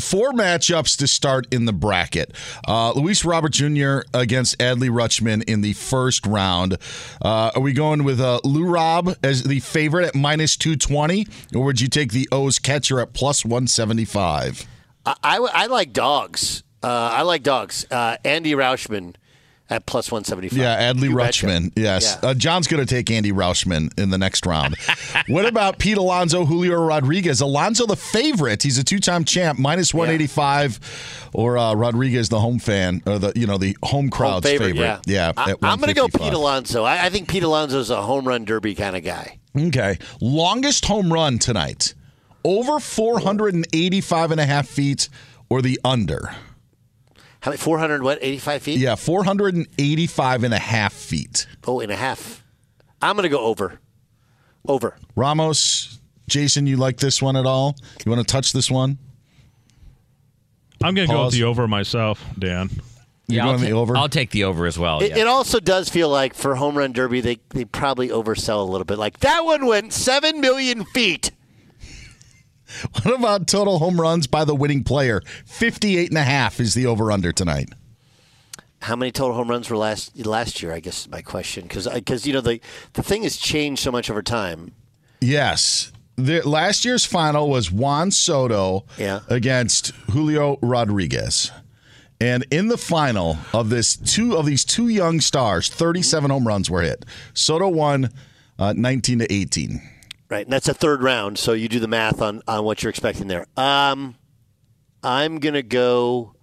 four 0.00 0.32
matchups 0.32 0.96
to 0.98 1.06
start 1.06 1.46
in 1.52 1.64
the 1.64 1.72
bracket. 1.72 2.32
Uh, 2.66 2.92
Luis 2.92 3.24
Robert 3.24 3.52
Jr. 3.52 4.00
against 4.14 4.58
Adley 4.58 4.90
Rutschman 4.90 5.42
in 5.44 5.60
the 5.60 5.72
first 5.74 6.26
round. 6.26 6.78
Uh, 7.22 7.50
are 7.54 7.60
we 7.60 7.72
going 7.72 8.04
with 8.04 8.20
uh, 8.20 8.40
Lou 8.44 8.64
Rob 8.64 9.14
as 9.22 9.42
the 9.42 9.60
favorite 9.60 10.06
at 10.06 10.14
minus 10.14 10.56
220, 10.56 11.26
or 11.54 11.64
would 11.64 11.80
you 11.80 11.88
take 11.88 12.12
the 12.12 12.28
O's 12.32 12.58
catcher 12.58 13.00
at 13.00 13.12
plus 13.12 13.44
175? 13.44 14.66
I, 15.06 15.14
I, 15.22 15.36
I 15.36 15.66
like 15.66 15.92
dogs. 15.92 16.62
Uh, 16.82 16.86
I 17.12 17.22
like 17.22 17.42
dogs. 17.42 17.86
Uh, 17.90 18.16
Andy 18.24 18.52
Rauschman 18.52 19.14
at 19.70 19.86
plus 19.86 20.10
one 20.10 20.24
seventy 20.24 20.48
five. 20.48 20.58
Yeah, 20.58 20.92
Adley 20.92 21.10
You 21.10 21.16
betcha. 21.16 21.46
Rutschman. 21.46 21.72
Yes. 21.76 22.18
Yeah. 22.22 22.30
Uh, 22.30 22.34
John's 22.34 22.66
going 22.66 22.84
to 22.84 22.86
take 22.86 23.10
Andy 23.10 23.32
Rauschman 23.32 23.98
in 24.00 24.10
the 24.10 24.18
next 24.18 24.46
round. 24.46 24.76
what 25.28 25.44
about 25.44 25.78
Pete 25.78 25.98
Alonso, 25.98 26.44
Julio 26.44 26.82
Rodriguez? 26.82 27.40
Alonso, 27.40 27.86
the 27.86 27.96
favorite. 27.96 28.62
He's 28.62 28.78
a 28.78 28.84
two 28.84 28.98
time 28.98 29.24
champ, 29.24 29.58
minus 29.58 29.92
185. 29.92 31.28
Or 31.34 31.58
uh, 31.58 31.74
Rodriguez, 31.74 32.30
the 32.30 32.40
home 32.40 32.58
fan, 32.58 33.02
or 33.06 33.18
the 33.18 33.32
you 33.36 33.46
know 33.46 33.58
the 33.58 33.76
home 33.82 33.98
Home 33.98 34.10
crowd's 34.10 34.46
favorite, 34.46 34.76
favorite. 34.76 35.00
Yeah, 35.06 35.32
I, 35.36 35.54
I'm 35.62 35.78
going 35.78 35.88
to 35.88 35.94
go 35.94 36.08
Pete 36.08 36.32
Alonso. 36.32 36.84
I, 36.84 37.06
I 37.06 37.10
think 37.10 37.28
Pete 37.28 37.42
Alonso 37.42 37.80
is 37.80 37.90
a 37.90 38.00
home 38.00 38.26
run 38.26 38.44
derby 38.44 38.74
kind 38.74 38.96
of 38.96 39.02
guy. 39.02 39.38
Okay. 39.56 39.98
Longest 40.20 40.84
home 40.84 41.12
run 41.12 41.38
tonight. 41.38 41.94
Over 42.44 42.78
485 42.78 44.30
and 44.30 44.40
a 44.40 44.46
half 44.46 44.68
feet 44.68 45.08
or 45.50 45.62
the 45.62 45.80
under. 45.84 46.30
How 47.40 47.50
many? 47.50 47.58
Four 47.58 47.78
hundred 47.78 48.02
what? 48.02 48.18
Eighty 48.20 48.38
five 48.38 48.62
feet? 48.62 48.78
Yeah, 48.78 48.94
485 48.96 50.44
and 50.44 50.54
a 50.54 50.58
half 50.58 50.92
feet. 50.92 51.46
Oh, 51.66 51.80
and 51.80 51.92
a 51.92 51.96
half. 51.96 52.42
I'm 53.00 53.14
going 53.14 53.22
to 53.24 53.28
go 53.28 53.40
over. 53.44 53.78
Over. 54.66 54.96
Ramos, 55.14 55.98
Jason, 56.26 56.66
you 56.66 56.76
like 56.76 56.98
this 56.98 57.22
one 57.22 57.36
at 57.36 57.46
all? 57.46 57.76
You 58.04 58.10
want 58.10 58.26
to 58.26 58.30
touch 58.30 58.52
this 58.52 58.70
one? 58.70 58.98
I'm 60.82 60.94
going 60.94 61.08
to 61.08 61.14
go 61.14 61.24
with 61.24 61.34
the 61.34 61.44
over 61.44 61.66
myself, 61.66 62.24
Dan. 62.38 62.70
You 63.28 63.36
Yeah, 63.36 63.46
I'll, 63.46 63.52
going 63.52 63.64
the 63.64 63.70
ta- 63.70 63.78
over? 63.78 63.96
I'll 63.96 64.08
take 64.08 64.30
the 64.30 64.44
over 64.44 64.66
as 64.66 64.78
well. 64.78 65.00
It, 65.00 65.10
yeah. 65.10 65.18
it 65.18 65.26
also 65.26 65.60
does 65.60 65.88
feel 65.88 66.08
like 66.08 66.34
for 66.34 66.54
home 66.54 66.76
run 66.76 66.92
derby, 66.92 67.20
they, 67.20 67.38
they 67.50 67.64
probably 67.64 68.08
oversell 68.08 68.60
a 68.60 68.70
little 68.70 68.84
bit. 68.84 68.98
Like 68.98 69.20
that 69.20 69.44
one 69.44 69.66
went 69.66 69.92
seven 69.92 70.40
million 70.40 70.84
feet. 70.84 71.30
What 73.02 73.14
about 73.18 73.46
total 73.46 73.78
home 73.78 74.00
runs 74.00 74.26
by 74.26 74.44
the 74.44 74.54
winning 74.54 74.84
player? 74.84 75.22
58 75.46 76.08
and 76.10 76.18
a 76.18 76.22
half 76.22 76.60
is 76.60 76.74
the 76.74 76.86
over 76.86 77.10
under 77.10 77.32
tonight. 77.32 77.70
How 78.82 78.94
many 78.94 79.10
total 79.10 79.34
home 79.34 79.50
runs 79.50 79.68
were 79.70 79.76
last 79.76 80.16
last 80.24 80.62
year? 80.62 80.72
I 80.72 80.80
guess 80.80 81.00
is 81.02 81.08
my 81.10 81.20
question 81.22 81.64
because 81.64 81.88
because 81.88 82.26
you 82.26 82.32
know 82.32 82.40
the 82.40 82.60
the 82.92 83.02
thing 83.02 83.24
has 83.24 83.36
changed 83.36 83.82
so 83.82 83.90
much 83.90 84.08
over 84.10 84.22
time. 84.22 84.72
Yes. 85.20 85.90
the, 86.16 86.42
last 86.48 86.84
year's 86.84 87.04
final 87.04 87.48
was 87.50 87.72
Juan 87.72 88.10
Soto 88.12 88.84
Yeah. 88.96 89.20
against 89.28 89.88
Julio 90.12 90.58
Rodriguez. 90.62 91.50
And 92.20 92.44
in 92.50 92.68
the 92.68 92.78
final 92.78 93.38
of 93.52 93.68
this 93.70 93.96
two 93.96 94.36
of 94.36 94.46
these 94.46 94.64
two 94.64 94.88
young 94.88 95.20
stars, 95.20 95.68
37 95.68 96.30
home 96.30 96.46
runs 96.46 96.68
were 96.70 96.82
hit. 96.82 97.04
Soto 97.34 97.68
won 97.68 98.10
uh, 98.58 98.74
19 98.76 99.20
to 99.20 99.32
18. 99.32 99.80
Right, 100.30 100.44
and 100.44 100.52
that's 100.52 100.68
a 100.68 100.74
third 100.74 101.02
round, 101.02 101.38
so 101.38 101.54
you 101.54 101.68
do 101.68 101.80
the 101.80 101.88
math 101.88 102.20
on, 102.20 102.42
on 102.46 102.64
what 102.64 102.82
you're 102.82 102.90
expecting 102.90 103.28
there. 103.28 103.46
Um, 103.56 104.14
I'm 105.02 105.38
gonna 105.38 105.62
go 105.62 106.34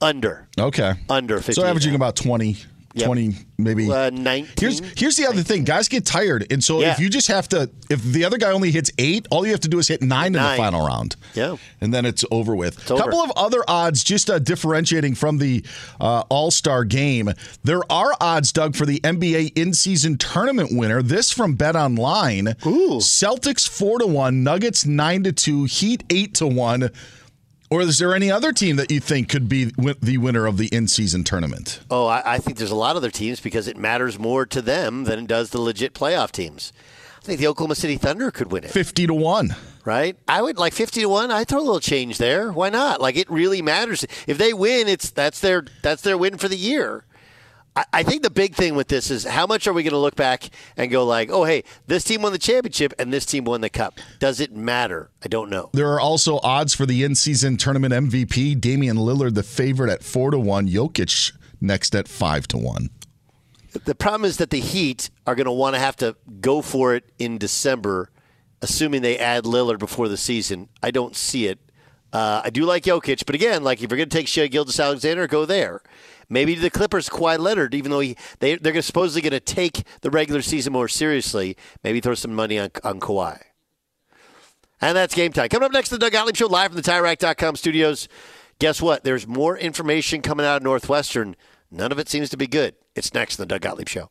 under. 0.00 0.48
Okay. 0.58 0.92
Under 1.08 1.36
50. 1.36 1.52
So 1.52 1.64
averaging 1.64 1.94
about 1.94 2.16
20, 2.16 2.56
Yep. 2.94 3.06
20 3.06 3.34
maybe. 3.58 3.90
Uh, 3.90 4.10
19. 4.10 4.48
Here's 4.58 4.80
here's 5.00 5.16
the 5.16 5.26
other 5.26 5.42
thing. 5.42 5.64
Guys 5.64 5.88
get 5.88 6.04
tired. 6.04 6.46
And 6.52 6.62
so 6.62 6.80
Yeah. 6.80 6.92
if 6.92 6.98
you 6.98 7.08
just 7.08 7.28
have 7.28 7.48
to 7.50 7.70
if 7.88 8.02
the 8.02 8.24
other 8.24 8.36
guy 8.38 8.50
only 8.50 8.70
hits 8.70 8.90
8, 8.98 9.26
all 9.30 9.44
you 9.46 9.52
have 9.52 9.60
to 9.60 9.68
do 9.68 9.78
is 9.78 9.88
hit 9.88 10.02
9, 10.02 10.26
in 10.26 10.32
the 10.34 10.38
final 10.56 10.86
round. 10.86 11.16
Yeah. 11.34 11.56
And 11.80 11.92
then 11.92 12.04
it's 12.04 12.24
over 12.30 12.54
with. 12.54 12.90
A 12.90 12.96
couple 12.96 13.20
of 13.20 13.30
other 13.36 13.62
odds 13.68 14.02
just 14.04 14.28
uh, 14.30 14.38
differentiating 14.38 15.14
from 15.14 15.38
the 15.38 15.64
uh, 16.00 16.24
All-Star 16.28 16.84
game. 16.84 17.30
There 17.64 17.80
are 17.90 18.12
odds 18.20 18.52
Doug 18.52 18.76
for 18.76 18.86
the 18.86 19.00
NBA 19.00 19.52
in-season 19.56 20.18
tournament 20.18 20.70
winner. 20.72 21.02
This 21.02 21.30
from 21.30 21.56
BetOnline. 21.56 22.64
Ooh. 22.66 22.98
Celtics 22.98 23.68
4 23.68 24.00
to 24.00 24.06
1, 24.06 24.42
Nuggets 24.42 24.84
9 24.86 25.24
to 25.24 25.32
2, 25.32 25.64
Heat 25.64 26.04
8 26.10 26.34
to 26.34 26.46
1. 26.46 26.90
Or 27.72 27.80
is 27.80 27.98
there 27.98 28.14
any 28.14 28.30
other 28.30 28.52
team 28.52 28.76
that 28.76 28.90
you 28.90 29.00
think 29.00 29.30
could 29.30 29.48
be 29.48 29.64
the 29.64 30.18
winner 30.18 30.44
of 30.44 30.58
the 30.58 30.66
in-season 30.66 31.24
tournament? 31.24 31.80
Oh, 31.90 32.06
I, 32.06 32.34
I 32.34 32.38
think 32.38 32.58
there's 32.58 32.70
a 32.70 32.74
lot 32.76 32.90
of 32.90 32.98
other 32.98 33.10
teams 33.10 33.40
because 33.40 33.66
it 33.66 33.78
matters 33.78 34.18
more 34.18 34.44
to 34.44 34.60
them 34.60 35.04
than 35.04 35.20
it 35.20 35.26
does 35.26 35.48
the 35.48 35.58
legit 35.58 35.94
playoff 35.94 36.32
teams. 36.32 36.70
I 37.16 37.24
think 37.24 37.40
the 37.40 37.46
Oklahoma 37.46 37.74
City 37.76 37.96
Thunder 37.96 38.30
could 38.30 38.52
win 38.52 38.64
it. 38.64 38.70
50 38.72 39.06
to 39.06 39.14
1. 39.14 39.56
Right? 39.86 40.18
I 40.28 40.42
would 40.42 40.58
like 40.58 40.74
50 40.74 41.00
to 41.00 41.08
1. 41.08 41.30
I 41.30 41.44
throw 41.44 41.60
a 41.60 41.62
little 41.62 41.80
change 41.80 42.18
there. 42.18 42.52
Why 42.52 42.68
not? 42.68 43.00
Like 43.00 43.16
it 43.16 43.30
really 43.30 43.62
matters. 43.62 44.04
If 44.26 44.36
they 44.36 44.52
win, 44.52 44.86
it's 44.86 45.08
that's 45.08 45.40
their 45.40 45.64
that's 45.80 46.02
their 46.02 46.18
win 46.18 46.36
for 46.36 46.48
the 46.48 46.58
year. 46.58 47.06
I, 47.74 48.02
think 48.02 48.22
the 48.22 48.30
big 48.30 48.54
thing 48.54 48.74
with 48.74 48.88
this 48.88 49.10
is 49.10 49.24
how 49.24 49.46
much 49.46 49.66
are 49.66 49.72
we 49.72 49.82
going 49.82 49.92
to 49.92 49.98
look 49.98 50.14
back 50.14 50.50
and 50.76 50.90
go 50.90 51.06
like, 51.06 51.30
"Oh, 51.30 51.44
hey, 51.44 51.64
this 51.86 52.04
team 52.04 52.20
won 52.20 52.32
the 52.32 52.38
championship 52.38 52.92
and 52.98 53.10
this 53.12 53.24
team 53.24 53.44
won 53.44 53.62
the 53.62 53.70
cup." 53.70 53.98
Does 54.18 54.40
it 54.40 54.54
matter? 54.54 55.10
I 55.24 55.28
don't 55.28 55.48
know. 55.48 55.70
There 55.72 55.90
are 55.92 56.00
also 56.00 56.38
odds 56.42 56.74
for 56.74 56.84
the 56.84 57.02
in-season 57.02 57.56
tournament 57.56 57.94
MVP. 57.94 58.60
Damian 58.60 58.98
Lillard, 58.98 59.34
the 59.34 59.42
favorite 59.42 59.90
at 59.90 60.02
four 60.02 60.30
to 60.30 60.38
one. 60.38 60.68
Jokic 60.68 61.32
next 61.62 61.94
at 61.94 62.08
five 62.08 62.46
to 62.48 62.58
one. 62.58 62.90
The 63.72 63.94
problem 63.94 64.26
is 64.26 64.36
that 64.36 64.50
the 64.50 64.60
Heat 64.60 65.08
are 65.26 65.34
going 65.34 65.46
to 65.46 65.52
want 65.52 65.74
to 65.74 65.80
have 65.80 65.96
to 65.96 66.14
go 66.42 66.60
for 66.60 66.94
it 66.94 67.10
in 67.18 67.38
December, 67.38 68.10
assuming 68.60 69.00
they 69.00 69.18
add 69.18 69.44
Lillard 69.44 69.78
before 69.78 70.08
the 70.08 70.18
season. 70.18 70.68
I 70.82 70.90
don't 70.90 71.16
see 71.16 71.46
it. 71.46 71.58
Uh, 72.12 72.42
I 72.44 72.50
do 72.50 72.66
like 72.66 72.84
Jokic, 72.84 73.24
but 73.24 73.34
again, 73.34 73.64
like 73.64 73.82
if 73.82 73.90
you're 73.90 73.96
going 73.96 74.10
to 74.10 74.16
take 74.16 74.28
Shai 74.28 74.48
Gilgeous-Alexander, 74.48 75.26
go 75.26 75.46
there. 75.46 75.80
Maybe 76.32 76.54
the 76.54 76.70
Clippers 76.70 77.10
Kawhi 77.10 77.38
Leonard, 77.38 77.74
even 77.74 77.90
though 77.90 78.00
he, 78.00 78.16
they 78.38 78.56
they're 78.56 78.80
supposedly 78.80 79.20
going 79.20 79.38
to 79.38 79.54
take 79.54 79.82
the 80.00 80.10
regular 80.10 80.40
season 80.40 80.72
more 80.72 80.88
seriously. 80.88 81.58
Maybe 81.84 82.00
throw 82.00 82.14
some 82.14 82.34
money 82.34 82.58
on 82.58 82.70
on 82.82 83.00
Kawhi. 83.00 83.38
And 84.80 84.96
that's 84.96 85.14
game 85.14 85.32
time. 85.32 85.50
Coming 85.50 85.66
up 85.66 85.72
next, 85.72 85.90
to 85.90 85.96
the 85.96 85.98
Doug 85.98 86.12
Gottlieb 86.12 86.34
Show 86.34 86.46
live 86.46 86.72
from 86.72 86.80
the 86.80 86.90
TireRack.com 86.90 87.56
studios. 87.56 88.08
Guess 88.58 88.80
what? 88.80 89.04
There's 89.04 89.26
more 89.26 89.58
information 89.58 90.22
coming 90.22 90.46
out 90.46 90.56
of 90.56 90.62
Northwestern. 90.62 91.36
None 91.70 91.92
of 91.92 91.98
it 91.98 92.08
seems 92.08 92.30
to 92.30 92.38
be 92.38 92.46
good. 92.46 92.76
It's 92.96 93.12
next, 93.12 93.36
the 93.36 93.44
Doug 93.44 93.60
Gottlieb 93.60 93.88
Show. 93.88 94.10